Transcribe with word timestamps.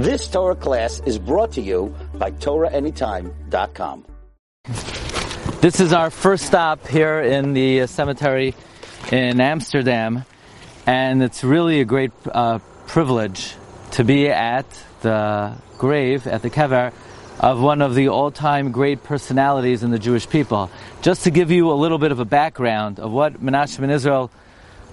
This 0.00 0.28
Torah 0.28 0.56
class 0.56 1.02
is 1.04 1.18
brought 1.18 1.52
to 1.52 1.60
you 1.60 1.94
by 2.14 2.30
TorahAnytime.com. 2.30 4.06
This 5.60 5.78
is 5.78 5.92
our 5.92 6.08
first 6.08 6.46
stop 6.46 6.86
here 6.86 7.20
in 7.20 7.52
the 7.52 7.86
cemetery 7.86 8.54
in 9.12 9.42
Amsterdam, 9.42 10.24
and 10.86 11.22
it's 11.22 11.44
really 11.44 11.82
a 11.82 11.84
great 11.84 12.12
uh, 12.32 12.60
privilege 12.86 13.56
to 13.90 14.02
be 14.02 14.30
at 14.30 14.64
the 15.02 15.52
grave, 15.76 16.26
at 16.26 16.40
the 16.40 16.48
kever, 16.48 16.94
of 17.38 17.60
one 17.60 17.82
of 17.82 17.94
the 17.94 18.08
all-time 18.08 18.72
great 18.72 19.04
personalities 19.04 19.82
in 19.82 19.90
the 19.90 19.98
Jewish 19.98 20.26
people. 20.26 20.70
Just 21.02 21.24
to 21.24 21.30
give 21.30 21.50
you 21.50 21.70
a 21.70 21.76
little 21.76 21.98
bit 21.98 22.10
of 22.10 22.20
a 22.20 22.24
background 22.24 22.98
of 22.98 23.12
what 23.12 23.34
Menachem 23.34 23.80
ben 23.80 23.90
Israel 23.90 24.30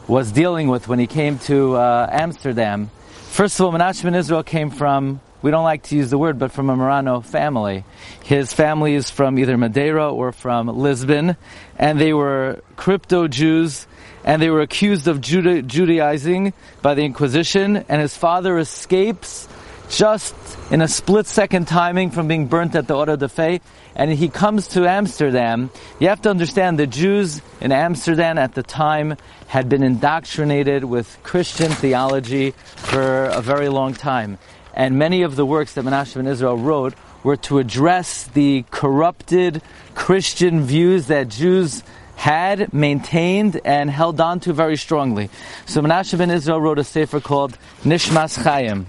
was 0.05 0.33
dealing 0.33 0.67
with 0.67 0.89
when 0.89 0.99
he 0.99 1.07
came 1.07 1.39
to 1.39 1.75
uh, 1.75 2.09
Amsterdam. 2.11 2.91
First 3.37 3.59
of 3.59 3.67
all, 3.67 3.71
Menachem 3.71 4.05
ben 4.05 4.15
Israel 4.15 4.41
came 4.41 4.71
from, 4.71 5.21
we 5.43 5.51
don't 5.51 5.63
like 5.63 5.83
to 5.83 5.95
use 5.95 6.09
the 6.09 6.17
word, 6.17 6.39
but 6.39 6.51
from 6.51 6.71
a 6.71 6.75
Marrano 6.75 7.23
family. 7.23 7.83
His 8.23 8.51
family 8.51 8.95
is 8.95 9.11
from 9.11 9.37
either 9.37 9.55
Madeira 9.59 10.11
or 10.11 10.31
from 10.31 10.67
Lisbon, 10.67 11.37
and 11.77 12.01
they 12.01 12.13
were 12.13 12.63
crypto 12.77 13.27
Jews, 13.27 13.85
and 14.25 14.41
they 14.41 14.49
were 14.49 14.61
accused 14.61 15.07
of 15.07 15.21
Juda- 15.21 15.67
Judaizing 15.67 16.51
by 16.81 16.95
the 16.95 17.03
Inquisition, 17.03 17.85
and 17.87 18.01
his 18.01 18.17
father 18.17 18.57
escapes 18.57 19.47
just 19.89 20.35
in 20.71 20.81
a 20.81 20.87
split 20.87 21.27
second 21.27 21.67
timing 21.67 22.11
from 22.11 22.27
being 22.27 22.47
burnt 22.47 22.75
at 22.75 22.87
the 22.87 22.95
Auto 22.95 23.15
de 23.15 23.29
Fe, 23.29 23.61
and 23.95 24.11
he 24.11 24.29
comes 24.29 24.67
to 24.69 24.87
Amsterdam. 24.87 25.69
You 25.99 26.09
have 26.09 26.21
to 26.23 26.29
understand 26.29 26.77
the 26.77 26.87
Jews 26.87 27.41
in 27.61 27.71
Amsterdam 27.71 28.37
at 28.37 28.53
the 28.53 28.63
time 28.63 29.17
had 29.47 29.69
been 29.69 29.83
indoctrinated 29.83 30.83
with 30.83 31.17
Christian 31.23 31.71
theology 31.71 32.51
for 32.75 33.25
a 33.25 33.41
very 33.41 33.69
long 33.69 33.93
time. 33.93 34.37
And 34.73 34.99
many 34.99 35.23
of 35.23 35.35
the 35.35 35.45
works 35.45 35.73
that 35.73 35.85
Menachem 35.85 36.15
ben 36.15 36.27
Israel 36.27 36.57
wrote 36.57 36.93
were 37.23 37.37
to 37.37 37.57
address 37.57 38.25
the 38.27 38.63
corrupted 38.69 39.61
Christian 39.95 40.61
views 40.61 41.07
that 41.07 41.29
Jews 41.29 41.81
had 42.15 42.73
maintained 42.73 43.59
and 43.63 43.89
held 43.89 44.19
on 44.19 44.39
to 44.41 44.53
very 44.53 44.75
strongly. 44.75 45.29
So 45.65 45.81
Menachem 45.81 46.19
ben 46.19 46.29
Israel 46.29 46.61
wrote 46.61 46.77
a 46.77 46.83
sefer 46.83 47.19
called 47.19 47.57
Nishmas 47.83 48.41
Chaim. 48.43 48.87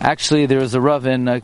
Actually, 0.00 0.46
there 0.46 0.60
was 0.60 0.74
a 0.74 0.80
Rav 0.80 1.06
in 1.06 1.26
uh, 1.26 1.40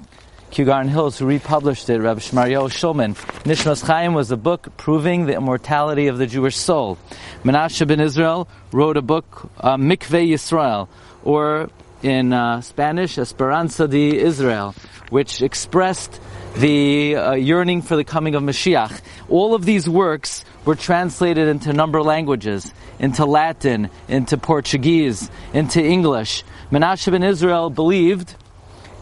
Kew 0.52 0.64
Gardens 0.64 0.92
Hills 0.92 1.18
who 1.18 1.26
republished 1.26 1.90
it, 1.90 1.98
Rabbi 1.98 2.20
Shmaryo 2.20 2.68
Shulman. 2.70 3.16
Nishmas 3.42 3.84
Chaim 3.84 4.14
was 4.14 4.30
a 4.30 4.36
book 4.36 4.76
proving 4.76 5.26
the 5.26 5.34
immortality 5.34 6.06
of 6.06 6.18
the 6.18 6.26
Jewish 6.28 6.56
soul. 6.56 6.96
Menashe 7.42 7.84
ben 7.88 7.98
Israel 7.98 8.46
wrote 8.70 8.96
a 8.96 9.02
book, 9.02 9.50
uh, 9.58 9.76
Mikveh 9.76 10.28
Yisrael, 10.28 10.86
or 11.24 11.68
in 12.04 12.32
uh, 12.32 12.60
Spanish, 12.60 13.18
Esperanza 13.18 13.88
de 13.88 14.16
Israel, 14.16 14.72
which 15.10 15.42
expressed 15.42 16.20
the 16.56 17.16
uh, 17.16 17.32
yearning 17.32 17.82
for 17.82 17.96
the 17.96 18.04
coming 18.04 18.36
of 18.36 18.44
Mashiach. 18.44 19.00
All 19.28 19.56
of 19.56 19.64
these 19.64 19.88
works 19.88 20.44
were 20.64 20.76
translated 20.76 21.48
into 21.48 21.70
a 21.70 21.72
number 21.72 21.98
of 21.98 22.06
languages, 22.06 22.72
into 23.00 23.24
Latin, 23.24 23.90
into 24.06 24.38
Portuguese, 24.38 25.28
into 25.52 25.82
English. 25.82 26.44
Menashe 26.70 27.10
ben 27.10 27.24
Israel 27.24 27.68
believed 27.68 28.36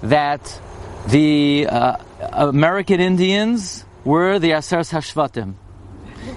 that 0.02 0.60
the 1.08 1.66
uh, 1.68 1.96
American 2.20 3.00
Indians 3.00 3.84
were 4.04 4.38
the 4.38 4.50
Aseres 4.50 4.90
Hashvatim. 4.92 5.54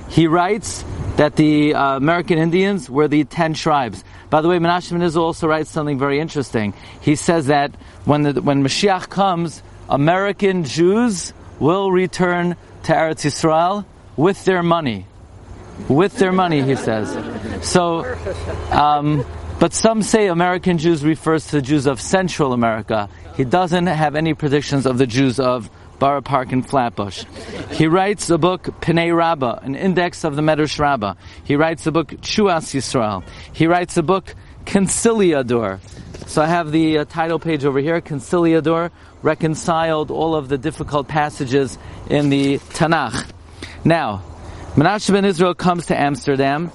He 0.09 0.27
writes 0.27 0.83
that 1.17 1.35
the 1.35 1.73
uh, 1.73 1.97
American 1.97 2.37
Indians 2.37 2.89
were 2.89 3.07
the 3.07 3.23
ten 3.23 3.53
tribes. 3.53 4.03
By 4.29 4.41
the 4.41 4.47
way, 4.47 4.57
Menachem 4.57 5.01
Israel 5.03 5.25
also 5.25 5.47
writes 5.47 5.69
something 5.69 5.99
very 5.99 6.19
interesting. 6.19 6.73
He 7.01 7.15
says 7.15 7.47
that 7.47 7.75
when 8.05 8.23
the, 8.23 8.41
when 8.41 8.63
Mashiach 8.63 9.09
comes, 9.09 9.61
American 9.89 10.63
Jews 10.63 11.33
will 11.59 11.91
return 11.91 12.55
to 12.83 12.93
Eretz 12.93 13.25
Yisrael 13.25 13.85
with 14.17 14.43
their 14.45 14.63
money. 14.63 15.05
With 15.87 16.17
their 16.17 16.31
money, 16.31 16.61
he 16.63 16.75
says. 16.75 17.15
So, 17.61 18.05
um, 18.71 19.25
but 19.59 19.73
some 19.73 20.01
say 20.01 20.27
American 20.27 20.77
Jews 20.77 21.03
refers 21.03 21.47
to 21.47 21.57
the 21.57 21.61
Jews 21.61 21.85
of 21.85 22.01
Central 22.01 22.53
America. 22.53 23.09
He 23.35 23.43
doesn't 23.43 23.87
have 23.87 24.15
any 24.15 24.33
predictions 24.33 24.85
of 24.85 24.97
the 24.97 25.05
Jews 25.05 25.39
of 25.39 25.69
Borough 25.99 26.21
Park 26.21 26.51
and 26.51 26.67
Flatbush. 26.67 27.25
He 27.71 27.87
writes 27.87 28.29
a 28.29 28.37
book, 28.37 28.63
Pnei 28.81 29.15
Rabbah, 29.15 29.59
an 29.61 29.75
index 29.75 30.23
of 30.23 30.35
the 30.35 30.41
Medrash 30.41 30.79
Rabbah. 30.79 31.15
He 31.43 31.55
writes 31.55 31.85
a 31.85 31.91
book, 31.91 32.07
Chuas 32.07 32.73
Yisrael. 32.73 33.23
He 33.53 33.67
writes 33.67 33.97
a 33.97 34.03
book, 34.03 34.33
Conciliador. 34.65 35.79
So 36.27 36.41
I 36.41 36.47
have 36.47 36.71
the 36.71 36.99
uh, 36.99 37.05
title 37.05 37.39
page 37.39 37.65
over 37.65 37.79
here, 37.79 38.01
Conciliador, 38.01 38.91
reconciled 39.21 40.11
all 40.11 40.35
of 40.35 40.49
the 40.49 40.57
difficult 40.57 41.07
passages 41.07 41.77
in 42.09 42.29
the 42.29 42.57
Tanakh. 42.57 43.29
Now, 43.83 44.23
Menachem 44.75 45.13
ben 45.13 45.25
Israel 45.25 45.53
comes 45.53 45.87
to 45.87 45.99
Amsterdam, 45.99 46.71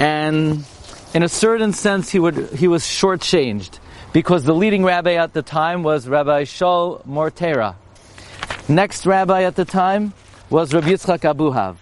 and 0.00 0.64
in 1.12 1.22
a 1.22 1.28
certain 1.28 1.72
sense, 1.72 2.10
he 2.10 2.18
would 2.18 2.50
he 2.50 2.66
was 2.66 2.82
shortchanged 2.82 3.78
because 4.14 4.44
the 4.44 4.54
leading 4.54 4.84
rabbi 4.84 5.14
at 5.14 5.32
the 5.32 5.42
time 5.42 5.82
was 5.82 6.08
Rabbi 6.08 6.44
Shaul 6.44 7.04
Mortera. 7.04 7.74
Next 8.68 9.06
rabbi 9.06 9.42
at 9.42 9.56
the 9.56 9.64
time 9.64 10.12
was 10.48 10.72
Rabbi 10.72 10.90
Yitzchak 10.90 11.34
Abuhav. 11.34 11.76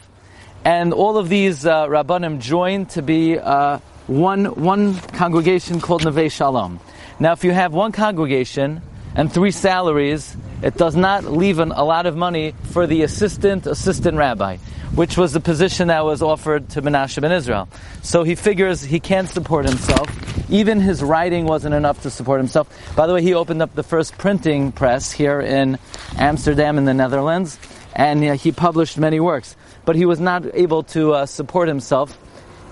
And 0.65 0.95
all 0.95 1.19
of 1.19 1.29
these 1.29 1.67
uh, 1.67 1.87
rabbanim 1.89 2.41
joined 2.41 2.89
to 2.91 3.03
be 3.03 3.39
uh, 3.39 3.81
one, 4.07 4.47
one 4.47 4.95
congregation 4.95 5.79
called 5.79 6.07
Neve 6.07 6.33
Shalom. 6.33 6.81
Now, 7.21 7.33
if 7.33 7.45
you 7.45 7.51
have 7.51 7.75
one 7.75 7.93
congregation 7.93 8.81
and 9.15 9.31
three 9.31 9.51
salaries, 9.51 10.35
it 10.63 10.79
does 10.79 10.97
not 10.97 11.25
leave 11.25 11.59
an, 11.59 11.71
a 11.73 11.85
lot 11.85 12.07
of 12.07 12.17
money 12.17 12.55
for 12.71 12.87
the 12.87 13.03
assistant 13.03 13.67
assistant 13.67 14.17
rabbi, 14.17 14.57
which 14.95 15.17
was 15.17 15.33
the 15.33 15.41
position 15.41 15.89
that 15.89 16.05
was 16.05 16.21
offered 16.21 16.69
to 16.71 16.83
Menashe 16.83 17.21
ben 17.21 17.33
Israel. 17.33 17.69
So 18.03 18.25
he 18.25 18.35
figures 18.35 18.83
he 18.83 19.01
can't 19.01 19.29
support 19.29 19.67
himself. 19.67 20.09
Even 20.51 20.81
his 20.81 21.03
writing 21.03 21.47
wasn't 21.47 21.75
enough 21.75 22.03
to 22.03 22.11
support 22.11 22.41
himself. 22.41 22.69
By 22.95 23.07
the 23.07 23.15
way, 23.15 23.23
he 23.23 23.33
opened 23.33 23.63
up 23.63 23.75
the 23.75 23.83
first 23.83 24.19
printing 24.19 24.71
press 24.71 25.11
here 25.11 25.41
in 25.41 25.79
Amsterdam 26.19 26.77
in 26.77 26.85
the 26.85 26.93
Netherlands, 26.93 27.59
and 27.95 28.23
he 28.23 28.53
published 28.53 28.99
many 28.99 29.19
works. 29.19 29.57
But 29.87 29.97
he 29.97 30.05
was 30.05 30.21
not 30.21 30.45
able 30.55 30.83
to 30.95 31.15
uh, 31.15 31.27
support 31.27 31.69
himself. 31.69 32.17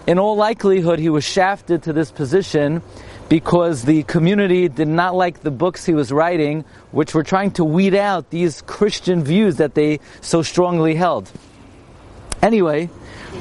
In 0.07 0.19
all 0.19 0.37
likelihood, 0.37 0.99
he 0.99 1.09
was 1.09 1.25
shafted 1.25 1.85
to 1.85 1.93
this 1.93 2.11
position 2.11 2.83
because 3.29 3.85
the 3.85 4.03
community 4.03 4.69
did 4.69 4.89
not 4.89 5.15
like 5.15 5.41
the 5.41 5.51
books 5.51 5.87
he 5.87 5.95
was 5.95 6.13
writing, 6.13 6.65
which 6.91 7.15
were 7.15 7.23
trying 7.23 7.53
to 7.53 7.65
weed 7.65 7.95
out 7.95 8.31
these 8.31 8.61
Christian 8.63 9.23
views 9.23 9.57
that 9.57 9.75
they 9.75 10.01
so 10.21 10.43
strongly 10.43 10.95
held. 10.95 11.31
Anyway, 12.43 12.89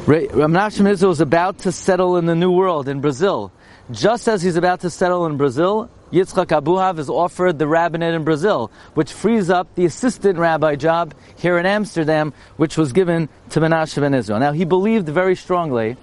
Menachem 0.05 0.89
Israel 0.89 1.09
was 1.09 1.21
about 1.21 1.59
to 1.59 1.71
settle 1.71 2.17
in 2.17 2.25
the 2.25 2.35
New 2.35 2.51
World 2.51 2.89
in 2.89 2.99
Brazil. 2.99 3.51
Just 3.91 4.27
as 4.27 4.41
he's 4.41 4.57
about 4.57 4.81
to 4.81 4.89
settle 4.89 5.25
in 5.25 5.37
Brazil, 5.37 5.89
Yitzchak 6.11 6.47
Abuhav 6.47 6.99
is 6.99 7.09
offered 7.09 7.57
the 7.57 7.67
rabbinate 7.67 8.13
in 8.13 8.25
Brazil, 8.25 8.71
which 8.95 9.13
frees 9.13 9.49
up 9.49 9.73
the 9.75 9.85
assistant 9.85 10.37
rabbi 10.37 10.75
job 10.75 11.13
here 11.37 11.57
in 11.57 11.65
Amsterdam, 11.65 12.33
which 12.57 12.77
was 12.77 12.91
given 12.91 13.29
to 13.51 13.61
Menachem 13.61 14.01
ben 14.01 14.13
Israel. 14.13 14.39
Now, 14.39 14.51
he 14.51 14.65
believed 14.65 15.07
very 15.07 15.35
strongly 15.35 15.95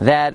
that 0.00 0.34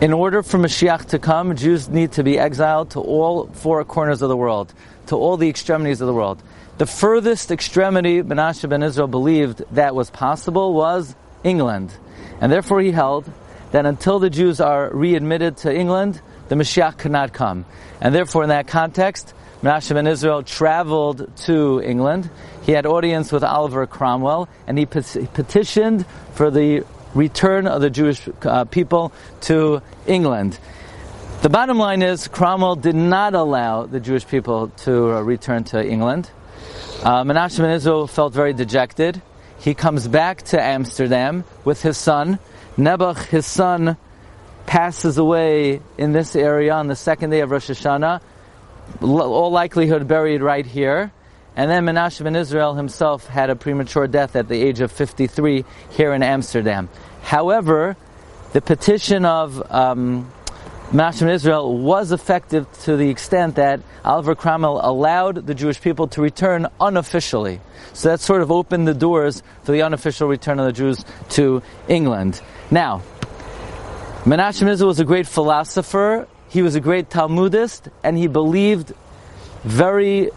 in 0.00 0.12
order 0.12 0.42
for 0.42 0.58
Mashiach 0.58 1.06
to 1.10 1.20
come, 1.20 1.54
Jews 1.54 1.88
need 1.88 2.12
to 2.12 2.24
be 2.24 2.36
exiled 2.36 2.90
to 2.90 3.00
all 3.00 3.46
four 3.46 3.84
corners 3.84 4.22
of 4.22 4.28
the 4.28 4.36
world, 4.36 4.74
to 5.06 5.16
all 5.16 5.36
the 5.36 5.48
extremities 5.48 6.00
of 6.00 6.08
the 6.08 6.14
world. 6.14 6.42
The 6.78 6.86
furthest 6.86 7.52
extremity 7.52 8.22
Menashe 8.22 8.68
ben 8.68 8.82
Israel 8.82 9.08
believed 9.08 9.62
that 9.72 9.94
was 9.94 10.10
possible 10.10 10.74
was 10.74 11.14
England. 11.44 11.92
And 12.40 12.52
therefore 12.52 12.80
he 12.80 12.90
held 12.90 13.30
that 13.72 13.86
until 13.86 14.18
the 14.18 14.30
Jews 14.30 14.60
are 14.60 14.90
readmitted 14.92 15.58
to 15.58 15.74
England, 15.74 16.20
the 16.48 16.54
Mashiach 16.54 16.98
could 16.98 17.12
not 17.12 17.32
come. 17.32 17.66
And 18.00 18.14
therefore 18.14 18.42
in 18.44 18.48
that 18.48 18.66
context, 18.66 19.34
Menashe 19.62 19.92
ben 19.92 20.06
Israel 20.06 20.42
traveled 20.42 21.36
to 21.38 21.82
England. 21.82 22.30
He 22.62 22.72
had 22.72 22.86
audience 22.86 23.32
with 23.32 23.42
Oliver 23.42 23.86
Cromwell, 23.86 24.48
and 24.66 24.78
he 24.78 24.86
petitioned 24.86 26.06
for 26.34 26.50
the 26.50 26.84
return 27.14 27.66
of 27.66 27.80
the 27.80 27.90
Jewish 27.90 28.28
uh, 28.42 28.64
people 28.66 29.12
to 29.42 29.82
England. 30.06 30.58
The 31.42 31.48
bottom 31.48 31.78
line 31.78 32.02
is 32.02 32.28
Cromwell 32.28 32.76
did 32.76 32.94
not 32.94 33.34
allow 33.34 33.86
the 33.86 34.00
Jewish 34.00 34.26
people 34.26 34.68
to 34.84 35.16
uh, 35.16 35.20
return 35.22 35.64
to 35.64 35.84
England. 35.84 36.30
Uh, 37.02 37.24
Menachem 37.24 37.58
ben 37.58 37.70
Israel 37.70 38.06
felt 38.06 38.32
very 38.32 38.52
dejected. 38.52 39.20
He 39.58 39.74
comes 39.74 40.06
back 40.06 40.42
to 40.42 40.62
Amsterdam 40.62 41.44
with 41.64 41.82
his 41.82 41.96
son. 41.96 42.38
Nebuch, 42.76 43.24
his 43.26 43.46
son, 43.46 43.96
passes 44.66 45.18
away 45.18 45.80
in 45.96 46.12
this 46.12 46.36
area 46.36 46.72
on 46.72 46.86
the 46.86 46.96
second 46.96 47.30
day 47.30 47.40
of 47.40 47.50
Rosh 47.50 47.70
Hashanah. 47.70 48.20
All 49.02 49.50
likelihood 49.50 50.06
buried 50.06 50.42
right 50.42 50.64
here. 50.64 51.12
And 51.56 51.68
then 51.70 51.86
Menachem 51.86 52.24
ben 52.24 52.36
Israel 52.36 52.74
himself 52.74 53.26
had 53.26 53.50
a 53.50 53.56
premature 53.56 54.06
death 54.06 54.36
at 54.36 54.48
the 54.48 54.62
age 54.62 54.80
of 54.80 54.92
53 54.92 55.64
here 55.90 56.12
in 56.12 56.22
Amsterdam. 56.22 56.88
However, 57.22 57.96
the 58.52 58.60
petition 58.60 59.24
of 59.24 59.60
um, 59.72 60.30
Menachem 60.92 61.20
ben 61.20 61.28
Israel 61.28 61.76
was 61.76 62.12
effective 62.12 62.66
to 62.84 62.96
the 62.96 63.10
extent 63.10 63.56
that 63.56 63.82
Oliver 64.06 64.34
Cromwell 64.34 64.80
allowed 64.82 65.46
the 65.46 65.54
Jewish 65.54 65.78
people 65.82 66.08
to 66.08 66.22
return 66.22 66.66
unofficially. 66.80 67.60
So 67.92 68.08
that 68.08 68.20
sort 68.20 68.40
of 68.40 68.50
opened 68.50 68.88
the 68.88 68.94
doors 68.94 69.42
for 69.64 69.72
the 69.72 69.82
unofficial 69.82 70.28
return 70.28 70.58
of 70.58 70.64
the 70.64 70.72
Jews 70.72 71.04
to 71.30 71.62
England. 71.88 72.40
Now, 72.70 73.02
Menachem 74.24 74.66
Israel 74.68 74.88
was 74.88 74.98
a 74.98 75.04
great 75.04 75.26
philosopher, 75.26 76.26
he 76.48 76.62
was 76.62 76.74
a 76.74 76.80
great 76.80 77.10
Talmudist, 77.10 77.90
and 78.02 78.16
he 78.16 78.26
believed 78.26 78.94
very 79.64 80.30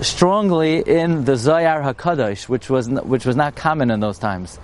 strongly 0.00 0.78
in 0.78 1.26
the 1.26 1.36
Zohar 1.36 1.82
HaKadosh, 1.82 2.48
which 2.48 2.70
was 2.70 2.88
which 2.88 3.26
was 3.26 3.36
not 3.36 3.56
common 3.56 3.90
in 3.90 4.00
those 4.00 4.18
times. 4.18 4.58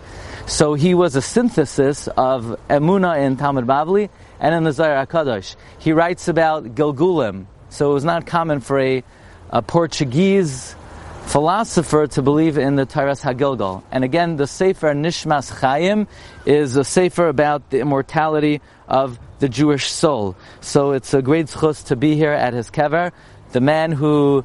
So 0.46 0.74
he 0.74 0.94
was 0.94 1.16
a 1.16 1.22
synthesis 1.22 2.06
of 2.06 2.60
Emuna 2.68 3.18
in 3.24 3.36
Talmud 3.36 3.66
Bavli 3.66 4.10
and 4.38 4.54
in 4.54 4.62
the 4.62 4.72
Zohar 4.72 5.06
HaKadosh. 5.06 5.56
He 5.78 5.92
writes 5.92 6.28
about 6.28 6.74
Gilgulim, 6.74 7.46
so 7.70 7.90
it 7.90 7.94
was 7.94 8.04
not 8.04 8.26
common 8.26 8.60
for 8.60 8.78
a, 8.78 9.02
a 9.48 9.62
Portuguese 9.62 10.76
philosopher 11.24 12.06
to 12.08 12.20
believe 12.20 12.58
in 12.58 12.76
the 12.76 12.84
Taras 12.84 13.22
HaGilgal. 13.22 13.82
And 13.90 14.04
again, 14.04 14.36
the 14.36 14.46
Sefer 14.46 14.92
Nishmas 14.92 15.50
Chaim 15.50 16.06
is 16.44 16.76
a 16.76 16.84
Sefer 16.84 17.28
about 17.28 17.70
the 17.70 17.80
immortality 17.80 18.60
of 18.86 19.18
the 19.38 19.48
Jewish 19.48 19.90
soul. 19.90 20.36
So 20.60 20.92
it's 20.92 21.14
a 21.14 21.22
great 21.22 21.46
zchus 21.46 21.86
to 21.86 21.96
be 21.96 22.16
here 22.16 22.32
at 22.32 22.52
his 22.52 22.70
kever. 22.70 23.12
The 23.52 23.62
man 23.62 23.92
who 23.92 24.44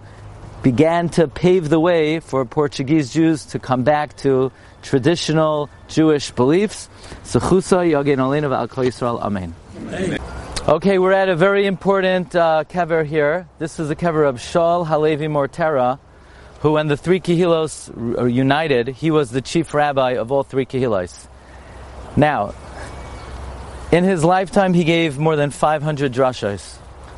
began 0.63 1.09
to 1.09 1.27
pave 1.27 1.69
the 1.69 1.79
way 1.79 2.19
for 2.19 2.45
Portuguese 2.45 3.13
Jews 3.13 3.45
to 3.47 3.59
come 3.59 3.83
back 3.83 4.15
to 4.17 4.51
traditional 4.81 5.69
Jewish 5.87 6.31
beliefs. 6.31 6.89
Zechusa 7.23 7.89
Yagin 7.89 8.17
Olinu 8.17 8.55
Al 8.55 8.67
Yisrael. 8.67 9.21
Amen. 9.21 9.53
Okay, 10.67 10.99
we're 10.99 11.13
at 11.13 11.29
a 11.29 11.35
very 11.35 11.65
important 11.65 12.35
uh, 12.35 12.63
kever 12.69 13.05
here. 13.05 13.47
This 13.57 13.79
is 13.79 13.87
the 13.87 13.95
kever 13.95 14.27
of 14.27 14.35
Shaul 14.35 14.85
Halevi 14.85 15.27
Mortera, 15.27 15.99
who, 16.59 16.73
when 16.73 16.87
the 16.87 16.97
three 16.97 17.19
Kehilos 17.19 18.31
united, 18.31 18.89
he 18.89 19.09
was 19.09 19.31
the 19.31 19.41
chief 19.41 19.73
rabbi 19.73 20.11
of 20.11 20.31
all 20.31 20.43
three 20.43 20.65
Kehilos. 20.65 21.27
Now, 22.15 22.53
in 23.91 24.03
his 24.03 24.23
lifetime, 24.23 24.73
he 24.75 24.83
gave 24.83 25.17
more 25.17 25.35
than 25.35 25.49
500 25.49 26.13
drashos. 26.13 26.77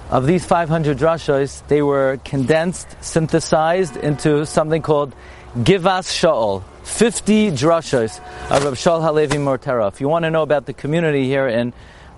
Of 0.10 0.26
these 0.26 0.46
500 0.46 0.98
drashos, 0.98 1.68
they 1.68 1.82
were 1.82 2.20
condensed, 2.24 2.88
synthesized 3.02 3.98
into 3.98 4.46
something 4.46 4.82
called 4.82 5.14
Givas 5.58 6.08
Shaul. 6.08 6.64
50 6.84 7.52
drashos 7.52 8.20
of 8.50 8.64
Rav 8.64 8.74
Shaul 8.74 9.02
Halevi 9.02 9.38
Mortera. 9.38 9.88
If 9.88 10.02
you 10.02 10.10
want 10.10 10.24
to 10.24 10.32
know 10.32 10.42
about 10.42 10.66
the 10.66 10.74
community 10.74 11.26
here 11.26 11.48
in 11.48 11.74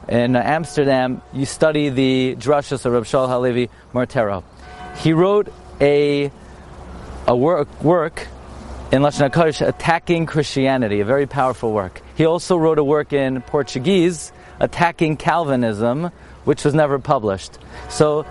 in 0.07 0.35
Amsterdam, 0.35 1.21
you 1.31 1.45
study 1.45 1.89
the 1.89 2.35
drashas 2.37 2.85
of 2.85 2.93
Rav 2.93 3.05
Shaul 3.05 3.27
Halevi 3.27 3.69
Mortera. 3.93 4.43
He 4.97 5.13
wrote 5.13 5.53
a 5.79 6.31
a 7.27 7.35
work 7.35 7.83
work 7.83 8.27
in 8.91 9.01
Lashon 9.01 9.29
Hakodesh 9.29 9.65
attacking 9.65 10.25
Christianity, 10.25 10.99
a 10.99 11.05
very 11.05 11.25
powerful 11.25 11.71
work. 11.71 12.01
He 12.15 12.25
also 12.25 12.57
wrote 12.57 12.77
a 12.77 12.83
work 12.83 13.11
in 13.11 13.41
Portuguese 13.41 14.31
attacking 14.59 15.17
Calvinism, 15.17 16.11
which 16.45 16.63
was 16.63 16.73
never 16.73 16.99
published. 16.99 17.57
So 17.89 18.25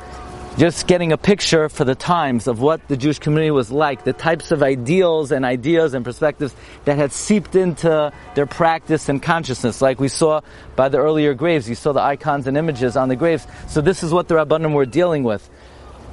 just 0.59 0.87
getting 0.87 1.13
a 1.13 1.17
picture 1.17 1.69
for 1.69 1.85
the 1.85 1.95
times 1.95 2.47
of 2.47 2.61
what 2.61 2.87
the 2.89 2.97
Jewish 2.97 3.19
community 3.19 3.51
was 3.51 3.71
like, 3.71 4.05
the 4.05 4.13
types 4.13 4.53
of 4.53 4.63
ideals 4.63 5.33
and 5.33 5.45
ideas 5.45 5.95
and 5.95 6.05
perspectives 6.05 6.55
that 6.85 6.97
had 6.97 7.13
seeped 7.13 7.57
into 7.57 8.13
their 8.35 8.47
practice 8.47 9.09
and 9.09 9.23
consciousness, 9.23 9.81
like 9.81 9.99
we 9.99 10.09
saw 10.09 10.43
by 10.77 10.89
the 10.89 10.99
earlier 10.99 11.33
graves. 11.35 11.69
You 11.69 11.75
saw 11.75 11.93
the 11.93 12.03
icons 12.03 12.47
and 12.47 12.57
images 12.57 12.97
on 12.97 13.09
the 13.09 13.17
graves. 13.17 13.47
So 13.69 13.81
this 13.81 14.03
is 14.03 14.13
what 14.13 14.29
the 14.29 14.35
Rabbanim 14.35 14.75
were 14.75 14.87
dealing 14.87 15.25
with. 15.25 15.49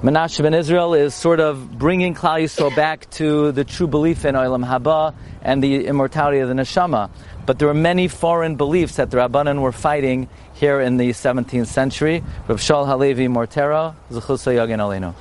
Menachem 0.01 0.43
ben 0.43 0.53
Israel 0.53 0.93
is 0.93 1.13
sort 1.13 1.41
of 1.41 1.77
bringing 1.77 2.15
Klal 2.15 2.41
Yisrael 2.41 2.73
back 2.73 3.09
to 3.11 3.51
the 3.51 3.65
true 3.65 3.87
belief 3.87 4.23
in 4.23 4.33
Olam 4.33 4.65
Haba 4.65 5.13
and 5.41 5.61
the 5.61 5.87
immortality 5.87 6.39
of 6.39 6.47
the 6.47 6.53
neshama. 6.53 7.09
But 7.49 7.57
there 7.57 7.67
were 7.67 7.73
many 7.73 8.07
foreign 8.07 8.57
beliefs 8.57 8.97
that 8.97 9.09
the 9.09 9.17
Rabbanan 9.17 9.61
were 9.61 9.71
fighting 9.71 10.29
here 10.53 10.79
in 10.79 10.97
the 10.97 11.09
17th 11.09 11.65
century. 11.65 12.23
Rav 12.47 12.59
Shaul 12.59 12.85
Halevi 12.85 13.27
Mortera, 13.27 13.95
Zechusa 14.11 14.53
Yagin 14.53 14.77
Alenu. 14.77 15.15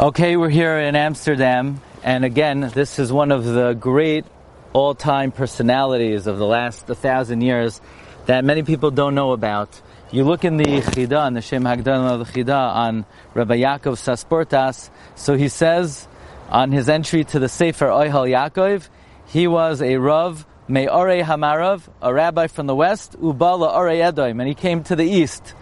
Okay, 0.00 0.36
we're 0.36 0.48
here 0.48 0.76
in 0.76 0.96
Amsterdam, 0.96 1.80
and 2.02 2.24
again, 2.24 2.72
this 2.74 2.98
is 2.98 3.12
one 3.12 3.30
of 3.30 3.44
the 3.44 3.74
great 3.74 4.24
all-time 4.72 5.30
personalities 5.30 6.26
of 6.26 6.38
the 6.38 6.46
last 6.46 6.88
1,000 6.88 7.42
years 7.42 7.80
that 8.24 8.44
many 8.44 8.64
people 8.64 8.90
don't 8.90 9.14
know 9.14 9.30
about. 9.30 9.80
You 10.10 10.24
look 10.24 10.44
in 10.44 10.56
the 10.56 10.64
Chida, 10.64 11.28
in 11.28 11.34
the 11.34 11.42
Shem 11.42 11.62
Hagdan 11.62 12.10
of 12.10 12.26
the 12.26 12.42
Chida, 12.42 12.74
on 12.74 13.06
Rabbi 13.34 13.58
Yaakov 13.58 13.94
Sasportas, 14.02 14.90
so 15.14 15.36
he 15.36 15.46
says 15.46 16.08
on 16.48 16.72
his 16.72 16.88
entry 16.88 17.22
to 17.22 17.38
the 17.38 17.48
Sefer 17.48 17.86
Oihal 17.86 18.28
Yaakov, 18.28 18.88
he 19.28 19.46
was 19.46 19.80
a 19.80 19.98
Rav 19.98 20.44
Me'ore 20.68 21.22
Hamarav, 21.22 21.82
a 22.02 22.12
rabbi 22.12 22.48
from 22.48 22.66
the 22.66 22.74
west, 22.74 23.12
Ubala 23.20 23.72
Ore 23.72 23.90
Edoim, 23.90 24.40
and 24.40 24.48
he 24.48 24.54
came 24.54 24.82
to 24.84 24.96
the 24.96 25.04
east. 25.04 25.54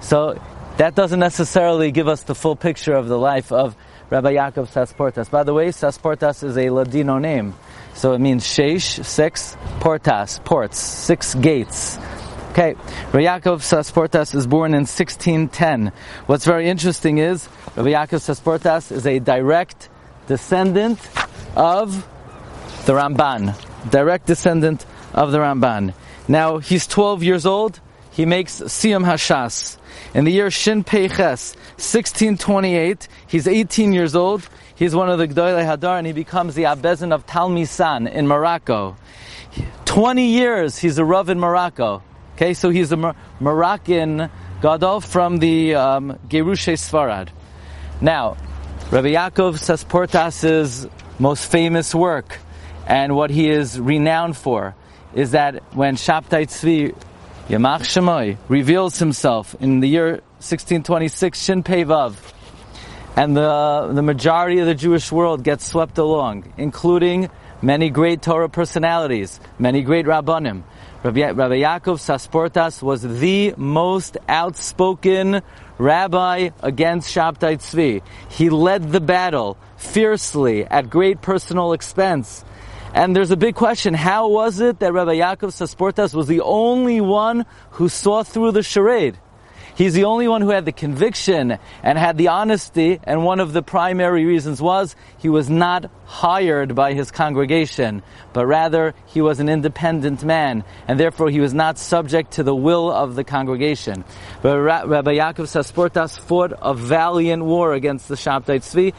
So 0.00 0.40
that 0.76 0.94
doesn't 0.94 1.18
necessarily 1.18 1.90
give 1.90 2.06
us 2.06 2.22
the 2.22 2.36
full 2.36 2.54
picture 2.54 2.94
of 2.94 3.08
the 3.08 3.18
life 3.18 3.50
of 3.50 3.74
Rabbi 4.08 4.34
Yaakov 4.34 4.68
Sasportas. 4.68 5.28
By 5.30 5.42
the 5.42 5.52
way, 5.52 5.68
Sasportas 5.68 6.44
is 6.44 6.56
a 6.56 6.70
Ladino 6.70 7.18
name. 7.18 7.54
So 7.94 8.12
it 8.12 8.20
means 8.20 8.44
Sheish, 8.44 9.04
six, 9.04 9.56
Portas, 9.80 10.42
ports, 10.44 10.78
six 10.78 11.34
gates. 11.34 11.98
Okay, 12.52 12.74
Rabbi 13.12 13.24
Yaakov 13.24 13.62
Sasportas 13.62 14.32
is 14.34 14.46
born 14.46 14.74
in 14.74 14.82
1610. 14.82 15.90
What's 16.26 16.44
very 16.44 16.68
interesting 16.68 17.18
is 17.18 17.48
Rabbi 17.74 17.94
Yaakov 17.94 18.20
Sasportas 18.20 18.92
is 18.92 19.06
a 19.06 19.18
direct 19.18 19.88
descendant 20.28 21.00
of 21.56 22.06
the 22.86 22.92
Ramban 22.92 23.56
direct 23.90 24.26
descendant 24.26 24.84
of 25.14 25.32
the 25.32 25.38
Ramban. 25.38 25.94
Now 26.28 26.58
he's 26.58 26.86
12 26.86 27.22
years 27.22 27.46
old. 27.46 27.80
He 28.12 28.26
makes 28.26 28.60
Siyam 28.60 29.04
Hashas. 29.04 29.78
In 30.14 30.24
the 30.24 30.30
year 30.30 30.50
Shin 30.50 30.84
Peiches, 30.84 31.56
1628, 31.76 33.08
he's 33.26 33.48
18 33.48 33.92
years 33.92 34.14
old. 34.14 34.46
He's 34.74 34.94
one 34.94 35.08
of 35.08 35.18
the 35.18 35.28
Gdoile 35.28 35.64
Hadar, 35.64 35.98
and 35.98 36.06
he 36.06 36.12
becomes 36.12 36.54
the 36.54 36.64
Abbezin 36.64 37.12
of 37.12 37.26
Talmisan 37.26 38.10
in 38.10 38.26
Morocco. 38.26 38.96
20 39.84 40.26
years 40.26 40.78
he's 40.78 40.98
a 40.98 41.04
Rav 41.04 41.28
in 41.28 41.38
Morocco. 41.38 42.02
Okay, 42.36 42.54
so 42.54 42.70
he's 42.70 42.92
a 42.92 42.96
Mor- 42.96 43.14
Moroccan 43.40 44.30
Gadol 44.60 45.00
from 45.00 45.38
the 45.38 45.74
um, 45.74 46.18
Gerushe 46.28 46.74
Sfarad. 46.78 47.28
Now, 48.00 48.36
Rabbi 48.90 49.08
Yaakov 49.08 49.58
Sasportas' 49.58 50.90
most 51.18 51.50
famous 51.50 51.94
work 51.94 52.38
and 52.86 53.14
what 53.14 53.30
he 53.30 53.48
is 53.48 53.78
renowned 53.78 54.36
for 54.36 54.74
is 55.14 55.32
that 55.32 55.62
when 55.74 55.96
Shabtai 55.96 56.46
Tzvi 56.46 56.94
Yamach 57.48 57.80
Shemoy 57.80 58.38
reveals 58.48 58.98
himself 58.98 59.54
in 59.60 59.80
the 59.80 59.88
year 59.88 60.10
1626 60.38 61.40
Shin 61.40 61.62
Pevav, 61.62 62.14
and 63.16 63.36
the, 63.36 63.90
the 63.92 64.02
majority 64.02 64.58
of 64.58 64.66
the 64.66 64.74
Jewish 64.74 65.12
world 65.12 65.44
gets 65.44 65.66
swept 65.66 65.98
along, 65.98 66.52
including 66.56 67.30
many 67.60 67.90
great 67.90 68.22
Torah 68.22 68.48
personalities, 68.48 69.38
many 69.58 69.82
great 69.82 70.06
Rabbanim. 70.06 70.62
Rabbi, 71.02 71.30
Rabbi 71.32 71.58
Yaakov 71.58 71.98
Sasportas 71.98 72.80
was 72.80 73.02
the 73.02 73.54
most 73.56 74.16
outspoken 74.28 75.42
rabbi 75.78 76.50
against 76.62 77.14
Shabtai 77.14 77.58
Tzvi. 77.58 78.02
He 78.30 78.50
led 78.50 78.92
the 78.92 79.00
battle 79.00 79.58
fiercely 79.76 80.64
at 80.64 80.88
great 80.88 81.20
personal 81.20 81.72
expense 81.72 82.44
and 82.94 83.16
there's 83.16 83.30
a 83.30 83.36
big 83.36 83.54
question, 83.54 83.94
how 83.94 84.28
was 84.28 84.60
it 84.60 84.78
that 84.80 84.92
Rabbi 84.92 85.16
Yaakov 85.16 85.50
Sasportas 85.52 86.14
was 86.14 86.26
the 86.26 86.42
only 86.42 87.00
one 87.00 87.46
who 87.72 87.88
saw 87.88 88.22
through 88.22 88.52
the 88.52 88.62
charade? 88.62 89.18
He's 89.74 89.94
the 89.94 90.04
only 90.04 90.28
one 90.28 90.42
who 90.42 90.50
had 90.50 90.66
the 90.66 90.72
conviction 90.72 91.58
and 91.82 91.98
had 91.98 92.18
the 92.18 92.28
honesty, 92.28 93.00
and 93.04 93.24
one 93.24 93.40
of 93.40 93.54
the 93.54 93.62
primary 93.62 94.26
reasons 94.26 94.60
was 94.60 94.94
he 95.18 95.30
was 95.30 95.48
not 95.48 95.90
hired 96.04 96.74
by 96.74 96.92
his 96.92 97.10
congregation, 97.10 98.02
but 98.34 98.44
rather 98.44 98.94
he 99.06 99.22
was 99.22 99.40
an 99.40 99.48
independent 99.48 100.22
man, 100.24 100.64
and 100.86 101.00
therefore 101.00 101.30
he 101.30 101.40
was 101.40 101.54
not 101.54 101.78
subject 101.78 102.32
to 102.32 102.42
the 102.42 102.54
will 102.54 102.92
of 102.92 103.14
the 103.14 103.24
congregation. 103.24 104.04
But 104.42 104.60
Rabbi 104.60 105.14
Yaakov 105.14 105.48
Sasportas 105.48 106.18
fought 106.20 106.52
a 106.60 106.74
valiant 106.74 107.42
war 107.42 107.72
against 107.72 108.08
the 108.08 108.14
Shabtai 108.14 108.60
Tzvi. 108.60 108.92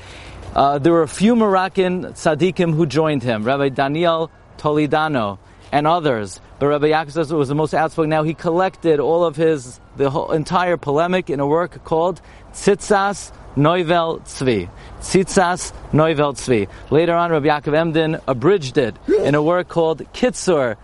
Uh, 0.56 0.78
there 0.78 0.94
were 0.94 1.02
a 1.02 1.08
few 1.08 1.36
Moroccan 1.36 2.04
tzaddikim 2.14 2.76
who 2.76 2.86
joined 2.86 3.24
him, 3.24 3.44
Rabbi 3.44 3.70
Daniel 3.70 4.30
Toledano 4.58 5.40
and 5.72 5.88
others. 5.88 6.40
But 6.60 6.68
Rabbi 6.68 6.90
Yaakov 6.90 7.32
was 7.36 7.50
the 7.50 7.56
most 7.56 7.74
outspoken. 7.74 8.12
Now 8.12 8.22
he 8.22 8.36
collected 8.36 9.00
all 9.00 9.24
of 9.26 9.36
his, 9.36 9.80
the 9.98 10.12
whole 10.12 10.32
entire 10.32 10.78
polemic 10.78 11.32
in 11.32 11.40
a 11.40 11.48
work 11.48 11.84
called 11.84 12.22
Tzitzas 12.54 13.32
Neuvel 13.56 14.22
Tzvi. 14.22 14.70
Tzitzas 15.00 15.74
Neuvel 15.92 16.36
Tzvi. 16.36 16.70
Later 16.92 17.16
on, 17.16 17.32
Rabbi 17.32 17.48
Yaakov 17.48 17.76
Emden 17.76 18.20
abridged 18.28 18.78
it 18.78 18.96
in 19.08 19.34
a 19.34 19.42
work 19.42 19.70
called 19.70 20.04
Kitzur 20.14 20.76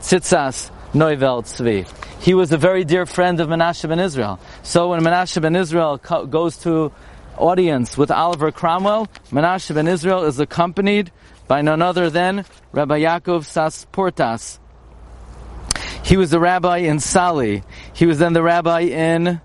Tzitzas 0.00 0.70
Neuvel 0.94 1.44
Tzvi. 1.44 1.86
He 2.20 2.32
was 2.32 2.52
a 2.52 2.58
very 2.58 2.84
dear 2.84 3.04
friend 3.04 3.38
of 3.40 3.48
Menashe 3.48 3.86
ben 3.86 4.00
Israel. 4.00 4.40
So 4.62 4.88
when 4.88 5.02
Menashe 5.02 5.40
ben 5.42 5.56
Israel 5.56 5.98
co- 5.98 6.24
goes 6.24 6.56
to 6.58 6.92
audience 7.40 7.96
with 7.96 8.10
Oliver 8.10 8.52
Cromwell, 8.52 9.08
Menashe 9.30 9.74
ben 9.74 9.88
Israel 9.88 10.24
is 10.24 10.38
accompanied 10.38 11.10
by 11.48 11.62
none 11.62 11.82
other 11.82 12.10
than 12.10 12.44
Rabbi 12.72 13.00
Yaakov 13.00 13.44
Sasportas. 13.44 14.58
He 16.04 16.16
was 16.16 16.30
the 16.30 16.40
rabbi 16.40 16.78
in 16.78 17.00
Sali. 17.00 17.62
He 17.92 18.06
was 18.06 18.18
then 18.18 18.32
the 18.32 18.42
rabbi 18.42 18.80
in 18.80 19.40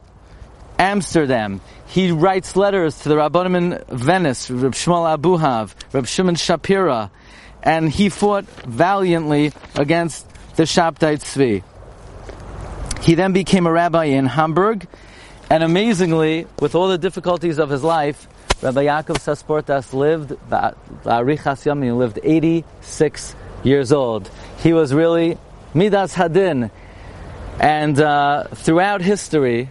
Amsterdam. 0.78 1.62
He 1.88 2.12
writes 2.12 2.56
letters 2.56 3.00
to 3.00 3.10
the 3.10 3.16
Rabbanim 3.16 3.56
in 3.56 3.98
Venice, 3.98 4.50
Reb 4.50 4.74
Shmuel 4.74 5.18
Abuhav, 5.18 5.74
Reb 5.94 6.06
Shimon 6.06 6.36
Shapira, 6.36 7.10
and 7.64 7.90
he 7.90 8.10
fought 8.10 8.46
valiantly 8.66 9.54
against 9.76 10.28
the 10.56 10.64
Shabtai 10.64 11.20
Tzvi. 11.20 11.64
He 13.04 13.16
then 13.16 13.34
became 13.34 13.68
a 13.68 13.72
rabbi 13.72 14.06
in 14.06 14.26
Hamburg, 14.26 14.88
and 15.50 15.64
amazingly, 15.64 16.48
with 16.60 16.76
all 16.76 16.88
the 16.88 16.98
difficulties 16.98 17.60
of 17.60 17.70
his 17.70 17.84
life, 17.84 18.28
Rabbi 18.62 18.86
Yaakov 18.86 19.18
Sasportas 19.18 19.94
lived, 19.94 20.32
he 21.84 21.92
lived 21.92 22.20
86 22.24 23.36
years 23.64 23.92
old. 23.92 24.30
He 24.60 24.74
was 24.74 24.94
really 24.94 25.38
Midas 25.74 26.16
Hadin. 26.16 26.72
And 27.60 28.00
uh, 28.00 28.46
throughout 28.54 29.02
history, 29.02 29.70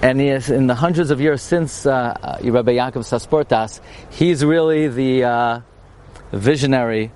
and 0.00 0.20
he 0.20 0.28
is 0.28 0.50
in 0.50 0.66
the 0.66 0.74
hundreds 0.74 1.10
of 1.10 1.20
years 1.20 1.42
since 1.42 1.86
uh, 1.86 2.38
Rabbi 2.42 2.72
Yaakov 2.72 3.04
Sasportas, 3.04 3.80
he's 4.10 4.44
really 4.44 4.88
the 4.88 5.24
uh, 5.24 5.60
visionary 6.32 7.12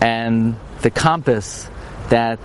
and 0.00 0.56
the 0.82 0.90
compass 0.90 1.68
that 2.08 2.40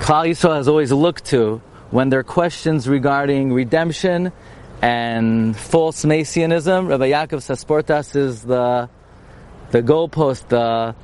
Klal 0.00 0.28
Yisrael 0.28 0.56
has 0.56 0.68
always 0.68 0.90
looked 0.90 1.26
to 1.26 1.62
when 1.92 2.08
there 2.08 2.18
are 2.18 2.24
questions 2.24 2.88
regarding 2.88 3.52
redemption 3.52 4.32
and 4.80 5.56
false 5.56 6.04
messianism. 6.04 6.88
Rabbi 6.88 7.10
Yaakov 7.10 7.38
Sasportas 7.38 8.16
is 8.16 8.42
the 8.42 8.88
the 9.70 9.82
goalpost, 9.82 10.48
the 10.48 10.96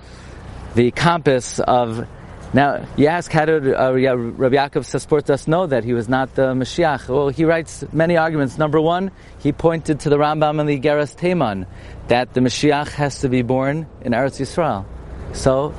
the 0.75 0.90
compass 0.90 1.61
of 1.61 2.07
now, 2.54 2.87
you 2.97 3.09
ask 3.09 3.30
how 3.30 3.45
did 3.45 3.75
uh, 3.75 3.92
Rabbi 3.92 4.57
Yaakov 4.57 4.85
Sasportas 4.87 5.47
know 5.47 5.66
that 5.66 5.85
he 5.85 5.92
was 5.92 6.09
not 6.09 6.35
the 6.35 6.54
Mashiach? 6.54 7.07
Well, 7.07 7.28
he 7.28 7.45
writes 7.45 7.85
many 7.92 8.16
arguments. 8.16 8.57
Number 8.57 8.80
one, 8.80 9.11
he 9.38 9.52
pointed 9.52 10.00
to 10.00 10.09
the 10.09 10.16
Rambam 10.16 10.59
and 10.59 10.66
the 10.66 10.80
Geras 10.80 11.14
Teman 11.14 11.66
that 12.09 12.33
the 12.33 12.40
Mashiach 12.40 12.88
has 12.92 13.21
to 13.21 13.28
be 13.28 13.42
born 13.42 13.87
in 14.00 14.12
Eretz 14.12 14.40
Yisrael. 14.40 14.87
So, 15.37 15.75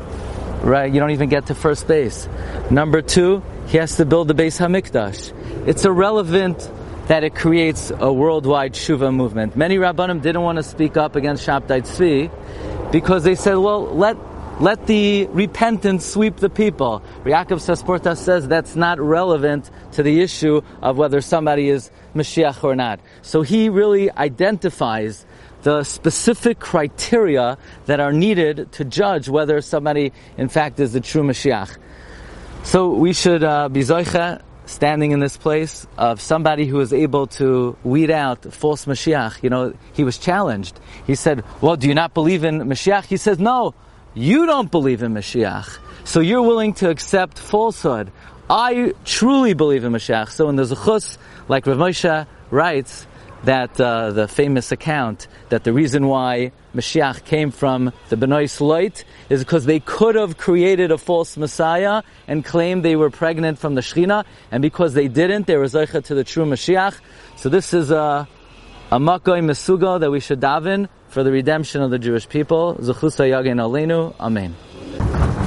right, 0.61 0.93
you 0.93 0.99
don't 0.99 1.09
even 1.09 1.29
get 1.29 1.47
to 1.47 1.55
first 1.55 1.87
base. 1.87 2.29
Number 2.69 3.01
two, 3.01 3.41
he 3.69 3.77
has 3.77 3.97
to 3.97 4.05
build 4.05 4.27
the 4.27 4.33
Beis 4.33 4.59
Hamikdash. 4.59 5.31
It's 5.67 5.85
irrelevant 5.85 6.69
that 7.07 7.23
it 7.23 7.35
creates 7.35 7.91
a 7.91 8.11
worldwide 8.11 8.73
Shuva 8.73 9.13
movement. 9.13 9.55
Many 9.55 9.77
Rabbanim 9.77 10.23
didn't 10.23 10.41
want 10.41 10.57
to 10.57 10.63
speak 10.63 10.97
up 10.97 11.15
against 11.15 11.45
Shabtai 11.45 11.81
Tzvi 11.81 12.91
because 12.91 13.23
they 13.23 13.35
said, 13.35 13.55
well, 13.55 13.83
let 13.95 14.17
let 14.59 14.87
the 14.87 15.27
repentance 15.27 16.05
sweep 16.05 16.35
the 16.37 16.49
people. 16.49 17.01
Yaakov 17.23 17.61
Sasporta 17.61 18.17
says 18.17 18.45
that's 18.45 18.75
not 18.75 18.99
relevant 18.99 19.69
to 19.93 20.03
the 20.03 20.19
issue 20.19 20.61
of 20.81 20.97
whether 20.97 21.21
somebody 21.21 21.69
is 21.69 21.91
Mashiach 22.13 22.61
or 22.61 22.75
not. 22.75 22.99
So 23.21 23.41
he 23.41 23.69
really 23.69 24.11
identifies 24.11 25.25
the 25.61 25.83
specific 25.83 26.59
criteria 26.59 27.57
that 27.85 28.01
are 28.01 28.11
needed 28.11 28.71
to 28.73 28.83
judge 28.83 29.29
whether 29.29 29.61
somebody, 29.61 30.11
in 30.37 30.49
fact, 30.49 30.79
is 30.81 30.91
the 30.91 30.99
true 31.01 31.23
Mashiach. 31.23 31.77
So 32.63 32.93
we 32.93 33.13
should 33.13 33.43
uh, 33.43 33.69
be 33.69 33.81
zoicha, 33.81 34.41
standing 34.65 35.11
in 35.11 35.19
this 35.19 35.37
place, 35.37 35.87
of 35.97 36.21
somebody 36.21 36.65
who 36.65 36.79
is 36.79 36.93
able 36.93 37.27
to 37.27 37.75
weed 37.83 38.11
out 38.11 38.53
false 38.53 38.85
Mashiach. 38.85 39.41
You 39.41 39.49
know, 39.49 39.73
he 39.93 40.03
was 40.03 40.17
challenged. 40.17 40.79
He 41.07 41.15
said, 41.15 41.43
well, 41.61 41.75
do 41.75 41.87
you 41.87 41.95
not 41.95 42.13
believe 42.13 42.43
in 42.43 42.59
Mashiach? 42.59 43.05
He 43.05 43.17
says, 43.17 43.39
no, 43.39 43.73
you 44.13 44.45
don't 44.45 44.69
believe 44.69 45.01
in 45.01 45.13
Mashiach, 45.13 45.79
so 46.03 46.19
you're 46.19 46.41
willing 46.41 46.73
to 46.75 46.89
accept 46.89 47.39
falsehood. 47.39 48.11
I 48.49 48.93
truly 49.05 49.53
believe 49.53 49.83
in 49.83 49.91
Mashiach. 49.91 50.29
So 50.29 50.49
in 50.49 50.55
the 50.55 50.63
Zechus, 50.63 51.17
like 51.47 51.67
Rav 51.67 51.77
Moshe 51.77 52.27
writes, 52.49 53.05
that 53.43 53.79
uh, 53.79 54.11
the 54.11 54.27
famous 54.27 54.71
account 54.71 55.27
that 55.49 55.63
the 55.63 55.73
reason 55.73 56.07
why 56.07 56.51
Mashiach 56.75 57.25
came 57.25 57.51
from 57.51 57.91
the 58.09 58.17
Benoy 58.17 58.45
Sloit 58.45 59.03
is 59.29 59.43
because 59.43 59.65
they 59.65 59.79
could 59.79 60.15
have 60.15 60.37
created 60.37 60.91
a 60.91 60.97
false 60.97 61.35
Messiah 61.37 62.03
and 62.27 62.45
claimed 62.45 62.85
they 62.85 62.95
were 62.95 63.09
pregnant 63.09 63.57
from 63.57 63.75
the 63.75 63.81
Shechina, 63.81 64.25
and 64.51 64.61
because 64.61 64.93
they 64.93 65.07
didn't, 65.07 65.47
they 65.47 65.57
were 65.57 65.65
Zeicha 65.65 66.03
to 66.05 66.15
the 66.15 66.23
true 66.23 66.45
Mashiach. 66.45 66.99
So 67.37 67.49
this 67.49 67.73
is 67.73 67.91
a, 67.91 68.27
a 68.91 68.99
Makoy 68.99 69.43
Mesugo 69.43 69.99
that 69.99 70.11
we 70.11 70.19
should 70.19 70.39
daven 70.39 70.89
for 71.09 71.23
the 71.23 71.31
redemption 71.31 71.81
of 71.81 71.89
the 71.89 71.99
Jewish 71.99 72.29
people. 72.29 72.75
Zechusa 72.75 73.27
Yagen 73.27 73.57
Aleinu. 73.57 74.13
Amen. 74.19 74.55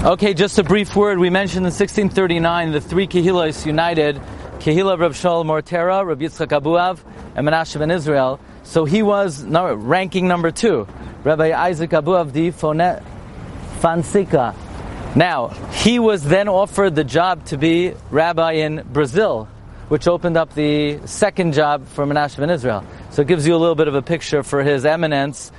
Okay, 0.04 0.34
just 0.34 0.58
a 0.58 0.64
brief 0.64 0.96
word. 0.96 1.18
We 1.18 1.30
mentioned 1.30 1.64
in 1.64 1.72
1639 1.72 2.72
the 2.72 2.80
three 2.80 3.06
Kehilas 3.06 3.64
united. 3.64 4.20
Kehila 4.62 4.96
Rab 4.96 5.12
Shaul 5.12 5.44
Mortera, 5.44 6.06
Rab 6.06 6.20
Yitzchak 6.20 6.60
Abuhav, 6.60 7.00
and 7.34 7.46
Menashe 7.46 7.76
ben 7.78 7.90
Israel. 7.90 8.38
So 8.62 8.84
he 8.84 9.02
was 9.02 9.44
ranking 9.44 10.28
number 10.28 10.52
two. 10.52 10.86
Rabbi 11.24 11.52
Isaac 11.52 11.92
Abu 11.92 12.24
di 12.32 12.50
Fonet 12.50 13.00
Fonseca. 13.78 14.54
Now, 15.14 15.48
he 15.70 15.98
was 15.98 16.24
then 16.24 16.48
offered 16.48 16.96
the 16.96 17.04
job 17.04 17.44
to 17.46 17.56
be 17.56 17.94
rabbi 18.10 18.52
in 18.52 18.82
Brazil, 18.92 19.46
which 19.88 20.08
opened 20.08 20.36
up 20.36 20.54
the 20.54 20.98
second 21.06 21.52
job 21.52 21.86
for 21.86 22.06
Menashe 22.06 22.42
in 22.42 22.50
Israel. 22.50 22.84
So 23.10 23.22
it 23.22 23.28
gives 23.28 23.46
you 23.46 23.54
a 23.54 23.60
little 23.60 23.74
bit 23.76 23.88
of 23.88 23.94
a 23.94 24.02
picture 24.02 24.42
for 24.42 24.64
his 24.64 24.84
eminence. 24.84 25.52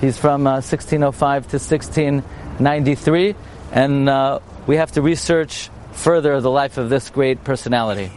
He's 0.00 0.18
from 0.18 0.46
uh, 0.46 0.62
1605 0.62 1.48
to 1.48 1.56
1693, 1.56 3.34
and 3.72 4.08
uh, 4.08 4.38
we 4.68 4.76
have 4.76 4.92
to 4.92 5.02
research 5.02 5.68
further 5.92 6.40
the 6.40 6.50
life 6.50 6.78
of 6.78 6.90
this 6.90 7.10
great 7.10 7.42
personality. 7.42 8.12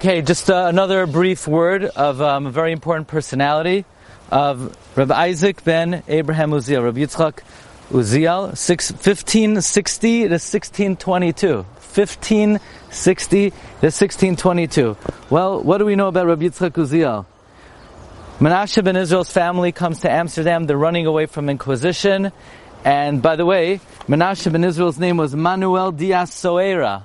Okay, 0.00 0.22
just 0.22 0.48
uh, 0.48 0.64
another 0.66 1.06
brief 1.06 1.46
word 1.46 1.84
of 1.84 2.22
um, 2.22 2.46
a 2.46 2.50
very 2.50 2.72
important 2.72 3.06
personality 3.06 3.84
of 4.30 4.74
Rabbi 4.96 5.14
Isaac 5.14 5.62
ben 5.62 6.02
Abraham 6.08 6.52
Uziel, 6.52 6.82
Rabbi 6.82 7.00
Yitzchak 7.00 7.40
Uziel, 7.90 8.44
1560 8.44 10.20
to 10.20 10.28
1622. 10.30 11.54
1560 11.56 13.50
to 13.50 13.56
1622. 13.84 14.96
Well, 15.28 15.62
what 15.62 15.76
do 15.76 15.84
we 15.84 15.96
know 15.96 16.08
about 16.08 16.28
Rabbi 16.28 16.44
Yitzchak 16.44 16.70
Uziel? 16.70 17.26
Menashe 18.38 18.82
ben 18.82 18.96
Israel's 18.96 19.30
family 19.30 19.70
comes 19.70 20.00
to 20.00 20.10
Amsterdam. 20.10 20.64
They're 20.64 20.78
running 20.78 21.04
away 21.04 21.26
from 21.26 21.50
Inquisition. 21.50 22.32
And 22.86 23.20
by 23.20 23.36
the 23.36 23.44
way, 23.44 23.80
Menashe 24.08 24.50
ben 24.50 24.64
Israel's 24.64 24.98
name 24.98 25.18
was 25.18 25.36
Manuel 25.36 25.92
Diaz 25.92 26.30
Soera. 26.30 27.02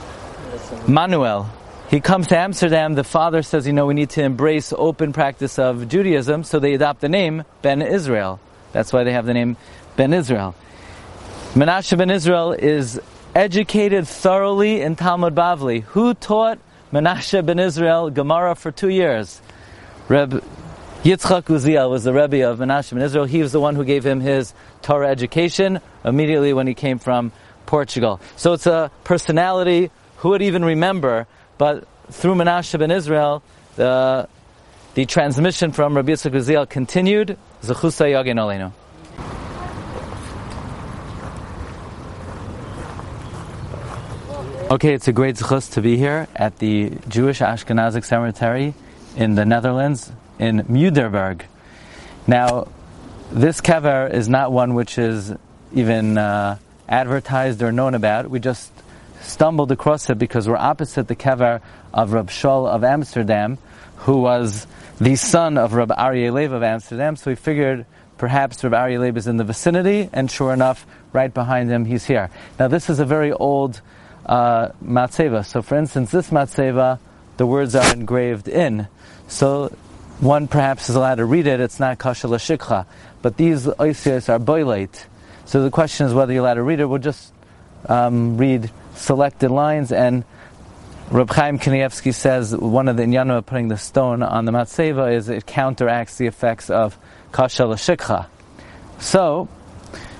Manuel. 0.86 1.50
He 1.90 2.00
comes 2.00 2.28
to 2.28 2.38
Amsterdam. 2.38 2.94
The 2.94 3.04
father 3.04 3.42
says, 3.42 3.66
you 3.66 3.72
know, 3.72 3.86
we 3.86 3.94
need 3.94 4.10
to 4.10 4.22
embrace 4.22 4.72
open 4.76 5.12
practice 5.12 5.58
of 5.58 5.88
Judaism, 5.88 6.44
so 6.44 6.58
they 6.60 6.74
adopt 6.74 7.00
the 7.00 7.08
name 7.08 7.44
Ben 7.62 7.82
Israel. 7.82 8.38
That's 8.72 8.92
why 8.92 9.04
they 9.04 9.12
have 9.12 9.26
the 9.26 9.34
name 9.34 9.56
Ben 9.96 10.12
Israel. 10.12 10.54
Menashe 11.54 11.98
ben 11.98 12.10
Israel 12.10 12.52
is 12.52 13.00
educated 13.34 14.06
thoroughly 14.06 14.80
in 14.80 14.94
Talmud 14.94 15.34
Bavli. 15.34 15.82
Who 15.82 16.14
taught 16.14 16.60
Menashe 16.92 17.44
ben 17.44 17.58
Israel 17.58 18.10
Gemara 18.10 18.54
for 18.54 18.70
two 18.70 18.88
years? 18.88 19.40
Reb 20.08 20.44
Yitzchak 21.02 21.42
Uziel 21.44 21.90
was 21.90 22.04
the 22.04 22.12
Rebbe 22.12 22.48
of 22.48 22.60
Menashe 22.60 22.92
ben 22.92 23.02
Israel. 23.02 23.24
He 23.24 23.42
was 23.42 23.50
the 23.50 23.60
one 23.60 23.74
who 23.74 23.84
gave 23.84 24.06
him 24.06 24.20
his 24.20 24.54
Torah 24.82 25.08
education 25.08 25.80
immediately 26.04 26.52
when 26.52 26.68
he 26.68 26.74
came 26.74 27.00
from 27.00 27.32
Portugal. 27.66 28.20
So 28.36 28.52
it's 28.52 28.66
a 28.66 28.92
personality 29.02 29.90
who 30.20 30.30
would 30.30 30.42
even 30.42 30.64
remember? 30.64 31.26
But 31.56 31.86
through 32.10 32.34
Menashe 32.34 32.78
ben 32.78 32.90
Israel, 32.90 33.42
the 33.76 34.28
the 34.94 35.06
transmission 35.06 35.72
from 35.72 35.96
Rabbi 35.96 36.12
Yitzchak 36.12 36.32
Uziel 36.32 36.68
continued. 36.68 37.38
Zechusa 37.62 38.06
Yagin 38.10 38.36
Aleinu. 38.36 38.72
Okay, 44.70 44.94
it's 44.94 45.08
a 45.08 45.12
great 45.12 45.36
zechus 45.36 45.72
to 45.72 45.80
be 45.80 45.96
here 45.96 46.28
at 46.36 46.58
the 46.58 46.92
Jewish 47.08 47.40
Ashkenazic 47.40 48.04
Cemetery 48.04 48.74
in 49.16 49.34
the 49.34 49.44
Netherlands 49.44 50.12
in 50.38 50.60
Muiderberg. 50.68 51.42
Now, 52.26 52.68
this 53.32 53.60
kever 53.60 54.12
is 54.12 54.28
not 54.28 54.52
one 54.52 54.74
which 54.74 54.98
is 54.98 55.32
even 55.72 56.18
uh, 56.18 56.58
advertised 56.88 57.62
or 57.62 57.72
known 57.72 57.94
about. 57.94 58.28
We 58.30 58.38
just 58.38 58.70
stumbled 59.22 59.72
across 59.72 60.10
it 60.10 60.18
because 60.18 60.48
we're 60.48 60.56
opposite 60.56 61.08
the 61.08 61.16
kever 61.16 61.60
of 61.92 62.12
Rab 62.12 62.28
Shol 62.28 62.68
of 62.68 62.84
Amsterdam, 62.84 63.58
who 63.96 64.20
was 64.20 64.66
the 65.00 65.16
son 65.16 65.58
of 65.58 65.74
Rab 65.74 65.90
Aryeh 65.90 66.32
Leib 66.32 66.52
of 66.52 66.62
Amsterdam. 66.62 67.16
So 67.16 67.30
we 67.30 67.34
figured 67.34 67.86
perhaps 68.18 68.62
Rab 68.64 68.72
Aryeh 68.72 69.00
Leib 69.00 69.16
is 69.16 69.26
in 69.26 69.36
the 69.36 69.44
vicinity, 69.44 70.08
and 70.12 70.30
sure 70.30 70.52
enough, 70.52 70.86
right 71.12 71.32
behind 71.32 71.70
him, 71.70 71.84
he's 71.84 72.04
here. 72.04 72.30
Now, 72.58 72.68
this 72.68 72.90
is 72.90 73.00
a 73.00 73.04
very 73.04 73.32
old 73.32 73.80
uh, 74.26 74.68
matzeva. 74.84 75.44
So, 75.44 75.62
for 75.62 75.76
instance, 75.76 76.10
this 76.10 76.30
matzeva, 76.30 76.98
the 77.36 77.46
words 77.46 77.74
are 77.74 77.92
engraved 77.92 78.48
in. 78.48 78.88
So, 79.28 79.72
one 80.20 80.48
perhaps 80.48 80.90
is 80.90 80.96
allowed 80.96 81.16
to 81.16 81.24
read 81.24 81.46
it. 81.46 81.60
It's 81.60 81.80
not 81.80 81.98
kasha 81.98 82.28
l'shikha, 82.28 82.84
but 83.22 83.36
these 83.36 83.64
oisios 83.66 84.28
are 84.28 84.38
boilate. 84.38 85.06
So 85.46 85.62
the 85.62 85.70
question 85.70 86.06
is 86.06 86.14
whether 86.14 86.32
you're 86.32 86.42
allowed 86.42 86.54
to 86.54 86.62
read 86.62 86.80
it. 86.80 86.86
We'll 86.86 86.98
just 86.98 87.32
um, 87.86 88.36
read 88.36 88.70
selected 89.00 89.50
lines, 89.50 89.92
and 89.92 90.24
Reb 91.10 91.30
Chaim 91.30 91.58
Kanievsky 91.58 92.14
says 92.14 92.56
one 92.56 92.86
of 92.88 92.96
the 92.96 93.02
inyanim 93.02 93.38
of 93.38 93.46
putting 93.46 93.68
the 93.68 93.76
stone 93.76 94.22
on 94.22 94.44
the 94.44 94.52
matzeva 94.52 95.12
is 95.12 95.28
it 95.28 95.46
counteracts 95.46 96.16
the 96.18 96.26
effects 96.26 96.70
of 96.70 96.96
kasha 97.32 97.66
l'shikha. 97.66 98.26
So 99.00 99.48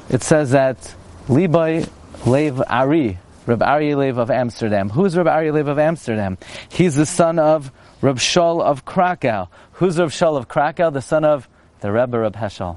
it 0.08 0.22
says 0.22 0.50
that 0.50 0.94
liboy 1.28 1.88
lev 2.26 2.60
ari 2.66 3.18
Reb 3.46 3.60
Aryeh 3.60 3.96
Lev 3.96 4.18
of 4.18 4.30
Amsterdam. 4.30 4.90
Who's 4.90 5.16
Reb 5.16 5.26
Aryeh 5.26 5.52
Lev 5.52 5.68
of 5.68 5.78
Amsterdam? 5.78 6.38
He's 6.68 6.94
the 6.94 7.06
son 7.06 7.38
of 7.38 7.72
Reb 8.00 8.16
Shol 8.16 8.62
of 8.62 8.84
Krakow. 8.84 9.49
Who's 9.72 9.99
Reb 9.99 10.10
Shol 10.10 10.37
of 10.37 10.46
Krakow? 10.46 10.90
The 10.90 11.02
son 11.02 11.25
of 11.25 11.49
the 11.80 11.90
Rebbe 11.90 12.18
Reb 12.18 12.37
Heschel 12.37 12.76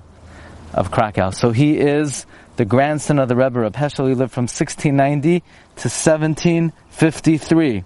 of 0.73 0.89
Krakow. 0.89 1.31
So 1.31 1.51
he 1.51 1.77
is 1.77 2.25
the 2.55 2.65
grandson 2.65 3.19
of 3.19 3.27
the 3.27 3.35
Rebbe 3.35 3.59
Reb 3.59 3.73
Heschel. 3.73 4.07
He 4.09 4.15
lived 4.15 4.31
from 4.31 4.43
1690 4.43 5.39
to 5.39 5.89
1753. 5.89 7.83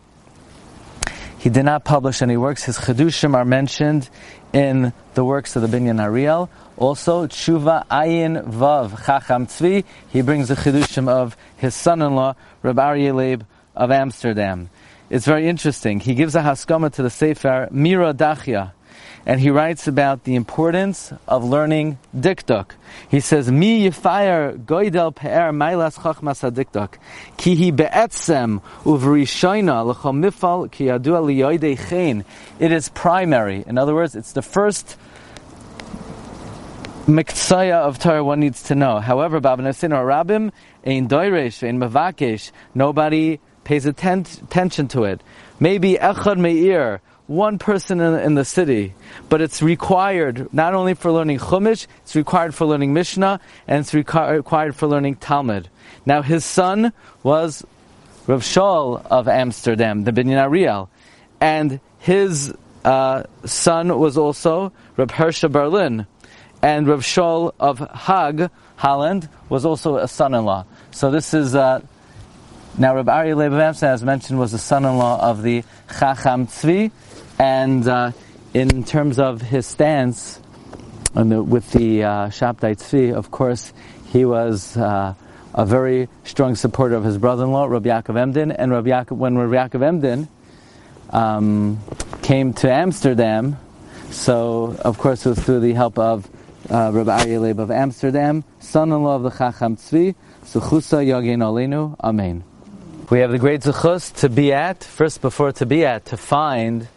He 1.39 1.49
did 1.49 1.63
not 1.63 1.85
publish 1.85 2.21
any 2.21 2.35
works. 2.35 2.63
His 2.63 2.77
chedushim 2.77 3.35
are 3.35 3.45
mentioned 3.45 4.09
in 4.53 4.91
the 5.13 5.23
works 5.23 5.55
of 5.55 5.61
the 5.61 5.67
Binyan 5.67 6.01
Ariel. 6.01 6.49
Also, 6.77 7.27
Tshuva 7.27 7.87
Ayin 7.87 8.43
Vav 8.47 9.05
Chacham 9.05 9.47
Tzvi, 9.47 9.83
he 10.09 10.21
brings 10.21 10.47
the 10.47 10.55
Chidushim 10.55 11.07
of 11.07 11.37
his 11.57 11.73
son-in-law, 11.75 12.35
Reb 12.63 12.75
Aryeh 12.75 13.13
Leib 13.13 13.43
of 13.75 13.91
Amsterdam. 13.91 14.69
It's 15.09 15.25
very 15.25 15.47
interesting. 15.47 15.99
He 15.99 16.15
gives 16.15 16.35
a 16.35 16.41
haskama 16.41 16.91
to 16.93 17.03
the 17.03 17.09
Sefer 17.09 17.69
Mira 17.71 18.13
Dachya, 18.13 18.73
and 19.27 19.41
he 19.41 19.49
writes 19.49 19.89
about 19.89 20.23
the 20.23 20.35
importance 20.35 21.11
of 21.27 21.43
learning 21.43 21.97
dikduk. 22.15 22.71
He 23.09 23.19
says, 23.19 23.51
"Mi 23.51 23.85
yifayar 23.85 24.57
goydel 24.63 25.13
pe'er 25.13 25.51
mailas 25.51 25.99
chachmas 25.99 26.49
hadikduk, 26.49 26.93
ki 27.35 27.55
hi 27.57 27.71
be'etzem 27.71 28.61
uvrishoina 28.85 29.85
l'chom 29.85 30.23
mifal 30.23 30.71
ki 30.71 30.85
yadua 30.85 31.19
liyoidei 31.27 31.77
chen." 31.89 32.23
It 32.57 32.71
is 32.71 32.87
primary. 32.87 33.65
In 33.67 33.77
other 33.77 33.93
words, 33.93 34.15
it's 34.15 34.31
the 34.31 34.41
first 34.41 34.97
Miktsaya 37.05 37.81
of 37.81 37.99
Torah 37.99 38.23
one 38.23 38.39
needs 38.39 38.63
to 38.63 38.75
know. 38.75 38.99
However, 38.99 39.41
Babanasin 39.41 39.93
or 39.93 40.05
Rabim, 40.05 40.51
ein 40.85 41.09
doiresh, 41.09 41.67
ein 41.67 41.79
mavakesh, 41.79 42.51
nobody 42.73 43.39
pays 43.65 43.85
atten- 43.85 44.25
attention 44.43 44.87
to 44.87 45.03
it. 45.03 45.21
Maybe 45.59 45.95
Echad 45.95 46.37
Meir, 46.37 47.01
one 47.27 47.59
person 47.59 47.99
in, 47.99 48.15
in, 48.15 48.35
the 48.35 48.45
city, 48.45 48.93
but 49.29 49.41
it's 49.41 49.61
required 49.61 50.51
not 50.53 50.73
only 50.73 50.93
for 50.93 51.11
learning 51.11 51.39
Chumash, 51.39 51.85
it's 52.03 52.15
required 52.15 52.55
for 52.55 52.65
learning 52.65 52.93
Mishnah, 52.93 53.39
and 53.67 53.81
it's 53.81 53.91
requ- 53.91 54.31
required 54.31 54.75
for 54.75 54.87
learning 54.87 55.15
Talmud. 55.15 55.69
Now 56.05 56.21
his 56.21 56.45
son 56.45 56.93
was 57.23 57.65
Rav 58.27 58.41
Shaul 58.41 59.05
of 59.05 59.27
Amsterdam, 59.27 60.05
the 60.05 60.11
Binyan 60.11 60.41
Ariel, 60.41 60.89
and 61.41 61.79
his 61.99 62.53
uh, 62.85 63.23
son 63.45 63.99
was 63.99 64.17
also 64.17 64.71
Rav 64.95 65.09
Hersha 65.09 65.51
Berlin, 65.51 66.07
and 66.61 66.87
Rav 66.87 67.01
Shol 67.01 67.53
of 67.59 67.79
Haag, 67.79 68.49
Holland, 68.77 69.29
was 69.49 69.65
also 69.65 69.97
a 69.97 70.07
son-in-law. 70.07 70.65
So 70.91 71.11
this 71.11 71.33
is 71.33 71.55
uh, 71.55 71.81
now 72.77 72.95
Rav 72.95 73.05
Aryeh 73.05 73.35
Leib 73.35 73.53
of 73.53 73.59
Amsterdam, 73.59 73.93
as 73.93 74.03
mentioned, 74.03 74.39
was 74.39 74.51
the 74.51 74.57
son-in-law 74.57 75.19
of 75.21 75.41
the 75.41 75.63
Chacham 75.99 76.47
Tzvi, 76.47 76.91
and 77.39 77.87
uh, 77.87 78.11
in 78.53 78.83
terms 78.83 79.19
of 79.19 79.41
his 79.41 79.65
stance 79.65 80.39
the, 81.13 81.41
with 81.41 81.71
the 81.71 82.03
uh, 82.03 82.09
Shabtai 82.27 82.77
Tzvi, 82.77 83.13
of 83.13 83.31
course, 83.31 83.73
he 84.07 84.25
was 84.25 84.77
uh, 84.77 85.13
a 85.53 85.65
very 85.65 86.07
strong 86.23 86.55
supporter 86.55 86.95
of 86.95 87.03
his 87.03 87.17
brother-in-law, 87.17 87.65
Rabbi 87.65 87.89
Yaakov 87.89 88.17
Emden, 88.17 88.51
and 88.51 88.71
Rabbi 88.71 88.89
Yaakov, 88.89 89.17
when 89.17 89.37
Rabbi 89.37 89.55
Yaakov 89.55 89.83
Emden 89.83 90.27
um, 91.09 91.79
came 92.21 92.53
to 92.53 92.71
Amsterdam, 92.71 93.57
so 94.11 94.75
of 94.83 94.97
course 94.97 95.25
it 95.25 95.29
was 95.29 95.39
through 95.39 95.59
the 95.59 95.73
help 95.73 95.97
of 95.97 96.29
uh, 96.69 96.91
Rabbi 96.93 97.23
Aryeh 97.23 97.41
Leib 97.41 97.59
of 97.59 97.71
Amsterdam, 97.71 98.43
son-in-law 98.59 99.15
of 99.15 99.23
the 99.23 99.31
Chacham 99.31 99.77
Tzvi, 99.77 100.15
Suchusa 100.43 101.05
Yagin 101.05 101.39
Alenu, 101.39 101.95
Amen. 102.01 102.43
We 103.09 103.19
have 103.19 103.31
the 103.31 103.39
great 103.39 103.61
Zuchus 103.61 104.13
to 104.17 104.29
be 104.29 104.51
at, 104.51 104.83
first 104.83 105.21
before 105.21 105.53
to 105.53 105.65
be 105.65 105.85
at, 105.85 106.05
to 106.07 106.17
find 106.17 106.87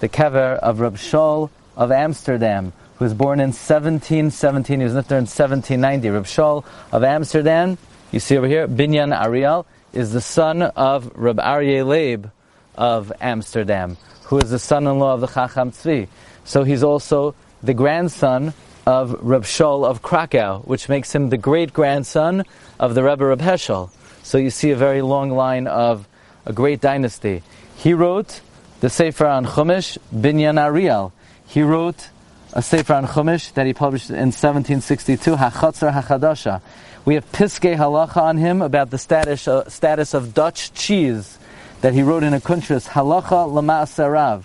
the 0.00 0.08
kever 0.08 0.58
of 0.58 0.80
Rab 0.80 0.96
Shol 0.96 1.50
of 1.76 1.92
Amsterdam, 1.92 2.72
who 2.96 3.04
was 3.04 3.14
born 3.14 3.40
in 3.40 3.48
1717, 3.48 4.80
he 4.80 4.84
was 4.84 4.92
there 4.92 5.18
in 5.18 5.24
1790. 5.24 6.10
Rab 6.10 6.24
Shol 6.24 6.64
of 6.92 7.04
Amsterdam, 7.04 7.78
you 8.10 8.20
see 8.20 8.36
over 8.36 8.46
here, 8.46 8.66
Binyan 8.66 9.18
Ariel, 9.18 9.66
is 9.92 10.12
the 10.12 10.20
son 10.20 10.62
of 10.62 11.10
Rab 11.14 11.38
Aryeh 11.38 11.86
Leib 11.86 12.30
of 12.76 13.12
Amsterdam, 13.20 13.96
who 14.24 14.38
is 14.38 14.50
the 14.50 14.58
son-in-law 14.58 15.14
of 15.14 15.20
the 15.20 15.26
Chacham 15.26 15.70
Tzvi. 15.72 16.08
So 16.44 16.64
he's 16.64 16.82
also 16.82 17.34
the 17.62 17.74
grandson 17.74 18.54
of 18.86 19.16
Reb 19.20 19.44
Shol 19.44 19.84
of 19.84 20.02
Krakow, 20.02 20.62
which 20.64 20.88
makes 20.88 21.14
him 21.14 21.28
the 21.28 21.36
great 21.36 21.72
grandson 21.72 22.44
of 22.78 22.94
the 22.94 23.02
Rebbe 23.02 23.24
Reb 23.24 23.40
Heschel. 23.40 23.90
So 24.22 24.38
you 24.38 24.50
see 24.50 24.70
a 24.70 24.76
very 24.76 25.02
long 25.02 25.30
line 25.30 25.66
of 25.66 26.08
a 26.46 26.52
great 26.52 26.80
dynasty. 26.80 27.42
He 27.76 27.92
wrote 27.94 28.40
the 28.80 28.90
Sefer 28.90 29.26
on 29.26 29.46
Chumash, 29.46 29.98
Binyan 30.14 30.58
Ariel. 30.58 31.12
He 31.46 31.62
wrote 31.62 32.08
a 32.52 32.62
Sefer 32.62 32.94
on 32.94 33.06
Chumash 33.06 33.52
that 33.54 33.66
he 33.66 33.74
published 33.74 34.10
in 34.10 34.32
1762, 34.32 35.36
Hachatzar 35.36 35.92
Hachadasha. 35.92 36.62
We 37.04 37.14
have 37.14 37.30
Piskei 37.32 37.76
Halacha 37.76 38.16
on 38.18 38.38
him 38.38 38.62
about 38.62 38.90
the 38.90 38.98
status, 38.98 39.46
uh, 39.46 39.68
status 39.68 40.14
of 40.14 40.34
Dutch 40.34 40.72
cheese 40.72 41.38
that 41.80 41.94
he 41.94 42.02
wrote 42.02 42.22
in 42.22 42.34
a 42.34 42.40
kuntras, 42.40 42.88
Halacha 42.88 43.50
Lama 43.50 44.44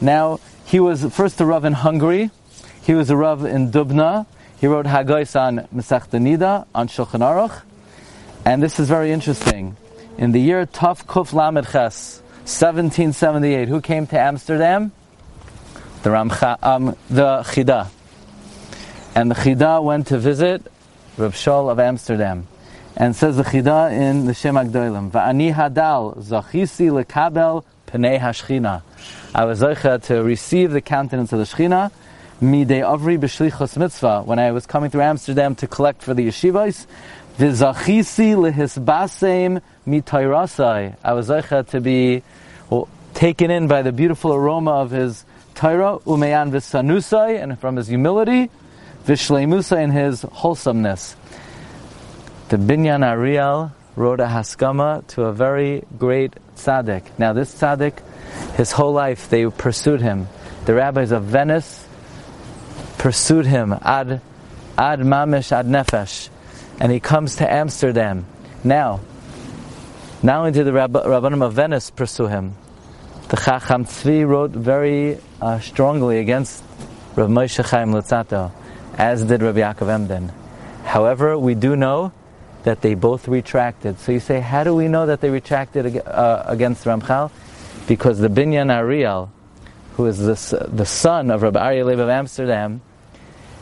Now, 0.00 0.40
he 0.64 0.80
was 0.80 1.04
first 1.14 1.40
a 1.40 1.44
Rav 1.44 1.64
in 1.64 1.74
Hungary, 1.74 2.30
he 2.82 2.92
was 2.94 3.08
a 3.08 3.16
Rav 3.16 3.46
in 3.46 3.70
Dubna. 3.70 4.26
He 4.58 4.66
wrote 4.66 4.86
Hagos 4.86 5.36
on 5.36 5.68
Masech 5.74 6.08
Nida, 6.10 6.66
on 6.74 6.88
Shulchan 6.88 7.20
Aruch. 7.20 7.62
And 8.44 8.62
this 8.62 8.78
is 8.78 8.88
very 8.88 9.10
interesting. 9.10 9.76
In 10.18 10.32
the 10.32 10.40
year 10.40 10.66
Taf 10.66 11.04
Kuf 11.06 11.32
Lamed 11.32 11.66
Ches, 11.66 12.22
1778, 12.44 13.68
who 13.68 13.80
came 13.80 14.06
to 14.06 14.20
Amsterdam? 14.20 14.92
The 16.02 16.10
Ramcha, 16.10 16.58
um, 16.62 16.94
the 17.08 17.38
Chida. 17.42 17.88
And 19.14 19.30
the 19.30 19.34
Chida 19.34 19.82
went 19.82 20.08
to 20.08 20.18
visit 20.18 20.70
Reb 21.16 21.32
Shol 21.32 21.70
of 21.70 21.80
Amsterdam. 21.80 22.46
And 22.98 23.16
says 23.16 23.38
the 23.38 23.44
Chida 23.44 23.90
in 23.92 24.26
the 24.26 24.34
Shem 24.34 24.56
Agdoilim, 24.56 25.10
Va'ani 25.10 25.54
hadal 25.54 26.18
zachisi 26.18 26.90
lekabel 26.90 27.64
pnei 27.86 28.20
hashchina. 28.20 28.82
I 29.34 29.46
was 29.46 29.62
zeicha 29.62 30.02
to 30.02 30.22
receive 30.22 30.72
the 30.72 30.82
countenance 30.82 31.32
of 31.32 31.38
the 31.38 31.46
Shechina, 31.46 31.92
midei 32.42 32.82
avri 32.82 33.18
b'shlichos 33.18 33.78
mitzvah, 33.78 34.20
when 34.20 34.38
I 34.38 34.52
was 34.52 34.66
coming 34.66 34.90
through 34.90 35.00
Amsterdam 35.00 35.54
to 35.54 35.66
collect 35.66 36.02
for 36.02 36.12
the 36.12 36.28
yeshivas, 36.28 36.84
v'zachisi 37.38 38.36
lehisbasem 38.36 39.62
mitayrasai. 39.86 40.96
I 41.02 41.12
was 41.12 41.28
zeicha 41.28 41.66
to 41.68 41.80
be 41.80 42.22
well, 42.70 42.88
taken 43.14 43.50
in 43.50 43.68
by 43.68 43.82
the 43.82 43.92
beautiful 43.92 44.34
aroma 44.34 44.72
of 44.72 44.90
his 44.90 45.24
Torah, 45.54 45.98
umeyan 46.06 46.50
v'sanusai, 46.50 47.42
and 47.42 47.58
from 47.58 47.76
his 47.76 47.88
humility, 47.88 48.50
v'shleimusai, 49.06 49.84
and 49.84 49.92
his 49.92 50.22
wholesomeness. 50.22 51.16
The 52.48 52.56
Binyan 52.56 53.04
Ariel 53.04 53.72
wrote 53.96 54.20
a 54.20 54.26
haskama 54.26 55.06
to 55.08 55.24
a 55.24 55.32
very 55.32 55.84
great 55.98 56.34
tzaddik. 56.56 57.04
Now 57.18 57.32
this 57.32 57.54
tzaddik, 57.54 58.00
his 58.56 58.72
whole 58.72 58.92
life 58.92 59.28
they 59.28 59.46
pursued 59.46 60.00
him. 60.00 60.26
The 60.66 60.74
rabbis 60.74 61.12
of 61.12 61.24
Venice 61.24 61.86
pursued 62.98 63.46
him 63.46 63.72
ad 63.82 64.20
ad 64.76 65.00
mamish 65.00 65.52
ad 65.52 65.66
nefesh, 65.66 66.28
and 66.80 66.90
he 66.90 67.00
comes 67.00 67.36
to 67.36 67.50
Amsterdam. 67.50 68.26
Now, 68.64 69.00
Not 70.24 70.38
only 70.38 70.52
did 70.52 70.64
the 70.64 70.72
Rabb- 70.72 70.94
Rabbanim 70.94 71.44
of 71.44 71.52
Venice 71.52 71.90
pursue 71.90 72.28
him, 72.28 72.54
the 73.28 73.36
Chacham 73.36 73.84
Tzvi 73.84 74.26
wrote 74.26 74.52
very 74.52 75.18
uh, 75.38 75.60
strongly 75.60 76.18
against 76.18 76.64
Rav 77.14 77.28
Moshe 77.28 77.62
Chaim 77.62 77.92
Luzzatto, 77.92 78.50
as 78.96 79.22
did 79.26 79.42
Rav 79.42 79.54
Yaakov 79.54 79.86
Emden. 79.86 80.32
However, 80.84 81.36
we 81.36 81.54
do 81.54 81.76
know 81.76 82.10
that 82.62 82.80
they 82.80 82.94
both 82.94 83.28
retracted. 83.28 84.00
So 84.00 84.12
you 84.12 84.20
say, 84.20 84.40
how 84.40 84.64
do 84.64 84.74
we 84.74 84.88
know 84.88 85.04
that 85.04 85.20
they 85.20 85.28
retracted 85.28 85.98
uh, 85.98 86.44
against 86.46 86.86
Ramchal? 86.86 87.30
Because 87.86 88.18
the 88.18 88.28
Binyan 88.28 88.74
Ariel, 88.74 89.30
who 89.98 90.06
is 90.06 90.20
the, 90.20 90.68
the 90.72 90.86
son 90.86 91.30
of 91.30 91.42
Rabbi 91.42 91.60
Aryeh 91.60 91.84
Leib 91.84 91.98
of 91.98 92.08
Amsterdam, 92.08 92.80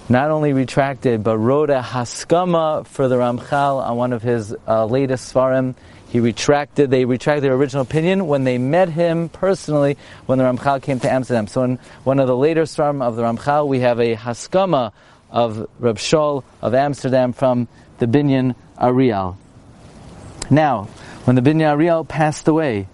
not 0.08 0.30
only 0.30 0.52
retracted, 0.52 1.24
but 1.24 1.38
wrote 1.38 1.70
a 1.70 1.80
haskama 1.80 2.86
for 2.86 3.08
the 3.08 3.16
Ramchal 3.16 3.82
on 3.82 3.96
one 3.96 4.12
of 4.12 4.22
his 4.22 4.54
uh, 4.68 4.86
latest 4.86 5.34
svarim. 5.34 5.74
He 6.12 6.20
retracted, 6.20 6.90
they 6.90 7.06
retracted 7.06 7.42
their 7.42 7.54
original 7.54 7.80
opinion 7.80 8.26
when 8.26 8.44
they 8.44 8.58
met 8.58 8.90
him 8.90 9.30
personally 9.30 9.96
when 10.26 10.36
the 10.36 10.44
Ramchal 10.44 10.82
came 10.82 11.00
to 11.00 11.10
Amsterdam. 11.10 11.46
So 11.46 11.62
in 11.62 11.78
one 12.04 12.20
of 12.20 12.26
the 12.26 12.36
later 12.36 12.64
svarim 12.64 13.02
of 13.02 13.16
the 13.16 13.22
Ramchal, 13.22 13.66
we 13.66 13.80
have 13.80 13.98
a 13.98 14.14
haskama 14.14 14.92
of 15.30 15.66
Reb 15.78 15.96
Shol 15.96 16.44
of 16.60 16.74
Amsterdam 16.74 17.32
from 17.32 17.66
the 17.96 18.04
Binyan 18.04 18.54
Ariel. 18.78 19.38
Now, 20.50 20.84
when 21.24 21.34
the 21.34 21.40
Binyan 21.40 21.70
Ariel 21.70 22.04
passed 22.04 22.46
away, 22.46 22.88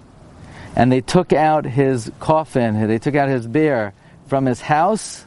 and 0.76 0.92
they 0.92 1.00
took 1.00 1.32
out 1.32 1.64
his 1.64 2.12
coffin, 2.20 2.86
they 2.86 3.00
took 3.00 3.16
out 3.16 3.28
his 3.28 3.48
bier 3.48 3.94
from 4.28 4.46
his 4.46 4.60
house, 4.60 5.24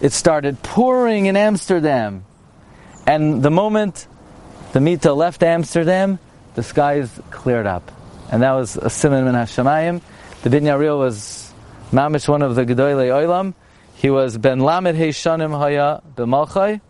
it 0.00 0.12
started 0.12 0.62
pouring 0.62 1.26
in 1.26 1.36
Amsterdam. 1.36 2.24
And 3.06 3.42
the 3.42 3.50
moment 3.50 4.08
the 4.72 4.80
Mita 4.80 5.12
left 5.12 5.42
Amsterdam, 5.42 6.18
the 6.56 6.62
skies 6.62 7.20
cleared 7.30 7.66
up. 7.66 7.92
And 8.32 8.42
that 8.42 8.52
was 8.52 8.76
a 8.76 8.90
simon 8.90 9.24
min 9.24 9.34
Hashemayim. 9.34 10.00
The 10.42 10.50
Binyan 10.50 10.72
Ariel 10.72 10.98
was 10.98 11.52
mamish 11.92 12.28
one 12.28 12.42
of 12.42 12.56
the 12.56 12.64
Gedolei 12.64 13.10
Olam. 13.10 13.54
He 13.94 14.10
was 14.10 14.36
ben 14.36 14.60
lamed 14.60 14.96
heishanim 14.98 15.56
haya 15.56 16.02
b'malchai, 16.16 16.80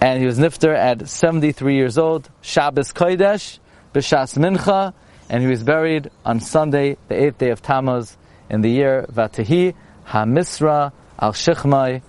and 0.00 0.20
he 0.20 0.26
was 0.26 0.38
nifter 0.38 0.74
at 0.74 1.08
73 1.08 1.74
years 1.74 1.98
old, 1.98 2.30
Shabbos 2.40 2.92
Kodesh, 2.92 3.58
B'Shas 3.92 4.38
Mincha, 4.38 4.94
and 5.28 5.42
he 5.42 5.48
was 5.48 5.62
buried 5.62 6.10
on 6.24 6.40
Sunday, 6.40 6.96
the 7.08 7.14
8th 7.14 7.38
day 7.38 7.50
of 7.50 7.60
Tammuz, 7.60 8.16
in 8.48 8.62
the 8.62 8.70
year 8.70 9.06
Vatahi 9.12 9.74
HaMisra 10.08 10.92
Al 11.18 11.32
Shechmai 11.32 12.02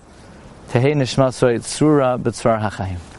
Tehei 0.68 0.94
Nishmasoi 0.94 1.58
Tzura 1.58 2.18
B'Tzvar 2.18 2.62
HaChaim. 2.62 3.11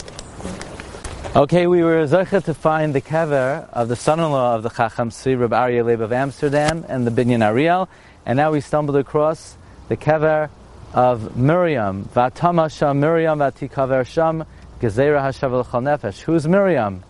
Okay, 1.36 1.66
we 1.66 1.82
were 1.82 2.06
zeicha 2.06 2.44
to 2.44 2.54
find 2.54 2.94
the 2.94 3.02
kever 3.02 3.68
of 3.74 3.88
the 3.88 3.96
son-in-law 3.96 4.54
of 4.54 4.62
the 4.62 4.70
Chacham 4.70 5.10
Tzvi, 5.10 5.40
Reb 5.40 5.50
Aryeh 5.50 5.84
Leib 5.84 6.00
of 6.00 6.14
Amsterdam, 6.14 6.86
and 6.88 7.08
the 7.08 7.10
Binyan 7.10 7.44
Ariel, 7.44 7.90
and 8.24 8.38
now 8.38 8.52
we 8.52 8.62
stumbled 8.62 8.98
across 8.98 9.58
the 9.90 9.98
kever 9.98 10.52
of 10.94 11.36
Miriam, 11.36 12.06
Vatama 12.06 12.72
Sham 12.72 13.00
Miriam 13.00 13.40
Vatikaver 13.40 14.06
Sham 14.06 14.46
Gezerah 14.80 15.22
Hashavel 15.24 15.66
Nefesh. 15.66 16.22
Who's 16.22 16.48
Miriam? 16.48 17.04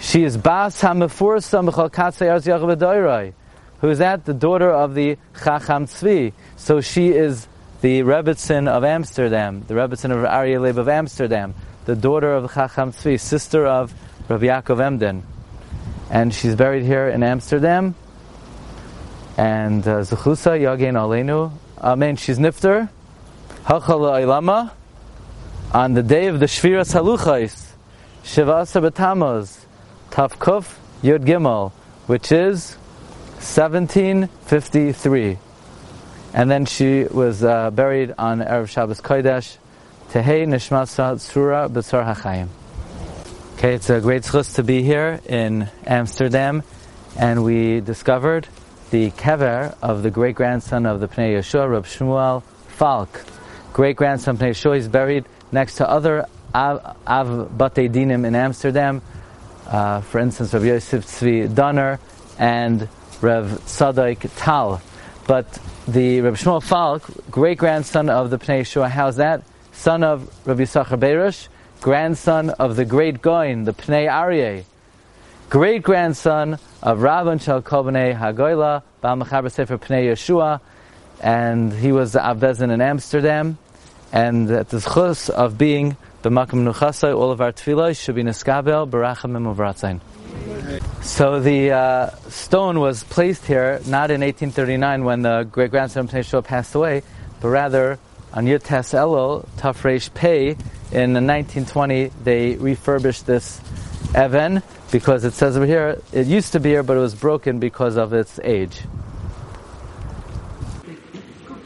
She 0.00 0.24
is 0.24 0.36
Bas 0.36 0.82
HaMefursam 0.82 1.70
B'chol 1.70 1.88
Katzei 1.88 2.26
Arz 2.26 2.46
Yachv 2.46 3.32
Who 3.80 3.88
is 3.88 3.98
that? 3.98 4.24
The 4.24 4.34
daughter 4.34 4.72
of 4.72 4.96
the 4.96 5.18
Chacham 5.40 5.86
Tzvi. 5.86 6.32
So 6.56 6.80
she 6.80 7.10
is 7.10 7.46
the 7.80 8.00
Rebbitzin 8.00 8.66
of 8.66 8.82
Amsterdam, 8.82 9.62
the 9.68 9.74
Rebbitzin 9.74 10.10
of 10.10 10.28
Aryeh 10.28 10.60
Leib 10.60 10.78
of 10.78 10.88
Amsterdam, 10.88 11.54
the 11.86 11.96
daughter 11.96 12.34
of 12.34 12.42
the 12.42 12.48
Chacham 12.48 12.92
Tzvi, 12.92 13.18
sister 13.18 13.66
of 13.66 13.94
Rav 14.28 14.40
Yaakov 14.40 14.80
Emden. 14.80 15.22
And 16.10 16.34
she's 16.34 16.54
buried 16.54 16.84
here 16.84 17.08
in 17.08 17.22
Amsterdam. 17.22 17.94
And 19.36 19.86
uh, 19.86 20.00
Zechusa 20.00 20.58
Yagein 20.60 20.94
Aleinu. 20.94 21.52
Amen. 21.80 22.16
She's 22.16 22.38
Nifter. 22.38 22.88
Hachala 23.64 24.20
Ilama 24.22 24.72
on 25.72 25.94
the 25.94 26.02
day 26.02 26.26
of 26.26 26.40
the 26.40 26.46
Shviras 26.46 26.92
Haluchais, 26.94 27.72
Shivasa 28.22 28.80
B'Tamuz, 28.88 29.64
Tafkuf 30.10 30.76
Yud 31.02 31.24
Gimel, 31.24 31.72
which 32.06 32.30
is 32.32 32.74
1753. 33.42 35.38
And 36.32 36.50
then 36.50 36.66
she 36.66 37.04
was 37.04 37.44
uh, 37.44 37.70
buried 37.70 38.14
on 38.18 38.40
Erev 38.40 38.68
Shabbos 38.68 39.00
Kodesh, 39.00 39.56
Tehei 40.10 40.46
Nishmasa 40.46 41.16
Tzura 41.16 41.68
B'Tzar 41.68 42.14
HaChaim. 42.14 42.48
Okay, 43.54 43.74
it's 43.74 43.90
a 43.90 44.00
great 44.00 44.22
chus 44.22 44.52
to 44.52 44.62
be 44.62 44.82
here 44.82 45.20
in 45.26 45.68
Amsterdam, 45.84 46.62
and 47.18 47.42
we 47.42 47.80
discovered 47.80 48.46
the 48.90 49.10
kever 49.10 49.74
of 49.82 50.04
the 50.04 50.10
great 50.10 50.36
grandson 50.36 50.86
of 50.86 51.00
the 51.00 51.08
Pnei 51.08 51.36
Yeshua, 51.36 51.68
Rab 51.68 51.86
Shmuel 51.86 52.44
Falk. 52.68 53.24
Great 53.72 53.96
grandson 53.96 54.38
Pnei 54.38 54.50
Yeshua 54.50 54.78
is 54.78 54.86
buried 54.86 55.24
next 55.50 55.76
to 55.76 55.90
other 55.90 56.26
Av, 56.54 56.96
Av 57.04 57.58
Bate 57.58 57.90
Dinim 57.92 58.24
in 58.24 58.36
Amsterdam, 58.36 59.02
uh, 59.66 60.02
for 60.02 60.20
instance, 60.20 60.54
Rav 60.54 60.64
Yosef 60.64 61.04
Tzvi 61.04 61.52
Donner 61.52 61.98
and 62.38 62.88
Rav 63.20 63.46
Tzadok 63.66 64.30
Tal. 64.36 64.80
But 65.26 65.58
the 65.88 66.20
Rav 66.20 66.34
Shmuel 66.34 66.62
Falk, 66.62 67.02
great 67.28 67.58
grandson 67.58 68.08
of 68.08 68.30
the 68.30 68.38
Pnei 68.38 68.60
Yeshua, 68.60 68.88
how's 68.88 69.16
that? 69.16 69.42
Son 69.76 70.02
of 70.02 70.30
Rabbi 70.46 70.62
Yisachar 70.62 70.98
Berush, 70.98 71.48
grandson 71.80 72.50
of 72.50 72.76
the 72.76 72.84
great 72.84 73.22
Goin, 73.22 73.64
the 73.64 73.72
Pnei 73.72 74.10
Aryeh, 74.10 74.64
great 75.48 75.82
grandson 75.82 76.58
of 76.82 76.98
Rabban 76.98 77.40
Shal 77.40 77.62
Kobnei 77.62 78.18
Hagoyla, 78.18 78.82
Baal 79.00 79.16
Mechaber 79.16 79.52
Sefer 79.52 79.78
Pnei 79.78 80.10
Yeshua, 80.10 80.60
and 81.20 81.72
he 81.72 81.92
was 81.92 82.12
the 82.12 82.18
Avbezin 82.18 82.72
in 82.72 82.80
Amsterdam 82.80 83.58
and 84.12 84.50
at 84.50 84.68
the 84.70 84.80
chus 84.80 85.28
of 85.28 85.58
being 85.58 85.96
b'makam 86.22 86.64
nuchasai, 86.64 87.14
all 87.14 87.30
of 87.30 87.40
our 87.40 87.52
tefillah 87.52 87.98
should 87.98 88.14
be 88.14 88.22
neskabel 88.22 88.88
barachamim 88.88 89.54
uvratzain. 89.54 90.00
So 91.02 91.40
the 91.40 91.70
uh, 91.72 92.10
stone 92.28 92.80
was 92.80 93.04
placed 93.04 93.46
here 93.46 93.80
not 93.86 94.10
in 94.10 94.20
1839 94.20 95.04
when 95.04 95.22
the 95.22 95.44
great 95.50 95.70
grandson 95.70 96.06
of 96.06 96.10
Pnei 96.10 96.44
passed 96.44 96.74
away, 96.74 97.02
but 97.40 97.48
rather 97.48 97.98
on 98.32 98.46
Yirtes 98.46 98.94
Elul 98.94 99.46
Tafresh 99.56 100.12
Pei 100.14 100.50
in 100.92 101.12
1920 101.14 102.10
they 102.24 102.56
refurbished 102.56 103.26
this 103.26 103.60
Evan 104.14 104.62
because 104.90 105.24
it 105.24 105.32
says 105.32 105.56
over 105.56 105.66
here 105.66 106.00
it 106.12 106.26
used 106.26 106.52
to 106.52 106.60
be 106.60 106.70
here 106.70 106.82
but 106.82 106.96
it 106.96 107.00
was 107.00 107.14
broken 107.14 107.58
because 107.58 107.96
of 107.96 108.12
its 108.12 108.38
age 108.42 108.82
They 110.84 110.92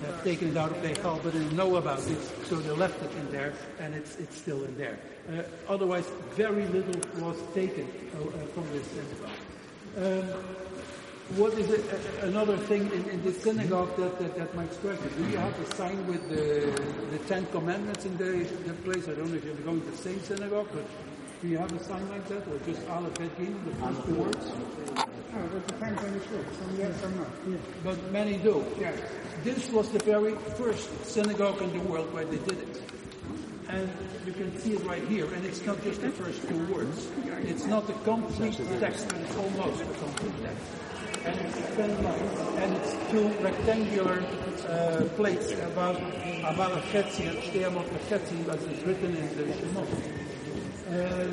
Have 0.06 0.24
taken 0.24 0.48
it 0.48 0.56
out 0.56 0.70
of 0.70 0.98
hall, 0.98 1.20
but 1.22 1.32
didn't 1.32 1.56
know 1.56 1.76
about 1.76 2.06
it, 2.08 2.18
so 2.44 2.56
they 2.56 2.70
left 2.70 3.02
it 3.02 3.12
in 3.18 3.30
there, 3.30 3.52
and 3.78 3.94
it's, 3.94 4.16
it's 4.16 4.36
still 4.36 4.64
in 4.64 4.76
there. 4.76 4.98
Uh, 5.28 5.42
otherwise, 5.68 6.06
very 6.32 6.66
little 6.66 7.00
was 7.24 7.36
taken 7.54 7.86
uh, 8.14 8.24
uh 8.24 8.46
from 8.54 8.68
this 8.72 8.86
synagogue. 8.88 9.30
Um, 9.96 10.59
what 11.36 11.54
is 11.54 11.70
it, 11.70 11.84
uh, 11.92 12.26
another 12.26 12.56
thing 12.56 12.90
in, 12.90 13.08
in 13.08 13.22
the 13.22 13.32
synagogue 13.32 13.96
that, 13.96 14.18
that, 14.18 14.36
that, 14.36 14.54
might 14.54 14.72
strike 14.74 14.98
you? 15.04 15.24
Do 15.24 15.30
you 15.30 15.36
have 15.36 15.58
a 15.60 15.74
sign 15.76 16.04
with 16.06 16.28
the, 16.28 16.70
the 17.16 17.18
Ten 17.24 17.46
Commandments 17.46 18.04
in 18.04 18.16
the, 18.16 18.44
the 18.66 18.74
place? 18.82 19.06
I 19.08 19.14
don't 19.14 19.30
know 19.30 19.36
if 19.36 19.44
you're 19.44 19.54
going 19.56 19.80
to 19.80 19.90
the 19.90 19.96
same 19.96 20.20
synagogue, 20.22 20.68
but 20.72 20.84
do 21.40 21.48
you 21.48 21.58
have 21.58 21.72
a 21.72 21.84
sign 21.84 22.08
like 22.08 22.26
that, 22.28 22.46
or 22.48 22.58
just 22.66 22.86
Aleph 22.88 23.14
Bet 23.14 23.38
Gimel, 23.38 23.64
the 23.64 23.74
first 23.76 24.06
two 24.06 24.14
words? 24.14 24.46
No, 25.32 25.56
it 25.56 25.66
depends 25.68 26.02
on 26.02 26.12
the 26.12 26.20
school. 26.20 26.44
Some 26.58 26.76
yes, 26.76 27.00
some 27.00 27.16
not. 27.16 27.28
Yeah. 27.48 27.56
But 27.84 28.12
many 28.12 28.36
do. 28.38 28.64
Yes. 28.78 28.98
This 29.44 29.70
was 29.70 29.88
the 29.90 30.00
very 30.00 30.34
first 30.58 31.06
synagogue 31.06 31.62
in 31.62 31.72
the 31.72 31.84
world 31.84 32.12
where 32.12 32.24
they 32.24 32.38
did 32.38 32.58
it. 32.58 32.82
And 33.68 33.88
you 34.26 34.32
can 34.32 34.58
see 34.58 34.72
it 34.72 34.84
right 34.84 35.06
here, 35.06 35.32
and 35.32 35.46
it's 35.46 35.64
not 35.64 35.80
just 35.84 36.02
the 36.02 36.10
first 36.10 36.46
two 36.48 36.58
words. 36.66 37.08
It's 37.44 37.66
not 37.66 37.86
the 37.86 37.92
complete 38.04 38.56
text, 38.80 39.08
but 39.08 39.18
it's 39.18 39.36
almost 39.36 39.78
the 39.78 39.94
complete 39.94 40.42
text. 40.42 40.66
And 41.22 41.36
it's 41.40 41.76
ten 41.76 42.02
lines, 42.02 42.38
and 42.56 42.76
it's 42.76 42.96
two 43.10 43.28
rectangular 43.44 44.24
uh, 44.68 45.04
plates 45.16 45.52
about 45.52 45.96
about 46.44 46.72
a 46.72 46.80
chetzi, 46.92 47.28
and 47.28 47.42
stem 47.44 47.76
of 47.76 47.86
a 47.86 47.98
chetzi, 48.08 48.48
as 48.48 48.62
is 48.62 48.82
written 48.84 49.16
in 49.16 49.36
the 49.36 49.44
Shemot. 49.52 49.88
Uh, 50.88 51.28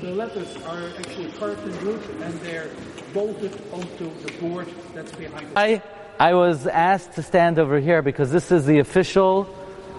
the 0.00 0.10
letters 0.10 0.56
are 0.68 0.88
actually 0.98 1.30
carved 1.32 1.66
in 1.66 1.86
wood, 1.86 2.02
and 2.20 2.34
they're 2.40 2.70
bolted 3.14 3.58
onto 3.72 4.10
the 4.20 4.32
board 4.40 4.68
that's 4.94 5.12
behind 5.12 5.46
it. 5.56 5.82
I 6.20 6.34
was 6.34 6.66
asked 6.66 7.14
to 7.14 7.22
stand 7.22 7.58
over 7.58 7.80
here 7.80 8.02
because 8.02 8.30
this 8.30 8.52
is 8.52 8.66
the 8.66 8.78
official 8.78 9.48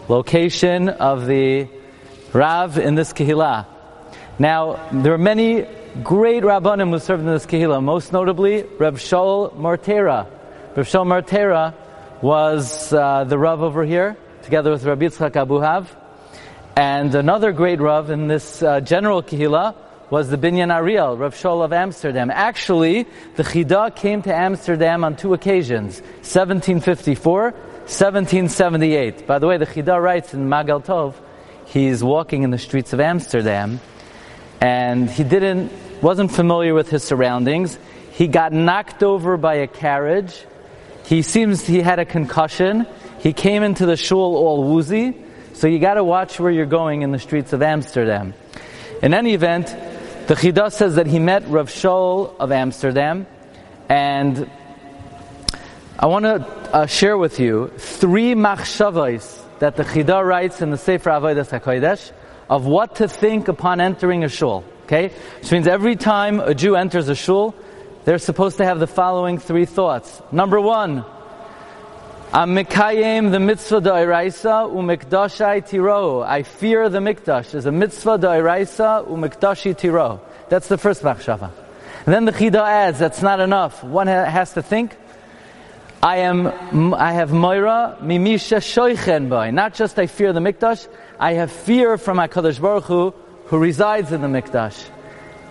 location 0.08 0.90
of 0.90 1.26
the 1.26 1.68
Rav 2.32 2.78
in 2.78 2.96
this 2.96 3.12
Kehillah. 3.14 3.66
Now, 4.40 4.90
there 4.92 5.14
are 5.14 5.18
many 5.18 5.66
great 6.02 6.44
Rabbanim 6.44 6.90
who 6.90 6.98
served 6.98 7.22
in 7.22 7.28
this 7.28 7.46
Kehillah, 7.46 7.84
most 7.84 8.12
notably 8.12 8.64
Reb 8.64 8.96
Shaul 8.96 9.54
Mortera. 9.56 10.28
Reb 10.76 10.86
Shaul 10.86 11.06
Mortera 11.06 11.76
was 12.22 12.92
uh, 12.92 13.26
the 13.26 13.38
Rav 13.38 13.62
over 13.62 13.86
here, 13.86 14.18
together 14.42 14.72
with 14.72 14.84
Rabbi 14.86 15.06
Yitzchak 15.06 15.34
Abuhav. 15.34 15.88
And 16.76 17.14
another 17.14 17.52
great 17.52 17.80
Rav 17.80 18.10
in 18.10 18.28
this 18.28 18.64
uh, 18.64 18.80
general 18.80 19.22
Kehillah 19.22 19.76
was 20.10 20.30
the 20.30 20.38
Binyan 20.38 20.74
Ariel, 20.74 21.16
Rav 21.16 21.36
Shaul 21.36 21.64
of 21.64 21.72
Amsterdam. 21.72 22.32
Actually, 22.32 23.06
the 23.36 23.44
Chida 23.44 23.96
came 23.96 24.24
to 24.24 24.34
Amsterdam 24.34 25.04
on 25.04 25.16
two 25.16 25.36
occasions, 25.36 26.00
1754, 26.22 27.52
1778. 27.52 29.28
By 29.28 29.38
the 29.38 29.46
way, 29.46 29.58
the 29.58 29.68
Chida 29.68 30.02
writes 30.02 30.34
in 30.34 30.48
Magal 30.50 30.84
Tov, 30.84 31.14
he's 31.66 32.04
walking 32.04 32.42
in 32.42 32.50
the 32.50 32.58
streets 32.58 32.94
of 32.94 33.00
Amsterdam, 33.00 33.80
and 34.60 35.10
he 35.10 35.24
didn't, 35.24 35.72
wasn't 36.04 36.32
familiar 36.32 36.74
with 36.74 36.90
his 36.90 37.02
surroundings. 37.02 37.80
He 38.12 38.28
got 38.28 38.52
knocked 38.52 39.02
over 39.02 39.38
by 39.38 39.56
a 39.56 39.68
carriage. 39.68 40.46
He 41.06 41.22
seems 41.22 41.66
he 41.66 41.80
had 41.80 41.98
a 41.98 42.06
concussion. 42.06 42.86
He 43.20 43.32
came 43.32 43.64
into 43.64 43.86
the 43.86 43.96
shul 43.96 44.36
all 44.36 44.66
woozy. 44.66 45.16
So 45.54 45.68
you 45.68 45.80
got 45.80 45.94
to 45.94 46.04
watch 46.04 46.40
where 46.42 46.52
you're 46.52 46.66
going 46.66 47.04
in 47.04 47.12
the 47.12 47.20
streets 47.20 47.54
of 47.54 47.62
Amsterdam. 47.62 48.34
In 49.02 49.14
any 49.14 49.34
event, 49.34 49.68
the 50.28 50.36
Chida 50.36 50.74
says 50.74 50.96
that 50.96 51.08
he 51.08 51.20
met 51.20 51.48
Rav 51.48 51.70
Shaul 51.70 52.36
of 52.38 52.52
Amsterdam, 52.52 53.26
and 53.88 54.50
I 55.98 56.08
want 56.08 56.26
to 56.26 56.46
uh, 56.74 56.86
share 56.86 57.18
with 57.18 57.40
you 57.40 57.72
three 57.78 58.34
machshavos 58.34 59.40
that 59.60 59.78
the 59.78 59.84
Chida 59.84 60.26
writes 60.26 60.62
in 60.62 60.70
the 60.70 60.78
Sefer 60.78 61.12
Avodas 61.12 61.58
HaKodesh 61.58 62.12
of 62.50 62.66
what 62.66 62.98
to 62.98 63.08
think 63.08 63.48
upon 63.48 63.80
entering 63.80 64.24
a 64.24 64.30
shul. 64.30 64.66
Okay, 64.84 65.12
which 65.40 65.52
means 65.52 65.68
every 65.68 65.96
time 65.96 66.40
a 66.40 66.54
Jew 66.54 66.76
enters 66.76 67.08
a 67.08 67.16
shul, 67.16 67.56
they're 68.04 68.18
supposed 68.18 68.58
to 68.58 68.66
have 68.66 68.80
the 68.80 68.88
following 68.88 69.38
three 69.38 69.66
thoughts. 69.66 70.22
Number 70.32 70.60
one, 70.60 71.06
I'm 72.34 72.56
Mikayim 72.56 73.32
the 73.32 73.40
mitzvah 73.40 73.80
da'iraisa 73.80 74.70
umikdashai 74.74 75.68
tiro. 75.70 76.22
I 76.22 76.44
fear 76.44 76.90
the 76.90 77.00
mikdash. 77.00 77.52
There's 77.52 77.66
a 77.66 77.72
mitzvah 77.72 78.18
da'iraisa 78.18 79.08
umikdashi 79.08 79.78
tiro. 79.78 80.20
That's 80.50 80.68
the 80.68 80.78
first 80.78 81.04
machshava. 81.04 81.52
Then 82.06 82.26
the 82.26 82.34
chida 82.34 82.62
adds, 82.62 83.00
that's 83.00 83.22
not 83.22 83.40
enough. 83.40 83.84
One 83.84 84.08
has 84.08 84.54
to 84.54 84.62
think, 84.62 84.98
I 86.02 86.18
am, 86.18 86.94
I 86.94 87.14
have 87.14 87.32
moira 87.32 87.98
mimisha 88.02 88.58
shoichen 88.58 89.30
boy. 89.30 89.52
Not 89.52 89.76
just 89.76 89.98
I 89.98 90.08
fear 90.08 90.34
the 90.34 90.42
mikdash, 90.42 90.88
I 91.20 91.34
have 91.34 91.52
fear 91.52 91.98
from 91.98 92.18
HaKadosh 92.18 92.60
Baruch 92.60 92.84
Hu, 92.86 93.14
who 93.46 93.58
resides 93.58 94.12
in 94.12 94.22
the 94.22 94.28
mikdash. 94.28 94.90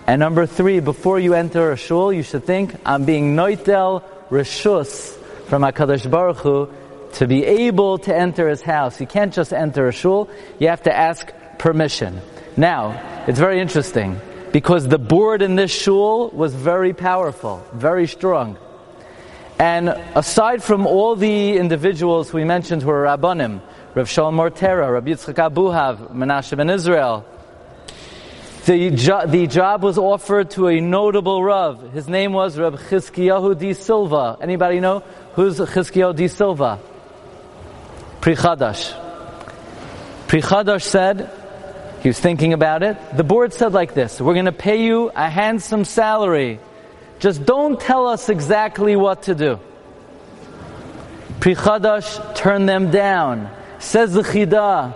And 0.05 0.19
number 0.19 0.45
three, 0.45 0.79
before 0.79 1.19
you 1.19 1.33
enter 1.33 1.71
a 1.71 1.77
shul, 1.77 2.11
you 2.11 2.23
should 2.23 2.43
think, 2.43 2.75
I'm 2.85 3.05
being 3.05 3.35
noitel 3.35 4.03
reshus 4.29 5.15
from 5.47 5.61
HaKadosh 5.61 6.09
Baruch 6.09 6.37
Hu 6.37 6.69
to 7.13 7.27
be 7.27 7.45
able 7.45 7.99
to 7.99 8.15
enter 8.15 8.49
his 8.49 8.61
house. 8.61 8.99
You 8.99 9.07
can't 9.07 9.33
just 9.33 9.53
enter 9.53 9.87
a 9.87 9.91
shul, 9.91 10.29
you 10.59 10.67
have 10.67 10.83
to 10.83 10.95
ask 10.95 11.31
permission. 11.57 12.21
Now, 12.57 13.23
it's 13.27 13.39
very 13.39 13.61
interesting 13.61 14.19
because 14.51 14.87
the 14.87 14.99
board 14.99 15.41
in 15.41 15.55
this 15.55 15.71
shul 15.71 16.29
was 16.29 16.53
very 16.53 16.93
powerful, 16.93 17.65
very 17.73 18.07
strong. 18.07 18.57
And 19.59 19.89
aside 20.15 20.63
from 20.63 20.85
all 20.85 21.15
the 21.15 21.57
individuals 21.57 22.33
we 22.33 22.43
mentioned 22.43 22.81
who 22.81 22.89
were 22.89 23.05
Rabbanim, 23.05 23.61
Rav 23.95 24.09
Shalom 24.09 24.35
Mortera, 24.35 24.91
Rav 24.91 25.05
Yitzchak 25.05 25.35
Abuhav, 25.35 26.11
Menashe 26.11 26.57
ben 26.57 26.69
Israel, 26.69 27.25
the, 28.65 28.91
jo- 28.91 29.25
the 29.25 29.47
job 29.47 29.83
was 29.83 29.97
offered 29.97 30.51
to 30.51 30.67
a 30.67 30.79
notable 30.79 31.43
Rav. 31.43 31.91
His 31.91 32.07
name 32.07 32.31
was 32.31 32.57
Rav 32.57 32.75
Chizkiyahu 32.75 33.57
di 33.57 33.73
Silva. 33.73 34.37
Anybody 34.39 34.79
know 34.79 35.03
who's 35.33 35.59
Chizkiyahu 35.59 36.15
di 36.15 36.27
Silva? 36.29 36.79
Pri 38.21 38.35
Chadash. 38.35 38.97
Pri 40.27 40.41
Chadash 40.41 40.83
said, 40.83 41.29
he 42.01 42.09
was 42.09 42.19
thinking 42.19 42.53
about 42.53 42.83
it. 42.83 42.97
The 43.15 43.23
board 43.23 43.53
said 43.53 43.73
like 43.73 43.93
this, 43.93 44.21
we're 44.21 44.33
going 44.33 44.45
to 44.45 44.51
pay 44.51 44.85
you 44.85 45.11
a 45.13 45.29
handsome 45.29 45.83
salary. 45.83 46.59
Just 47.19 47.45
don't 47.45 47.79
tell 47.79 48.07
us 48.07 48.29
exactly 48.29 48.95
what 48.95 49.23
to 49.23 49.35
do. 49.35 49.59
Pri 51.41 51.55
Chadash 51.55 52.35
turned 52.35 52.69
them 52.69 52.91
down. 52.91 53.49
Says 53.79 54.13
the 54.13 54.21
Chida, 54.21 54.93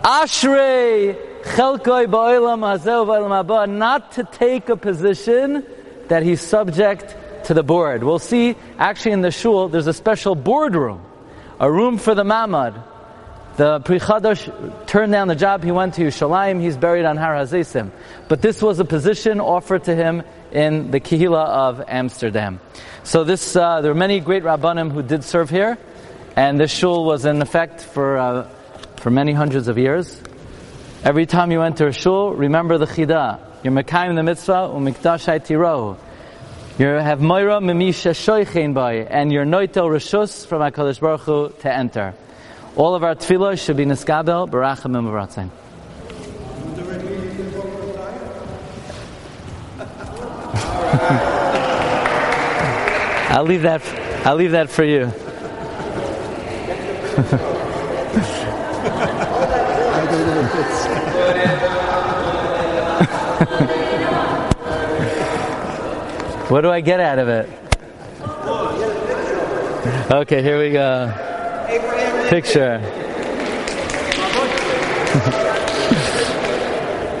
Ashrei 0.00 1.35
not 3.68 4.12
to 4.12 4.24
take 4.24 4.68
a 4.68 4.76
position 4.76 5.64
that 6.08 6.22
he's 6.22 6.40
subject 6.40 7.16
to 7.46 7.54
the 7.54 7.62
board. 7.62 8.02
We'll 8.02 8.18
see, 8.18 8.56
actually 8.78 9.12
in 9.12 9.20
the 9.20 9.30
shul, 9.30 9.68
there's 9.68 9.86
a 9.86 9.92
special 9.92 10.34
boardroom, 10.34 11.02
a 11.60 11.70
room 11.70 11.98
for 11.98 12.14
the 12.14 12.24
mamad. 12.24 12.82
The 13.56 13.80
Pri 13.80 13.98
Chadash 13.98 14.86
turned 14.86 15.12
down 15.12 15.28
the 15.28 15.34
job, 15.34 15.62
he 15.64 15.72
went 15.72 15.94
to 15.94 16.02
Yerushalayim, 16.02 16.60
he's 16.60 16.76
buried 16.76 17.06
on 17.06 17.16
Har 17.16 17.34
Hazesim. 17.34 17.90
But 18.28 18.42
this 18.42 18.60
was 18.60 18.80
a 18.80 18.84
position 18.84 19.40
offered 19.40 19.84
to 19.84 19.94
him 19.94 20.24
in 20.52 20.90
the 20.90 21.00
Kehila 21.00 21.46
of 21.46 21.82
Amsterdam. 21.88 22.60
So 23.04 23.24
this, 23.24 23.56
uh, 23.56 23.80
there 23.80 23.92
were 23.92 23.98
many 23.98 24.20
great 24.20 24.42
Rabbanim 24.42 24.90
who 24.92 25.02
did 25.02 25.24
serve 25.24 25.48
here, 25.48 25.78
and 26.34 26.60
this 26.60 26.70
shul 26.70 27.04
was 27.04 27.24
in 27.24 27.40
effect 27.40 27.80
for, 27.80 28.18
uh, 28.18 28.48
for 28.96 29.10
many 29.10 29.32
hundreds 29.32 29.68
of 29.68 29.78
years. 29.78 30.20
Every 31.06 31.24
time 31.24 31.52
you 31.52 31.62
enter 31.62 31.86
a 31.86 31.92
shul, 31.92 32.34
remember 32.34 32.78
the 32.78 32.86
chida. 32.86 33.38
You're 33.62 33.72
mekayim 33.72 34.16
the 34.16 34.24
mitzvah, 34.24 34.72
umikdashai 34.74 35.44
tiro. 35.44 35.98
You 36.80 36.86
have 36.86 37.20
moira 37.20 37.60
mimisha 37.60 38.10
shoichein 38.10 38.74
by, 38.74 38.94
and 38.94 39.30
you're 39.30 39.44
noitel 39.44 39.88
rishus 39.88 40.44
from 40.44 40.62
HaKadosh 40.62 40.98
Baruch 40.98 41.20
Hu 41.20 41.50
to 41.60 41.72
enter. 41.72 42.12
All 42.74 42.96
of 42.96 43.04
our 43.04 43.14
tefillah 43.14 43.56
should 43.56 43.76
be 43.76 43.84
niskabel, 43.84 44.50
barachim 44.50 44.98
and 44.98 45.52
I'll 53.30 53.44
leave 53.44 53.62
that. 53.62 53.82
I'll 54.26 54.34
leave 54.34 54.50
that 54.50 54.70
for 54.70 54.82
you. 54.82 55.12
what 66.48 66.60
do 66.60 66.70
I 66.70 66.80
get 66.80 67.00
out 67.00 67.18
of 67.18 67.28
it? 67.28 67.48
Okay, 70.10 70.42
here 70.42 70.58
we 70.58 70.70
go. 70.70 71.12
Picture. 72.28 72.80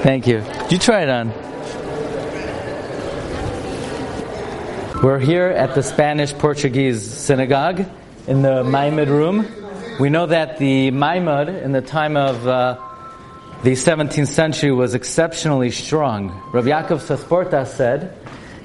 Thank 0.02 0.28
you. 0.28 0.44
You 0.70 0.78
try 0.78 1.02
it 1.02 1.08
on? 1.08 1.30
We're 5.02 5.18
here 5.18 5.48
at 5.48 5.74
the 5.74 5.82
Spanish 5.82 6.32
Portuguese 6.32 7.02
synagogue 7.02 7.84
in 8.28 8.42
the 8.42 8.62
Maimid 8.62 9.08
room. 9.08 9.46
We 9.98 10.08
know 10.08 10.26
that 10.26 10.58
the 10.58 10.92
Maimad 10.92 11.62
in 11.62 11.72
the 11.72 11.82
time 11.82 12.16
of 12.16 12.46
uh, 12.46 12.76
the 13.64 13.72
17th 13.72 14.28
century 14.28 14.70
was 14.70 14.94
exceptionally 14.94 15.72
strong. 15.72 16.28
Rav 16.52 16.64
Yaakov 16.64 17.00
Sasporta 17.00 17.66
said 17.66 18.16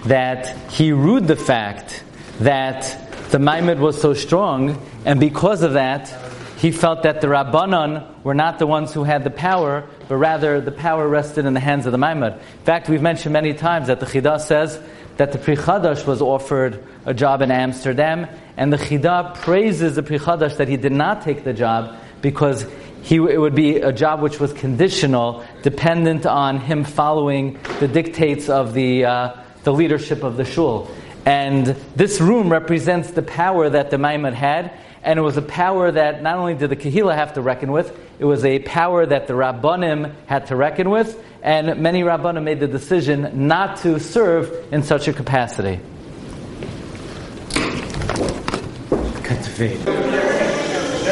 that 0.05 0.57
he 0.71 0.91
rued 0.91 1.27
the 1.27 1.35
fact 1.35 2.03
that 2.39 2.97
the 3.31 3.37
Maimad 3.37 3.77
was 3.79 3.99
so 3.99 4.13
strong, 4.13 4.81
and 5.05 5.19
because 5.19 5.63
of 5.63 5.73
that, 5.73 6.09
he 6.57 6.71
felt 6.71 7.03
that 7.03 7.21
the 7.21 7.27
Rabbanon 7.27 8.23
were 8.23 8.35
not 8.35 8.59
the 8.59 8.67
ones 8.67 8.93
who 8.93 9.03
had 9.03 9.23
the 9.23 9.31
power, 9.31 9.87
but 10.07 10.17
rather 10.17 10.61
the 10.61 10.71
power 10.71 11.07
rested 11.07 11.45
in 11.45 11.53
the 11.53 11.59
hands 11.59 11.85
of 11.85 11.91
the 11.91 11.97
Maimad. 11.97 12.35
In 12.35 12.65
fact, 12.65 12.87
we've 12.87 13.01
mentioned 13.01 13.33
many 13.33 13.53
times 13.53 13.87
that 13.87 13.99
the 13.99 14.05
Chidah 14.05 14.39
says 14.39 14.79
that 15.17 15.31
the 15.31 15.37
Pri 15.37 15.55
Chadash 15.55 16.05
was 16.05 16.21
offered 16.21 16.83
a 17.05 17.13
job 17.13 17.41
in 17.41 17.51
Amsterdam, 17.51 18.27
and 18.57 18.71
the 18.71 18.77
Chidah 18.77 19.35
praises 19.35 19.95
the 19.95 20.03
Pri 20.03 20.19
Chadash 20.19 20.57
that 20.57 20.67
he 20.67 20.77
did 20.77 20.91
not 20.91 21.23
take 21.23 21.43
the 21.43 21.53
job 21.53 21.95
because 22.21 22.65
he, 23.01 23.15
it 23.15 23.39
would 23.39 23.55
be 23.55 23.77
a 23.77 23.91
job 23.91 24.21
which 24.21 24.39
was 24.39 24.53
conditional, 24.53 25.43
dependent 25.63 26.25
on 26.25 26.59
him 26.59 26.83
following 26.83 27.59
the 27.79 27.87
dictates 27.87 28.49
of 28.49 28.73
the, 28.73 29.05
uh, 29.05 29.35
the 29.63 29.73
leadership 29.73 30.23
of 30.23 30.37
the 30.37 30.45
shul. 30.45 30.89
And 31.25 31.67
this 31.95 32.19
room 32.19 32.51
represents 32.51 33.11
the 33.11 33.21
power 33.21 33.69
that 33.69 33.91
the 33.91 33.97
Maimad 33.97 34.33
had, 34.33 34.71
and 35.03 35.19
it 35.19 35.21
was 35.21 35.37
a 35.37 35.41
power 35.41 35.91
that 35.91 36.21
not 36.21 36.37
only 36.37 36.55
did 36.55 36.69
the 36.69 36.75
Kahila 36.75 37.15
have 37.15 37.33
to 37.33 37.41
reckon 37.41 37.71
with, 37.71 37.97
it 38.19 38.25
was 38.25 38.45
a 38.45 38.59
power 38.59 39.05
that 39.05 39.27
the 39.27 39.33
Rabbanim 39.33 40.13
had 40.27 40.47
to 40.47 40.55
reckon 40.55 40.89
with, 40.89 41.23
and 41.41 41.81
many 41.81 42.01
Rabbanim 42.01 42.43
made 42.43 42.59
the 42.59 42.67
decision 42.67 43.47
not 43.47 43.77
to 43.77 43.99
serve 43.99 44.67
in 44.71 44.83
such 44.83 45.07
a 45.07 45.13
capacity. 45.13 45.79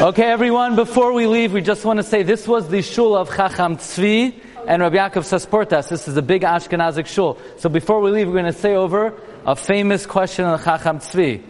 Okay, 0.01 0.31
everyone, 0.31 0.75
before 0.75 1.13
we 1.13 1.27
leave, 1.27 1.53
we 1.53 1.61
just 1.61 1.85
want 1.85 1.97
to 1.97 2.03
say 2.03 2.23
this 2.23 2.47
was 2.47 2.67
the 2.69 2.81
shul 2.81 3.15
of 3.15 3.29
Chacham 3.35 3.77
Tzvi 3.77 4.33
and 4.69 4.83
Rabbi 4.83 4.97
Yaakov 4.97 5.25
Sasportas. 5.25 5.89
This 5.89 6.07
is 6.07 6.15
a 6.15 6.21
big 6.21 6.43
Ashkenazic 6.43 7.07
shul. 7.07 7.39
So 7.57 7.69
before 7.69 8.01
we 8.01 8.11
leave, 8.11 8.27
we're 8.27 8.33
going 8.33 8.45
to 8.45 8.53
say 8.53 8.75
over 8.75 9.19
a 9.43 9.55
famous 9.55 10.05
question 10.05 10.45
of 10.45 10.59
the 10.59 10.63
Chacham 10.63 10.99
Tzvi. 10.99 11.41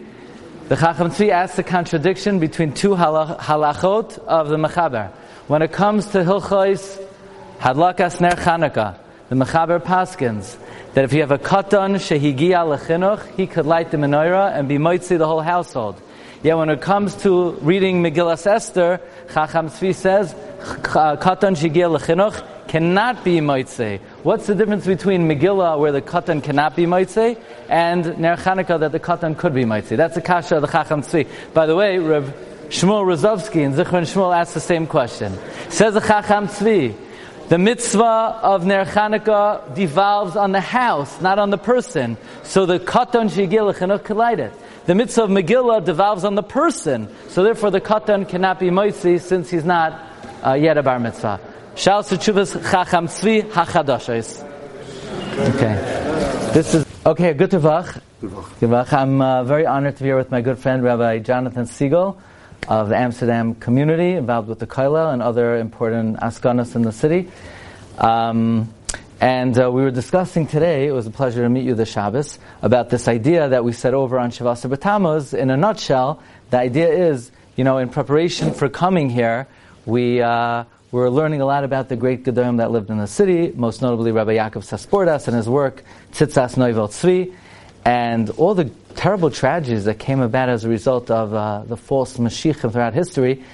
The 0.68 0.76
Chacham 0.76 1.10
Tzvi 1.10 1.28
asks 1.28 1.56
the 1.56 1.62
contradiction 1.62 2.38
between 2.38 2.72
two 2.72 2.92
halachot 2.96 4.18
of 4.20 4.48
the 4.48 4.56
Mechaber. 4.56 5.10
When 5.48 5.60
it 5.60 5.70
comes 5.70 6.06
to 6.12 6.24
Hilchos 6.24 7.06
Hadlakas 7.58 8.22
Ner 8.22 8.30
Chanukah, 8.30 8.98
the 9.28 9.36
Mechaber 9.36 9.80
Paskins, 9.80 10.56
that 10.94 11.04
if 11.04 11.12
you 11.12 11.20
have 11.20 11.30
a 11.30 11.38
katan 11.38 11.96
shehigia 11.96 12.64
lechinuch, 12.64 13.36
he 13.36 13.46
could 13.46 13.66
light 13.66 13.90
the 13.90 13.98
menorah 13.98 14.58
and 14.58 14.66
be 14.66 14.78
moitzi 14.78 15.18
the 15.18 15.26
whole 15.26 15.42
household. 15.42 16.00
Yet 16.42 16.56
when 16.56 16.70
it 16.70 16.80
comes 16.80 17.16
to 17.16 17.50
reading 17.60 18.02
Megillas 18.02 18.46
Esther, 18.46 18.98
Chacham 19.34 19.68
Tzvi 19.68 19.94
says, 19.94 20.32
katan 20.32 21.54
shehigia 21.54 21.94
lechinuch 21.94 22.49
cannot 22.70 23.24
be 23.24 23.38
moitzi. 23.38 23.98
What's 24.22 24.46
the 24.46 24.54
difference 24.54 24.86
between 24.86 25.28
Megillah, 25.28 25.76
where 25.80 25.90
the 25.90 26.00
katan 26.00 26.40
cannot 26.40 26.76
be 26.76 26.86
moitzi, 26.86 27.36
and 27.68 28.16
Ner 28.16 28.36
Chanukah, 28.36 28.78
that 28.78 28.92
the 28.92 29.00
katan 29.00 29.36
could 29.36 29.52
be 29.52 29.64
moitzi? 29.64 29.96
That's 29.96 30.14
the 30.14 30.20
kasha 30.20 30.54
of 30.54 30.62
the 30.62 30.68
Chacham 30.68 31.02
Tzvi. 31.02 31.26
By 31.52 31.66
the 31.66 31.74
way, 31.74 31.98
Rav 31.98 32.32
Shmuel 32.68 33.02
Rozovsky 33.04 33.62
in 33.62 33.72
Zichron 33.72 34.02
Shmuel 34.02 34.36
asked 34.36 34.54
the 34.54 34.60
same 34.60 34.86
question. 34.86 35.36
Says 35.68 35.94
the 35.94 36.00
Chacham 36.00 36.46
Tzvi, 36.46 36.94
the 37.48 37.58
mitzvah 37.58 38.38
of 38.40 38.64
Ner 38.64 38.84
Chanukah 38.84 39.74
devolves 39.74 40.36
on 40.36 40.52
the 40.52 40.60
house, 40.60 41.20
not 41.20 41.40
on 41.40 41.50
the 41.50 41.58
person. 41.58 42.16
So 42.44 42.66
the 42.66 42.78
katan 42.78 43.30
shigil 43.30 44.04
collide 44.04 44.38
it. 44.38 44.52
The 44.86 44.94
mitzvah 44.94 45.24
of 45.24 45.30
Megillah 45.30 45.84
devolves 45.84 46.22
on 46.22 46.36
the 46.36 46.44
person. 46.44 47.08
So 47.30 47.42
therefore 47.42 47.72
the 47.72 47.80
katan 47.80 48.28
cannot 48.28 48.60
be 48.60 48.68
moitzi 48.68 49.20
since 49.20 49.50
he's 49.50 49.64
not 49.64 50.00
uh, 50.46 50.52
yet 50.52 50.78
a 50.78 50.84
bar 50.84 51.00
mitzvah. 51.00 51.49
Shal 51.80 52.02
Chuvas 52.02 52.70
Chacham 52.70 53.06
Tzvi 53.06 53.40
Hachadashos. 53.40 54.44
Okay. 55.54 56.50
This 56.52 56.74
is, 56.74 56.84
okay, 57.06 57.32
good 57.32 57.48
Tavach. 57.48 58.02
Good 58.60 58.92
I'm 58.92 59.22
uh, 59.22 59.44
very 59.44 59.64
honored 59.64 59.96
to 59.96 60.02
be 60.02 60.10
here 60.10 60.16
with 60.18 60.30
my 60.30 60.42
good 60.42 60.58
friend 60.58 60.84
Rabbi 60.84 61.20
Jonathan 61.20 61.64
Siegel 61.64 62.20
of 62.68 62.90
the 62.90 62.98
Amsterdam 62.98 63.54
community, 63.54 64.12
involved 64.12 64.48
with 64.48 64.58
the 64.58 64.66
Kollel 64.66 65.10
and 65.10 65.22
other 65.22 65.56
important 65.56 66.18
askanas 66.18 66.76
in 66.76 66.82
the 66.82 66.92
city. 66.92 67.30
Um, 67.96 68.74
and 69.18 69.58
uh, 69.58 69.70
we 69.72 69.80
were 69.80 69.90
discussing 69.90 70.46
today, 70.46 70.86
it 70.86 70.92
was 70.92 71.06
a 71.06 71.10
pleasure 71.10 71.40
to 71.44 71.48
meet 71.48 71.64
you 71.64 71.74
this 71.74 71.90
Shabbos, 71.90 72.38
about 72.60 72.90
this 72.90 73.08
idea 73.08 73.48
that 73.48 73.64
we 73.64 73.72
said 73.72 73.94
over 73.94 74.18
on 74.18 74.32
Shavas 74.32 74.68
B'Tammuz. 74.68 75.32
In 75.32 75.48
a 75.48 75.56
nutshell, 75.56 76.22
the 76.50 76.58
idea 76.58 76.90
is, 76.90 77.30
you 77.56 77.64
know, 77.64 77.78
in 77.78 77.88
preparation 77.88 78.52
for 78.52 78.68
coming 78.68 79.08
here, 79.08 79.48
we 79.86 80.20
uh, 80.20 80.64
were 80.92 81.10
learning 81.10 81.40
a 81.40 81.46
lot 81.46 81.62
about 81.64 81.88
the 81.88 81.96
great 81.96 82.24
Gedolim 82.24 82.56
that 82.58 82.70
lived 82.70 82.90
in 82.90 82.98
the 82.98 83.06
city, 83.06 83.52
most 83.54 83.80
notably 83.80 84.10
Rabbi 84.10 84.36
Yaakov 84.36 84.64
Sasportas 84.64 85.28
and 85.28 85.36
his 85.36 85.48
work, 85.48 85.84
Tzitzas 86.12 86.56
Noivel 86.56 86.88
Tzvi, 86.88 87.32
and 87.84 88.30
all 88.30 88.54
the 88.54 88.64
terrible 88.96 89.30
tragedies 89.30 89.84
that 89.84 89.98
came 89.98 90.20
about 90.20 90.48
as 90.48 90.64
a 90.64 90.68
result 90.68 91.10
of 91.10 91.32
uh, 91.32 91.62
the 91.64 91.76
false 91.76 92.16
Mashiach 92.16 92.72
throughout 92.72 92.92
history. 92.92 93.44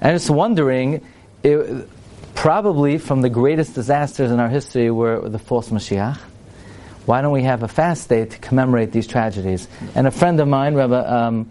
And 0.00 0.12
I'm 0.12 0.14
just 0.16 0.30
wondering, 0.30 1.04
it, 1.42 1.88
probably 2.34 2.98
from 2.98 3.20
the 3.20 3.30
greatest 3.30 3.74
disasters 3.74 4.30
in 4.30 4.40
our 4.40 4.48
history 4.48 4.90
were 4.90 5.28
the 5.28 5.38
false 5.38 5.68
Mashiach. 5.68 6.18
Why 7.04 7.20
don't 7.20 7.32
we 7.32 7.42
have 7.42 7.62
a 7.62 7.68
fast 7.68 8.08
day 8.08 8.24
to 8.24 8.38
commemorate 8.38 8.92
these 8.92 9.06
tragedies? 9.06 9.68
And 9.94 10.06
a 10.06 10.10
friend 10.10 10.40
of 10.40 10.48
mine, 10.48 10.74
Rabbi 10.74 10.98
um, 10.98 11.50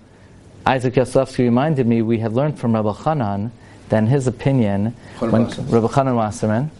Isaac 0.65 0.95
Yosefsky, 0.95 1.39
reminded 1.39 1.87
me 1.87 2.01
we 2.01 2.19
had 2.19 2.33
learned 2.33 2.59
from 2.59 2.73
Rabbi 2.73 2.91
Chanan 2.91 3.51
that 3.89 3.97
in 3.97 4.07
his 4.07 4.27
opinion, 4.27 4.95
when 5.19 5.45
Rabbi 5.45 5.87
Chanan 5.87 6.15
Wasserman, 6.15 6.71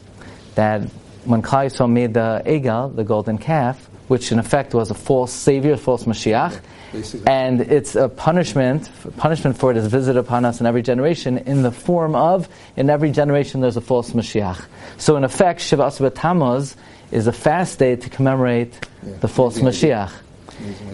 that 0.56 0.82
when 1.26 1.42
Klal 1.42 1.90
made 1.90 2.14
the 2.14 2.42
Egel, 2.46 2.96
the 2.96 3.04
golden 3.04 3.38
calf, 3.38 3.90
which 4.08 4.32
in 4.32 4.40
effect 4.40 4.74
was 4.74 4.92
a 4.92 4.94
false 4.94 5.34
savior, 5.34 5.78
false 5.78 6.04
Mashiach. 6.04 6.60
Basically. 6.92 7.28
And 7.28 7.62
it's 7.62 7.96
a 7.96 8.08
punishment, 8.08 8.90
punishment 9.18 9.58
for 9.58 9.72
it 9.72 9.78
is 9.78 9.88
visited 9.88 10.20
upon 10.20 10.46
us 10.46 10.60
in 10.60 10.66
every 10.66 10.82
generation 10.82 11.40
in 11.40 11.64
the 11.64 11.72
form 11.72 12.16
of, 12.16 12.48
in 12.78 12.90
every 12.90 13.12
generation 13.12 13.62
there's 13.62 13.78
a 13.78 13.82
false 13.82 14.12
Mashiach. 14.12 14.64
So 14.98 15.18
in 15.18 15.24
effect, 15.24 15.62
Shiva 15.62 16.12
Tammuz 16.12 16.76
is 17.12 17.28
a 17.28 17.34
fast 17.34 17.80
day 17.80 17.96
to 17.96 18.10
commemorate 18.10 18.80
yeah. 19.06 19.18
the 19.18 19.28
false 19.28 19.60
Mashiach. 19.60 20.12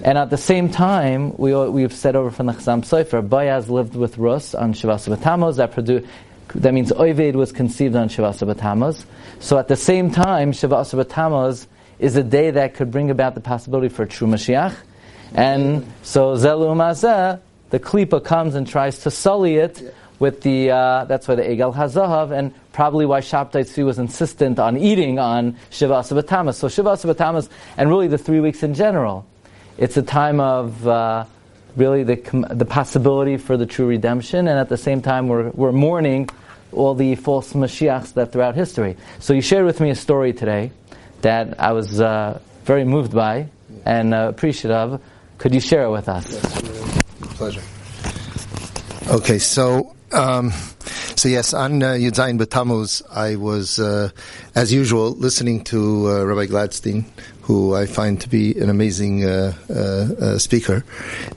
And 0.04 0.18
at 0.18 0.30
the 0.30 0.38
same 0.38 0.70
time, 0.70 1.36
we, 1.38 1.54
we've 1.70 1.94
said 1.94 2.16
over 2.16 2.32
from 2.32 2.48
the 2.48 2.54
Chasam 2.54 2.82
Sofer, 2.82 3.28
Boaz 3.28 3.70
lived 3.70 3.96
with 3.96 4.18
Rus 4.18 4.56
on 4.56 4.74
Shavasa 4.74 5.22
Tammuz, 5.22 5.58
that 5.58 5.72
produced, 5.72 6.08
that 6.56 6.74
means 6.74 6.92
Oived 6.92 7.34
was 7.34 7.52
conceived 7.52 7.96
on 7.96 8.10
Shavasa 8.10 8.58
Tammuz. 8.58 9.06
So 9.40 9.58
at 9.58 9.68
the 9.68 9.76
same 9.76 10.12
time, 10.12 10.52
Shavasa 10.52 11.08
Tammuz 11.08 11.68
is 12.00 12.16
a 12.16 12.24
day 12.24 12.52
that 12.52 12.74
could 12.74 12.92
bring 12.92 13.12
about 13.12 13.36
the 13.36 13.42
possibility 13.42 13.90
for 13.90 14.04
a 14.04 14.08
true 14.08 14.28
Mashiach. 14.28 14.76
And 15.34 15.86
so 16.02 16.36
Zelu 16.36 16.76
Mazeh, 16.76 17.40
the 17.70 17.80
Klippa 17.80 18.24
comes 18.24 18.56
and 18.56 18.68
tries 18.68 19.00
to 19.00 19.12
sully 19.12 19.56
it 19.56 19.94
with 20.20 20.42
the, 20.42 20.70
uh, 20.70 21.06
that's 21.06 21.28
why 21.28 21.36
the 21.36 21.44
Egel 21.44 21.74
Hazahav, 21.74 22.32
and 22.32 22.54
probably 22.74 23.06
why 23.06 23.22
Shabtai 23.22 23.84
was 23.84 23.98
insistent 23.98 24.60
on 24.60 24.78
eating 24.78 25.18
on 25.18 25.58
Shiva 25.72 25.94
Asabatamas. 25.94 26.56
So 26.56 26.70
Shiva 26.70 26.90
Asabatamas, 26.90 27.50
and 27.78 27.90
really 27.90 28.08
the 28.08 28.20
three 28.20 28.40
weeks 28.40 28.62
in 28.62 28.74
general, 28.74 29.26
it's 29.82 29.98
a 29.98 30.04
time 30.04 30.40
of 30.40 30.88
uh, 30.88 31.26
really 31.76 32.04
the, 32.04 32.48
the 32.52 32.66
possibility 32.66 33.38
for 33.38 33.58
the 33.58 33.66
true 33.66 33.88
redemption, 33.88 34.48
and 34.48 34.60
at 34.60 34.70
the 34.70 34.78
same 34.78 35.02
time 35.02 35.28
we're, 35.28 35.50
we're 35.50 35.72
mourning 35.72 36.30
all 36.72 36.94
the 36.94 37.16
false 37.16 37.54
Mashiachs 37.54 38.14
that 38.14 38.32
throughout 38.32 38.54
history. 38.56 38.96
So 39.20 39.34
you 39.34 39.42
shared 39.42 39.66
with 39.66 39.80
me 39.80 39.90
a 39.90 39.96
story 39.96 40.34
today 40.34 40.72
that 41.22 41.60
I 41.60 41.72
was 41.72 42.00
uh, 42.00 42.40
very 42.64 42.86
moved 42.86 43.12
by 43.12 43.48
and 43.84 44.14
uh, 44.14 44.28
appreciative. 44.30 44.94
Of. 44.94 45.02
Could 45.40 45.56
you 45.56 45.60
share 45.60 45.86
it 45.86 45.92
with 45.92 46.08
us? 46.08 46.32
Yes, 46.32 47.36
pleasure. 47.36 47.64
Okay, 49.08 49.40
so 49.40 49.96
um, 50.12 50.54
so 51.22 51.30
yes, 51.30 51.54
on 51.54 51.84
uh, 51.84 51.90
Yudzayin 51.90 52.40
B'Tammuz, 52.40 53.04
I 53.16 53.36
was, 53.36 53.78
uh, 53.78 54.10
as 54.56 54.74
usual, 54.74 55.12
listening 55.12 55.64
to 55.66 56.08
uh, 56.08 56.24
Rabbi 56.24 56.48
Gladstein, 56.48 57.06
who 57.42 57.76
I 57.76 57.86
find 57.86 58.20
to 58.22 58.28
be 58.28 58.58
an 58.60 58.72
amazing 58.72 59.24
uh, 59.24 59.54
uh, 59.70 59.74
uh 59.74 60.38
speaker 60.40 60.84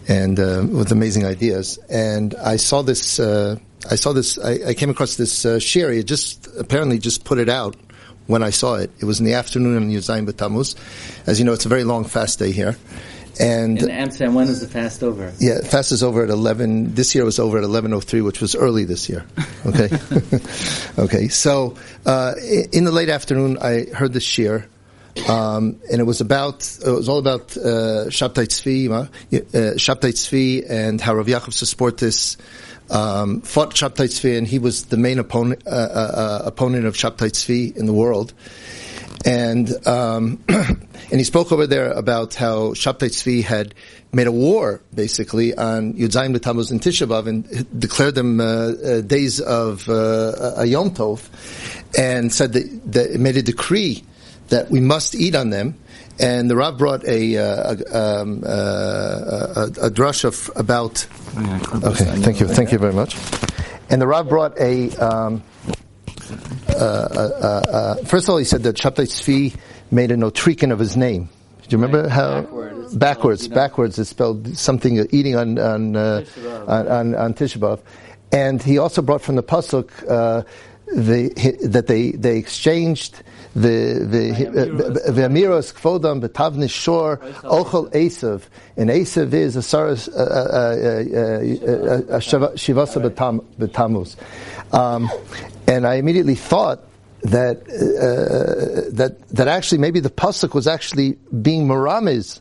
and 0.09 0.41
uh, 0.41 0.65
with 0.71 0.91
amazing 0.91 1.27
ideas. 1.27 1.79
And 1.91 2.35
I 2.37 2.57
saw 2.57 2.81
this. 2.81 3.21
I 3.21 3.97
saw 3.97 4.15
this. 4.15 4.39
I, 4.39 4.69
I, 4.69 4.73
came 4.73 4.89
across 4.89 5.17
this 5.17 5.45
uh, 5.45 5.59
shir. 5.59 5.93
He 5.93 6.03
just 6.03 6.49
apparently 6.59 6.99
just 6.99 7.27
put 7.27 7.37
it 7.37 7.51
out 7.51 7.77
when 8.27 8.43
I 8.43 8.49
saw 8.49 8.77
it. 8.77 8.91
It 9.01 9.05
was 9.05 9.21
in 9.21 9.27
the 9.27 9.35
afternoon 9.35 9.77
on 9.77 9.91
Yudzayin 9.91 10.27
B'Tammuz. 10.27 10.77
As 11.27 11.39
you 11.39 11.45
know, 11.45 11.53
it's 11.53 11.67
a 11.67 11.69
very 11.69 11.85
long 11.85 12.05
fast 12.05 12.39
day 12.39 12.53
here. 12.53 12.79
And 13.41 13.83
in 13.83 13.91
Amsterdam, 13.91 14.35
when 14.35 14.49
is 14.49 14.61
the 14.61 14.69
fast 14.69 15.03
over? 15.03 15.33
Yeah, 15.39 15.61
fast 15.61 15.93
is 15.93 16.03
over 16.03 16.23
at 16.23 16.31
eleven. 16.31 16.95
This 16.95 17.15
year 17.15 17.25
was 17.25 17.39
over 17.39 17.59
at 17.59 17.65
eleven 17.65 17.93
oh 17.93 18.01
three, 18.01 18.21
which 18.21 18.41
was 18.41 18.55
early 18.55 18.85
this 18.85 19.09
year. 19.09 19.25
Okay, 19.67 19.89
okay. 20.99 21.29
So 21.29 21.77
uh, 22.07 22.35
in 22.73 22.85
the 22.85 22.93
late 22.93 23.09
afternoon, 23.09 23.59
I 23.61 23.87
heard 23.93 24.13
the 24.13 24.21
shir, 24.21 24.67
um, 25.29 25.81
and 25.91 26.01
it 26.01 26.05
was 26.05 26.21
about 26.21 26.79
it 26.85 26.91
was 26.91 27.09
all 27.09 27.19
about 27.19 27.57
uh, 27.57 28.07
Shabtai 28.09 28.47
Tzvi, 28.47 28.91
uh, 28.91 29.07
Shabtai 29.33 30.13
Tzvi, 30.13 30.69
and 30.69 31.01
how 31.01 31.15
Rav 31.15 31.27
Yaakov 31.27 31.55
Sasportas 31.55 32.37
um, 32.91 33.41
fought 33.41 33.75
Shabtai 33.75 34.07
Tzvi, 34.07 34.37
and 34.39 34.47
he 34.47 34.59
was 34.59 34.87
the 34.87 34.97
main 34.97 35.19
opponent 35.19 35.63
uh, 35.67 35.71
uh, 35.71 35.75
uh 35.75 36.43
opponent 36.45 36.87
of 36.87 36.95
Shabtai 36.95 37.31
Tzvi 37.31 37.77
in 37.77 37.87
the 37.87 37.95
world. 37.95 38.33
And 39.25 39.87
um, 39.87 40.45
and 40.49 40.89
he 41.11 41.25
spoke 41.25 41.51
over 41.51 41.67
there 41.67 41.91
about 41.93 42.35
how 42.35 42.73
Shabtai 42.73 43.09
Tzvi 43.09 43.43
had 43.43 43.75
made 44.13 44.27
a 44.27 44.33
war 44.33 44.83
basically 44.95 45.55
on 45.57 45.95
Yudzayim 45.95 46.37
B'Tammuz 46.37 46.71
and 46.71 46.81
Tisha 46.81 47.09
B'av 47.09 47.27
and 47.27 47.81
declared 47.81 48.15
them 48.15 48.41
uh, 48.41 48.45
uh, 48.45 49.01
days 49.01 49.41
of 49.41 49.89
uh, 49.89 50.55
a 50.57 50.67
Yom 50.67 50.91
Tov, 50.91 51.29
and 51.99 52.33
said 52.33 52.53
that, 52.53 52.93
that 52.93 53.11
it 53.13 53.21
made 53.21 53.37
a 53.37 53.43
decree 53.43 54.05
that 54.49 54.71
we 54.71 54.81
must 54.81 55.15
eat 55.15 55.35
on 55.35 55.51
them. 55.51 55.79
And 56.21 56.49
the 56.49 56.55
Rav 56.55 56.79
brought 56.79 57.05
a 57.09 57.37
uh, 57.37 57.75
a, 57.75 58.21
um, 58.21 58.45
uh, 58.47 58.49
a, 58.49 59.87
a, 59.87 59.91
drush 59.91 60.25
of 60.25 60.49
about. 60.55 61.07
Okay, 61.83 62.05
thank 62.23 62.39
you, 62.39 62.47
thank 62.47 62.71
you 62.71 62.79
very 62.79 62.93
much. 62.93 63.17
And 63.91 64.01
the 64.01 64.07
Rav 64.07 64.29
brought 64.29 64.59
a. 64.61 64.91
Um, 64.93 65.43
uh, 66.85 67.19
uh, 67.19 67.71
uh, 67.71 67.95
first 68.05 68.27
of 68.27 68.31
all, 68.31 68.39
he 68.39 68.45
said 68.45 68.63
that 68.65 68.77
Shabtai 68.77 69.07
Tzvi 69.07 69.57
made 69.91 70.11
a 70.11 70.17
notrikin 70.17 70.73
of 70.73 70.79
his 70.79 70.97
name. 70.97 71.29
Do 71.67 71.77
you 71.77 71.83
remember 71.83 72.03
right. 72.03 72.11
how 72.11 72.43
backwards? 72.43 72.95
Backwards, 72.97 73.49
backwards. 73.49 73.99
It's 73.99 74.11
spelled 74.11 74.57
something 74.57 75.01
uh, 75.01 75.05
eating 75.11 75.37
on 75.37 75.59
on 75.59 75.97
uh, 75.97 76.25
on, 76.67 76.89
on, 76.89 77.15
on 77.15 77.35
Tisha 77.35 77.59
B'av. 77.59 77.81
and 78.33 78.63
he 78.63 78.79
also 78.79 79.01
brought 79.01 79.23
from 79.23 79.37
the 79.37 79.43
pasuk 79.43 79.91
uh, 80.11 80.43
the, 80.95 81.59
that 81.63 81.87
they 81.87 82.11
they 82.13 82.37
exchanged 82.37 83.23
the 83.55 84.05
the 84.05 85.13
the 85.13 85.23
amiros 85.23 85.73
kvodam 85.73 86.21
betavnish 86.21 86.71
shor 86.71 87.19
ochel 87.45 87.91
esav 87.93 88.43
and 88.77 88.91
esav 88.91 89.33
is 89.33 89.55
a 89.57 89.61
saras 89.61 90.09
shivasa 92.59 93.45
betamuz. 93.59 94.17
Um, 94.75 95.09
and 95.69 95.87
I 95.87 95.95
immediately 95.95 96.35
thought 96.35 96.81
that 97.23 97.63
uh, 97.63 98.91
that 98.93 99.29
that 99.29 99.49
actually 99.49 99.79
maybe 99.79 100.01
the 100.01 100.11
pasuk 100.11 100.53
was 100.53 100.67
actually 100.67 101.13
being 101.43 101.67
maramis 101.67 102.41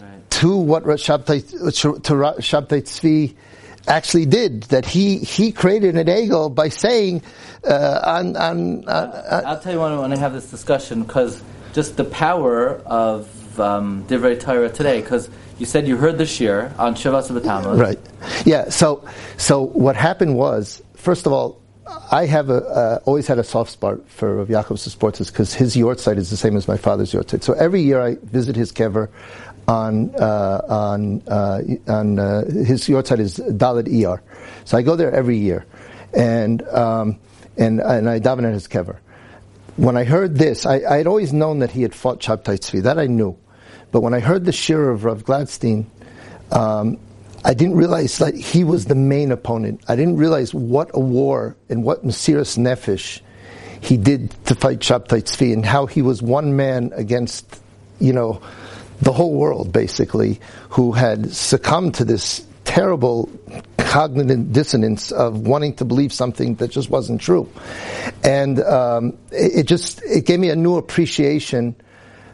right. 0.00 0.30
to 0.30 0.56
what 0.56 0.84
Shabtai 0.84 1.50
to 1.72 1.92
Shabtai 1.94 2.82
Tzvi 2.82 3.34
actually 3.90 4.26
did. 4.26 4.62
That 4.64 4.86
he 4.86 5.18
he 5.18 5.52
created 5.52 5.96
an 5.96 6.08
ego 6.08 6.48
by 6.48 6.68
saying 6.68 7.22
uh, 7.64 8.00
on, 8.04 8.36
on, 8.36 8.88
on, 8.88 9.12
I'll 9.44 9.60
tell 9.60 9.72
you 9.72 9.80
when, 9.80 9.98
when 9.98 10.12
I 10.12 10.16
have 10.16 10.32
this 10.32 10.50
discussion 10.50 11.02
because 11.02 11.42
just 11.72 11.96
the 11.96 12.04
power 12.04 12.76
of 12.86 13.28
um, 13.60 14.04
Divrei 14.04 14.40
Torah 14.40 14.70
today, 14.70 15.00
because 15.00 15.28
you 15.58 15.66
said 15.66 15.86
you 15.86 15.96
heard 15.96 16.18
the 16.18 16.26
shir 16.26 16.72
on 16.78 16.94
Shavas 16.94 17.30
B'Tammuz. 17.30 17.78
Right. 17.78 17.98
Yeah. 18.46 18.70
So, 18.70 19.04
so 19.36 19.62
what 19.62 19.96
happened 19.96 20.36
was, 20.36 20.82
first 20.94 21.26
of 21.26 21.32
all, 21.32 21.60
I 22.12 22.26
have 22.26 22.50
a, 22.50 22.62
uh, 22.64 23.00
always 23.04 23.26
had 23.26 23.38
a 23.38 23.44
soft 23.44 23.70
spot 23.72 24.08
for 24.08 24.36
Rav 24.36 24.48
Yaakov 24.48 24.78
Sasportas 24.78 25.26
because 25.26 25.52
his 25.54 25.76
yortzeit 25.76 26.18
is 26.18 26.30
the 26.30 26.36
same 26.36 26.56
as 26.56 26.68
my 26.68 26.76
father's 26.76 27.12
yortzeit. 27.12 27.42
So 27.42 27.52
every 27.54 27.82
year 27.82 28.00
I 28.00 28.16
visit 28.22 28.54
his 28.54 28.72
kever 28.72 29.08
on 29.68 30.14
uh, 30.16 30.62
on 30.68 31.22
uh, 31.28 31.62
on 31.88 32.18
uh, 32.18 32.44
his 32.44 32.88
yortzeit 32.88 33.20
is 33.20 33.38
Dalit 33.38 33.88
Er. 34.04 34.22
So 34.64 34.76
I 34.76 34.82
go 34.82 34.96
there 34.96 35.12
every 35.12 35.38
year, 35.38 35.66
and 36.14 36.62
um, 36.68 37.18
and 37.56 37.80
and 37.80 38.08
I 38.08 38.20
daven 38.20 38.44
at 38.44 38.52
his 38.52 38.68
kever. 38.68 38.98
When 39.76 39.96
I 39.96 40.04
heard 40.04 40.36
this, 40.36 40.66
I, 40.66 40.82
I 40.88 40.96
had 40.98 41.06
always 41.06 41.32
known 41.32 41.60
that 41.60 41.70
he 41.70 41.82
had 41.82 41.94
fought 41.94 42.20
Shabtai 42.20 42.58
Tzvi. 42.58 42.82
That 42.82 42.98
I 42.98 43.06
knew. 43.06 43.36
But 43.92 44.02
when 44.02 44.14
I 44.14 44.20
heard 44.20 44.44
the 44.44 44.52
shir 44.52 44.90
of 44.90 45.04
Rav 45.04 45.24
Gladstein, 45.24 45.86
um, 46.52 46.98
I 47.44 47.54
didn't 47.54 47.76
realize 47.76 48.18
that 48.18 48.34
he 48.34 48.64
was 48.64 48.86
the 48.86 48.94
main 48.94 49.32
opponent. 49.32 49.82
I 49.88 49.96
didn't 49.96 50.16
realize 50.16 50.52
what 50.52 50.90
a 50.94 51.00
war 51.00 51.56
and 51.68 51.82
what 51.82 52.04
Mesiras 52.04 52.58
Nefesh 52.58 53.20
he 53.80 53.96
did 53.96 54.32
to 54.44 54.54
fight 54.54 54.80
Shabtai 54.80 55.22
Tzvi 55.22 55.52
and 55.52 55.64
how 55.64 55.86
he 55.86 56.02
was 56.02 56.22
one 56.22 56.54
man 56.54 56.92
against, 56.94 57.60
you 57.98 58.12
know, 58.12 58.42
the 59.00 59.12
whole 59.12 59.34
world 59.34 59.72
basically, 59.72 60.40
who 60.70 60.92
had 60.92 61.32
succumbed 61.32 61.94
to 61.96 62.04
this 62.04 62.44
terrible 62.64 63.28
cognitive 63.78 64.52
dissonance 64.52 65.10
of 65.10 65.40
wanting 65.40 65.74
to 65.74 65.84
believe 65.84 66.12
something 66.12 66.54
that 66.56 66.70
just 66.70 66.90
wasn't 66.90 67.20
true. 67.20 67.50
And 68.22 68.60
um, 68.60 69.18
it, 69.32 69.60
it 69.60 69.66
just 69.66 70.02
it 70.04 70.26
gave 70.26 70.38
me 70.38 70.50
a 70.50 70.56
new 70.56 70.76
appreciation 70.76 71.74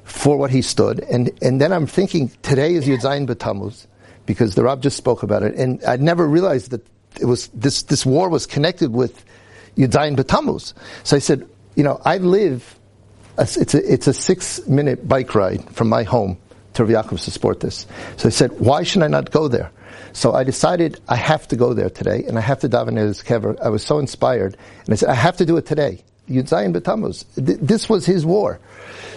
for 0.04 0.36
what 0.36 0.50
he 0.50 0.62
stood. 0.62 1.00
And, 1.00 1.30
and 1.42 1.60
then 1.60 1.72
I'm 1.72 1.86
thinking, 1.86 2.30
today 2.42 2.74
is 2.74 2.86
Yud 2.86 3.00
Zayin 3.00 3.26
B'Tammuz, 3.26 3.86
because 4.24 4.54
the 4.54 4.62
Rab 4.62 4.82
just 4.82 4.96
spoke 4.96 5.22
about 5.22 5.42
it, 5.42 5.54
and 5.54 5.82
I'd 5.84 6.02
never 6.02 6.26
realized 6.26 6.70
that 6.70 6.86
it 7.18 7.24
was, 7.24 7.48
this, 7.48 7.82
this 7.84 8.04
war 8.04 8.28
was 8.28 8.46
connected 8.46 8.92
with 8.92 9.24
Yud 9.76 9.88
Zayin 9.88 10.16
B'Tammuz. 10.16 10.74
So 11.02 11.16
I 11.16 11.20
said, 11.20 11.48
you 11.74 11.82
know, 11.82 12.00
I 12.04 12.18
live, 12.18 12.78
it's 13.38 13.74
a, 13.74 13.92
it's 13.92 14.06
a 14.06 14.12
six 14.12 14.66
minute 14.68 15.08
bike 15.08 15.34
ride 15.34 15.68
from 15.70 15.88
my 15.88 16.02
home 16.02 16.38
to 16.77 16.85
Sasportas. 16.85 17.87
So 18.18 18.29
I 18.29 18.31
said, 18.31 18.53
why 18.61 18.83
should 18.83 19.03
I 19.03 19.09
not 19.09 19.31
go 19.31 19.49
there? 19.49 19.70
So 20.12 20.33
I 20.33 20.45
decided 20.45 21.01
I 21.09 21.16
have 21.16 21.47
to 21.49 21.57
go 21.57 21.74
there 21.74 21.91
today, 21.91 22.24
and 22.27 22.39
I 22.39 22.41
have 22.41 22.61
to 22.61 22.68
daven 22.68 22.99
at 22.99 23.07
his 23.07 23.22
kever. 23.22 23.59
I 23.61 23.68
was 23.68 23.85
so 23.85 23.99
inspired, 23.99 24.57
and 24.85 24.93
I 24.93 24.97
said, 24.97 25.09
I 25.11 25.14
have 25.14 25.37
to 25.39 25.47
do 25.47 25.57
it 25.57 25.66
today. 25.66 26.03
Yud 26.29 26.49
Zayin 26.49 26.74
B'Tammuz. 26.74 27.24
This 27.37 27.89
was 27.89 28.07
his 28.07 28.24
war. 28.24 28.59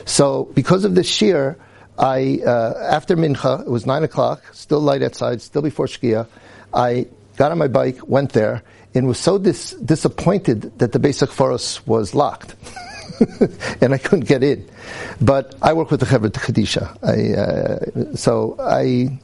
So 0.06 0.46
because 0.54 0.86
of 0.86 0.96
this 0.96 1.08
shir, 1.10 1.58
I 1.98 2.42
uh, 2.46 2.74
after 2.90 3.16
mincha, 3.18 3.62
it 3.62 3.70
was 3.70 3.86
nine 3.86 4.04
o'clock, 4.04 4.44
still 4.54 4.80
light 4.80 5.04
outside, 5.04 5.42
still 5.42 5.62
before 5.62 5.88
shkia. 5.88 6.28
I 6.74 7.08
got 7.36 7.52
on 7.52 7.58
my 7.58 7.68
bike, 7.68 8.08
went 8.08 8.34
there, 8.34 8.64
and 8.94 9.08
was 9.08 9.20
so 9.20 9.38
dis- 9.38 9.72
disappointed 9.72 10.78
that 10.80 10.92
the 10.92 11.00
basic 11.00 11.32
forest 11.32 11.86
was 11.88 12.16
locked. 12.16 12.56
and 13.82 13.94
I 13.94 13.98
couldn't 13.98 14.28
get 14.28 14.44
in. 14.44 14.68
But 15.22 15.56
I 15.62 15.74
work 15.74 15.92
with 15.92 16.00
the 16.00 16.06
Chevra 16.06 16.30
Kadisha. 16.30 16.98
I, 17.04 18.14
uh, 18.14 18.16
so 18.16 18.56
I. 18.60 19.20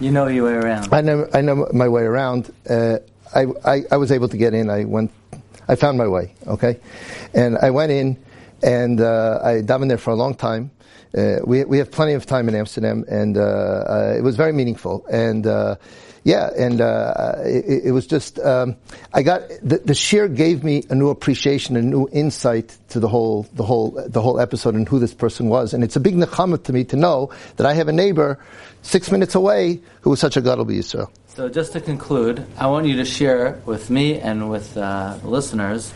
You 0.00 0.10
know 0.10 0.26
your 0.26 0.44
way 0.44 0.54
around. 0.54 0.92
I 0.92 1.00
know, 1.00 1.28
I 1.32 1.40
know 1.40 1.68
my 1.72 1.88
way 1.88 2.02
around. 2.02 2.52
Uh, 2.68 2.98
I, 3.34 3.46
I, 3.64 3.82
I 3.90 3.96
was 3.96 4.12
able 4.12 4.28
to 4.28 4.36
get 4.36 4.54
in. 4.54 4.70
I 4.70 4.84
went, 4.84 5.10
I 5.68 5.74
found 5.74 5.98
my 5.98 6.06
way, 6.06 6.34
okay? 6.46 6.78
And 7.34 7.56
I 7.58 7.70
went 7.70 7.92
in, 7.92 8.16
and 8.62 9.00
uh, 9.00 9.40
I 9.42 9.62
davened 9.62 9.88
there 9.88 9.98
for 9.98 10.10
a 10.10 10.16
long 10.16 10.34
time. 10.34 10.70
Uh, 11.16 11.38
we 11.44 11.64
we 11.64 11.78
have 11.78 11.90
plenty 11.90 12.12
of 12.12 12.26
time 12.26 12.48
in 12.48 12.54
Amsterdam, 12.54 13.04
and 13.08 13.38
uh, 13.38 13.40
uh 13.40 14.14
it 14.18 14.22
was 14.22 14.36
very 14.36 14.52
meaningful. 14.52 15.06
And 15.10 15.46
uh, 15.46 15.76
yeah, 16.26 16.50
and 16.58 16.80
uh, 16.80 17.34
it, 17.44 17.84
it, 17.84 17.92
was 17.92 18.04
just 18.04 18.40
um, 18.40 18.74
I 19.14 19.22
got 19.22 19.42
the, 19.62 19.78
the 19.78 19.94
shir 19.94 20.26
gave 20.26 20.64
me 20.64 20.82
a 20.90 20.94
new 20.96 21.08
appreciation, 21.08 21.76
a 21.76 21.82
new 21.82 22.08
insight 22.10 22.76
to 22.88 22.98
the 22.98 23.06
whole 23.06 23.46
the 23.52 23.62
whole 23.62 23.92
the 24.08 24.20
whole 24.20 24.40
episode 24.40 24.74
and 24.74 24.88
who 24.88 24.98
this 24.98 25.14
person 25.14 25.48
was. 25.48 25.72
And 25.72 25.84
it's 25.84 25.94
a 25.94 26.00
big 26.00 26.16
nechama 26.16 26.64
to 26.64 26.72
me 26.72 26.82
to 26.82 26.96
know 26.96 27.30
that 27.58 27.64
I 27.64 27.74
have 27.74 27.86
a 27.86 27.92
neighbor 27.92 28.40
six 28.82 29.12
minutes 29.12 29.36
away 29.36 29.80
who 30.00 30.10
was 30.10 30.18
such 30.18 30.36
a 30.36 30.40
gadol 30.40 30.68
Israel. 30.68 31.12
So 31.28 31.48
just 31.48 31.74
to 31.74 31.80
conclude, 31.80 32.44
I 32.58 32.66
want 32.66 32.88
you 32.88 32.96
to 32.96 33.04
share 33.04 33.62
with 33.64 33.88
me 33.88 34.18
and 34.18 34.50
with 34.50 34.74
listeners. 35.22 35.94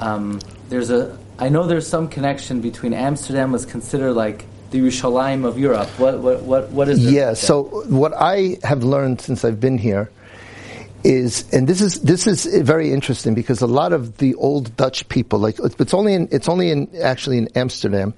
Um, 0.00 0.40
there's 0.70 0.90
a 0.90 1.16
I 1.38 1.50
know 1.50 1.68
there's 1.68 1.86
some 1.86 2.08
connection 2.08 2.60
between 2.60 2.94
Amsterdam 2.94 3.52
was 3.52 3.64
considered 3.64 4.14
like 4.14 4.44
the 4.70 4.80
Yerushalayim 4.80 5.44
of 5.44 5.58
Europe. 5.58 5.88
What 5.98 6.20
what 6.20 6.42
what 6.42 6.70
what 6.70 6.88
is? 6.88 6.98
Yeah. 6.98 7.34
So 7.34 7.64
what 7.88 8.12
I 8.14 8.58
have 8.62 8.84
learned 8.84 9.20
since 9.20 9.44
I've 9.44 9.60
been 9.60 9.78
here 9.78 10.10
is, 11.04 11.48
and 11.52 11.66
this 11.68 11.80
is 11.80 12.00
this 12.02 12.26
is 12.26 12.46
very 12.62 12.92
interesting 12.92 13.34
because 13.34 13.60
a 13.60 13.66
lot 13.66 13.92
of 13.92 14.18
the 14.18 14.34
old 14.36 14.76
Dutch 14.76 15.08
people, 15.08 15.38
like 15.38 15.58
it's 15.58 15.94
only 15.94 16.14
in 16.14 16.28
it's 16.30 16.48
only 16.48 16.70
in 16.70 16.88
actually 17.02 17.38
in 17.38 17.48
Amsterdam. 17.54 18.14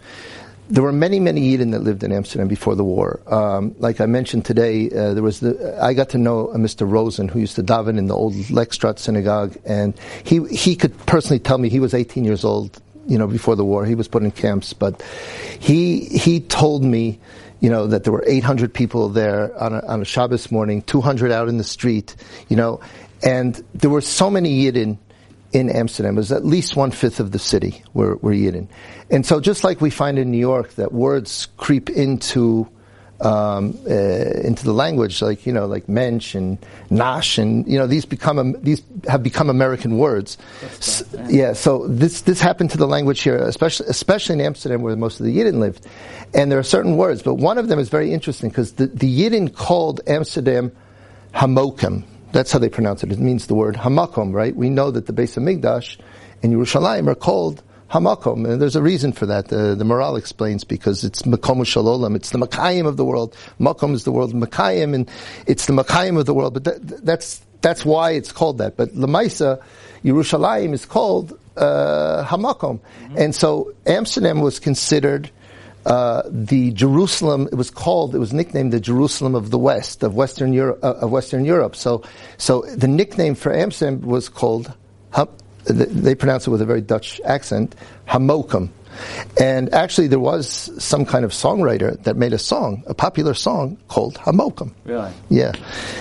There 0.68 0.82
were 0.82 0.92
many, 0.92 1.20
many 1.20 1.54
Yidden 1.54 1.72
that 1.72 1.80
lived 1.80 2.02
in 2.02 2.12
Amsterdam 2.12 2.48
before 2.48 2.74
the 2.74 2.84
war. 2.84 3.20
Um, 3.26 3.74
like 3.78 4.00
I 4.00 4.06
mentioned 4.06 4.46
today, 4.46 4.88
uh, 4.90 5.12
there 5.12 5.22
was 5.22 5.40
the, 5.40 5.76
I 5.82 5.92
got 5.92 6.08
to 6.10 6.18
know 6.18 6.48
a 6.48 6.56
Mr. 6.56 6.88
Rosen 6.90 7.28
who 7.28 7.40
used 7.40 7.56
to 7.56 7.62
daven 7.62 7.98
in 7.98 8.06
the 8.06 8.14
old 8.14 8.32
Lekstraat 8.34 8.98
synagogue, 8.98 9.56
and 9.66 9.92
he 10.24 10.44
he 10.46 10.76
could 10.76 10.96
personally 11.04 11.40
tell 11.40 11.58
me 11.58 11.68
he 11.68 11.80
was 11.80 11.94
18 11.94 12.24
years 12.24 12.44
old 12.44 12.80
you 13.06 13.18
know, 13.18 13.26
before 13.26 13.56
the 13.56 13.64
war. 13.64 13.84
He 13.84 13.94
was 13.94 14.08
put 14.08 14.22
in 14.22 14.30
camps, 14.30 14.72
but 14.72 15.02
he 15.58 16.04
he 16.06 16.40
told 16.40 16.84
me, 16.84 17.20
you 17.60 17.70
know, 17.70 17.86
that 17.86 18.04
there 18.04 18.12
were 18.12 18.24
800 18.26 18.72
people 18.72 19.08
there 19.08 19.56
on 19.62 19.74
a, 19.74 19.86
on 19.86 20.02
a 20.02 20.04
Shabbos 20.04 20.50
morning, 20.50 20.82
200 20.82 21.30
out 21.30 21.48
in 21.48 21.58
the 21.58 21.64
street, 21.64 22.16
you 22.48 22.56
know, 22.56 22.80
and 23.22 23.62
there 23.74 23.90
were 23.90 24.00
so 24.00 24.30
many 24.30 24.64
Yidden 24.64 24.98
in 25.52 25.70
Amsterdam. 25.70 26.14
It 26.14 26.20
was 26.20 26.32
at 26.32 26.44
least 26.44 26.76
one 26.76 26.90
fifth 26.90 27.20
of 27.20 27.30
the 27.30 27.38
city 27.38 27.82
were, 27.94 28.16
were 28.16 28.32
Yidden. 28.32 28.68
And 29.10 29.24
so 29.24 29.40
just 29.40 29.64
like 29.64 29.80
we 29.80 29.90
find 29.90 30.18
in 30.18 30.30
New 30.30 30.38
York 30.38 30.74
that 30.74 30.92
words 30.92 31.48
creep 31.56 31.90
into 31.90 32.68
um, 33.22 33.78
uh, 33.88 33.92
into 33.92 34.64
the 34.64 34.72
language, 34.72 35.22
like 35.22 35.46
you 35.46 35.52
know, 35.52 35.66
like 35.66 35.88
mensch 35.88 36.34
and 36.34 36.58
nash, 36.90 37.38
and 37.38 37.66
you 37.66 37.78
know, 37.78 37.86
these 37.86 38.04
become 38.04 38.38
um, 38.38 38.56
these 38.62 38.82
have 39.08 39.22
become 39.22 39.48
American 39.48 39.96
words. 39.96 40.36
So, 40.80 41.04
yeah. 41.28 41.52
So 41.52 41.86
this 41.86 42.22
this 42.22 42.40
happened 42.40 42.70
to 42.72 42.78
the 42.78 42.86
language 42.86 43.22
here, 43.22 43.36
especially 43.36 43.86
especially 43.88 44.34
in 44.34 44.40
Amsterdam, 44.40 44.82
where 44.82 44.96
most 44.96 45.20
of 45.20 45.26
the 45.26 45.36
Yidden 45.36 45.60
lived. 45.60 45.86
And 46.34 46.50
there 46.50 46.58
are 46.58 46.64
certain 46.64 46.96
words, 46.96 47.22
but 47.22 47.34
one 47.34 47.58
of 47.58 47.68
them 47.68 47.78
is 47.78 47.90
very 47.90 48.12
interesting 48.12 48.48
because 48.48 48.72
the, 48.72 48.86
the 48.86 49.20
Yidden 49.20 49.54
called 49.54 50.00
Amsterdam 50.06 50.72
Hamokim. 51.34 52.04
That's 52.32 52.50
how 52.50 52.58
they 52.58 52.70
pronounce 52.70 53.04
it. 53.04 53.12
It 53.12 53.18
means 53.18 53.46
the 53.46 53.54
word 53.54 53.76
Hamakom, 53.76 54.32
right? 54.32 54.56
We 54.56 54.70
know 54.70 54.90
that 54.90 55.06
the 55.06 55.12
Beis 55.12 55.38
Hamikdash 55.38 55.98
and 56.42 56.52
Yerushalayim 56.52 57.06
are 57.06 57.14
called 57.14 57.62
Hamakom. 57.92 58.50
And 58.50 58.60
there's 58.60 58.74
a 58.74 58.82
reason 58.82 59.12
for 59.12 59.26
that. 59.26 59.48
The, 59.48 59.74
the 59.74 59.84
Maharal 59.84 60.18
explains 60.18 60.64
because 60.64 61.04
it's 61.04 61.22
Makom 61.22 61.60
Shalolam. 61.60 62.16
It's 62.16 62.30
the 62.30 62.38
Makayim 62.38 62.86
of 62.86 62.96
the 62.96 63.04
world. 63.04 63.36
Makom 63.60 63.92
is 63.92 64.04
the 64.04 64.12
world 64.12 64.32
Makayim, 64.32 64.94
and 64.94 65.10
it's 65.46 65.66
the 65.66 65.74
Makayim 65.74 66.18
of 66.18 66.24
the 66.24 66.32
world. 66.32 66.54
But 66.54 66.64
that, 66.64 67.04
that's 67.04 67.42
that's 67.60 67.84
why 67.84 68.12
it's 68.12 68.32
called 68.32 68.58
that. 68.58 68.76
But 68.76 68.94
Lamaisa, 68.94 69.62
Yerushalayim 70.04 70.72
is 70.72 70.86
called 70.86 71.38
uh, 71.56 72.24
Hamakom, 72.26 72.80
mm-hmm. 72.80 73.18
and 73.18 73.34
so 73.34 73.74
Amsterdam 73.86 74.40
was 74.40 74.58
considered. 74.58 75.30
Uh, 75.84 76.22
the 76.30 76.70
Jerusalem, 76.70 77.48
it 77.50 77.56
was 77.56 77.68
called, 77.68 78.14
it 78.14 78.20
was 78.20 78.32
nicknamed 78.32 78.72
the 78.72 78.78
Jerusalem 78.78 79.34
of 79.34 79.50
the 79.50 79.58
West, 79.58 80.04
of 80.04 80.14
Western 80.14 80.52
Europe, 80.52 80.78
uh, 80.80 80.94
of 81.00 81.10
Western 81.10 81.44
Europe. 81.44 81.74
So, 81.74 82.04
so 82.38 82.62
the 82.62 82.86
nickname 82.86 83.34
for 83.34 83.52
Amsterdam 83.52 84.00
was 84.02 84.28
called 84.28 84.72
they 85.64 86.14
pronounce 86.14 86.46
it 86.46 86.50
with 86.50 86.62
a 86.62 86.66
very 86.66 86.80
Dutch 86.80 87.20
accent, 87.24 87.74
Hamokum. 88.08 88.70
And 89.40 89.72
actually, 89.72 90.08
there 90.08 90.20
was 90.20 90.46
some 90.82 91.04
kind 91.04 91.24
of 91.24 91.30
songwriter 91.30 92.00
that 92.02 92.16
made 92.16 92.32
a 92.32 92.38
song, 92.38 92.84
a 92.86 92.94
popular 92.94 93.34
song 93.34 93.78
called 93.88 94.16
Hamokum. 94.16 94.72
Really? 94.84 95.10
Yeah. 95.30 95.52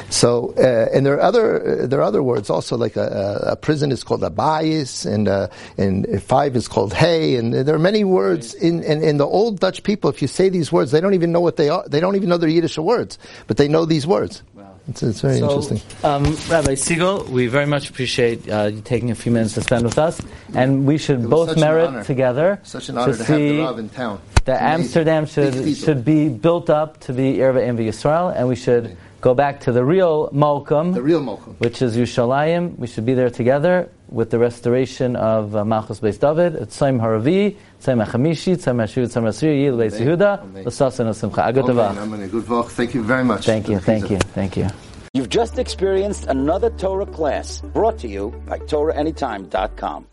So, 0.10 0.54
uh, 0.58 0.90
and 0.94 1.06
there 1.06 1.16
are 1.16 1.22
other 1.22 1.84
uh, 1.84 1.88
there 1.88 2.00
are 2.00 2.04
other 2.04 2.24
words 2.24 2.50
also, 2.50 2.78
like 2.78 2.98
a, 2.98 3.52
a 3.52 3.56
prison 3.56 3.92
is 3.92 4.04
called 4.04 4.22
abayis, 4.22 5.06
and 5.06 5.28
uh, 5.28 5.48
and 5.78 6.22
five 6.22 6.56
is 6.56 6.68
called 6.68 6.94
hey, 6.94 7.36
and 7.36 7.54
there 7.54 7.76
are 7.76 7.80
many 7.80 8.04
words 8.04 8.54
in, 8.54 8.84
in, 8.84 9.04
in 9.04 9.18
the 9.18 9.26
old 9.26 9.60
Dutch 9.60 9.84
people. 9.84 10.10
If 10.10 10.22
you 10.22 10.28
say 10.28 10.50
these 10.50 10.72
words, 10.72 10.92
they 10.92 11.02
don't 11.02 11.14
even 11.14 11.32
know 11.32 11.42
what 11.42 11.56
they 11.56 11.70
are. 11.70 11.88
They 11.88 12.00
don't 12.00 12.16
even 12.16 12.30
know 12.30 12.38
they're 12.38 12.50
Yiddish 12.50 12.78
words, 12.78 13.18
but 13.48 13.58
they 13.58 13.68
know 13.68 13.86
these 13.86 14.06
words. 14.06 14.44
It's, 14.88 15.04
it's 15.04 15.22
very 15.22 15.40
so, 15.40 15.46
interesting. 15.46 15.82
Um, 16.04 16.36
Rabbi 16.50 16.76
Siegel, 16.76 17.26
we 17.26 17.48
very 17.48 17.68
much 17.68 17.90
appreciate 17.90 18.50
uh, 18.50 18.72
you 18.74 18.82
taking 18.82 19.12
a 19.12 19.16
few 19.16 19.32
minutes 19.32 19.54
to 19.54 19.62
spend 19.62 19.86
with 19.86 20.00
us, 20.00 20.22
and 20.56 20.86
we 20.86 20.98
should 20.98 21.30
both 21.30 21.58
merit 21.58 22.06
together. 22.06 22.60
Such 22.64 22.90
an 22.90 22.98
honor 22.98 23.14
to, 23.14 23.18
to 23.18 23.24
have 23.24 23.40
the 23.40 23.60
Rav 23.60 23.80
in 23.80 23.90
town. 23.90 24.22
That 24.46 24.62
Amsterdam 24.62 25.28
should 25.28 25.78
should 25.78 26.04
be 26.04 26.30
built 26.30 26.70
up 26.70 27.00
to 27.02 27.14
be 27.14 27.38
Erva 27.38 27.62
Envy 27.62 27.86
Yisrael, 27.86 28.36
and 28.36 28.48
we 28.48 28.56
should 28.56 28.98
go 29.22 29.34
back 29.34 29.60
to 29.62 29.72
the 29.72 29.84
real 29.86 30.30
Mokum, 30.32 30.94
The 30.94 31.02
real 31.02 31.22
Mokum. 31.22 31.56
which 31.60 31.82
is 31.82 31.96
Yushalayim. 31.96 32.78
We 32.78 32.88
should 32.88 33.06
be 33.06 33.14
there 33.14 33.30
together 33.30 33.90
with 34.10 34.30
the 34.32 34.40
restoration 34.40 35.16
of 35.16 35.56
uh, 35.56 35.64
Malchus 35.64 36.00
Beis 36.00 36.20
David, 36.20 36.54
Tzaim 36.70 37.00
Haravi, 37.00 37.56
Tzaim 37.82 38.04
HaChamishi, 38.06 38.58
Tzaim 38.58 38.78
HaShiv, 38.84 39.04
Tzaim 39.06 39.24
HaSiri, 39.24 39.62
Yil 39.64 39.78
Beis 39.78 40.00
Yehuda, 40.00 40.42
Amen. 40.42 40.66
L'sasan 40.66 41.10
L'simcha. 41.10 41.44
Agut 41.50 41.70
Amen. 41.70 41.96
Tavach. 41.96 41.98
Amen. 41.98 42.28
Good 42.30 42.50
work. 42.50 42.68
Thank 42.68 42.94
you 42.94 43.04
very 43.04 43.24
much. 43.24 43.46
Thank 43.46 43.70
you, 43.70 43.80
thank 43.80 44.10
you, 44.10 44.18
thank 44.18 44.58
you. 44.58 44.68
You've 45.14 45.30
just 45.30 45.60
experienced 45.60 46.26
another 46.28 46.70
Torah 46.72 47.06
class 47.06 47.62
brought 47.74 47.98
to 48.00 48.08
you 48.08 48.34
by 48.48 48.60
TorahAnytime.com. 48.60 50.08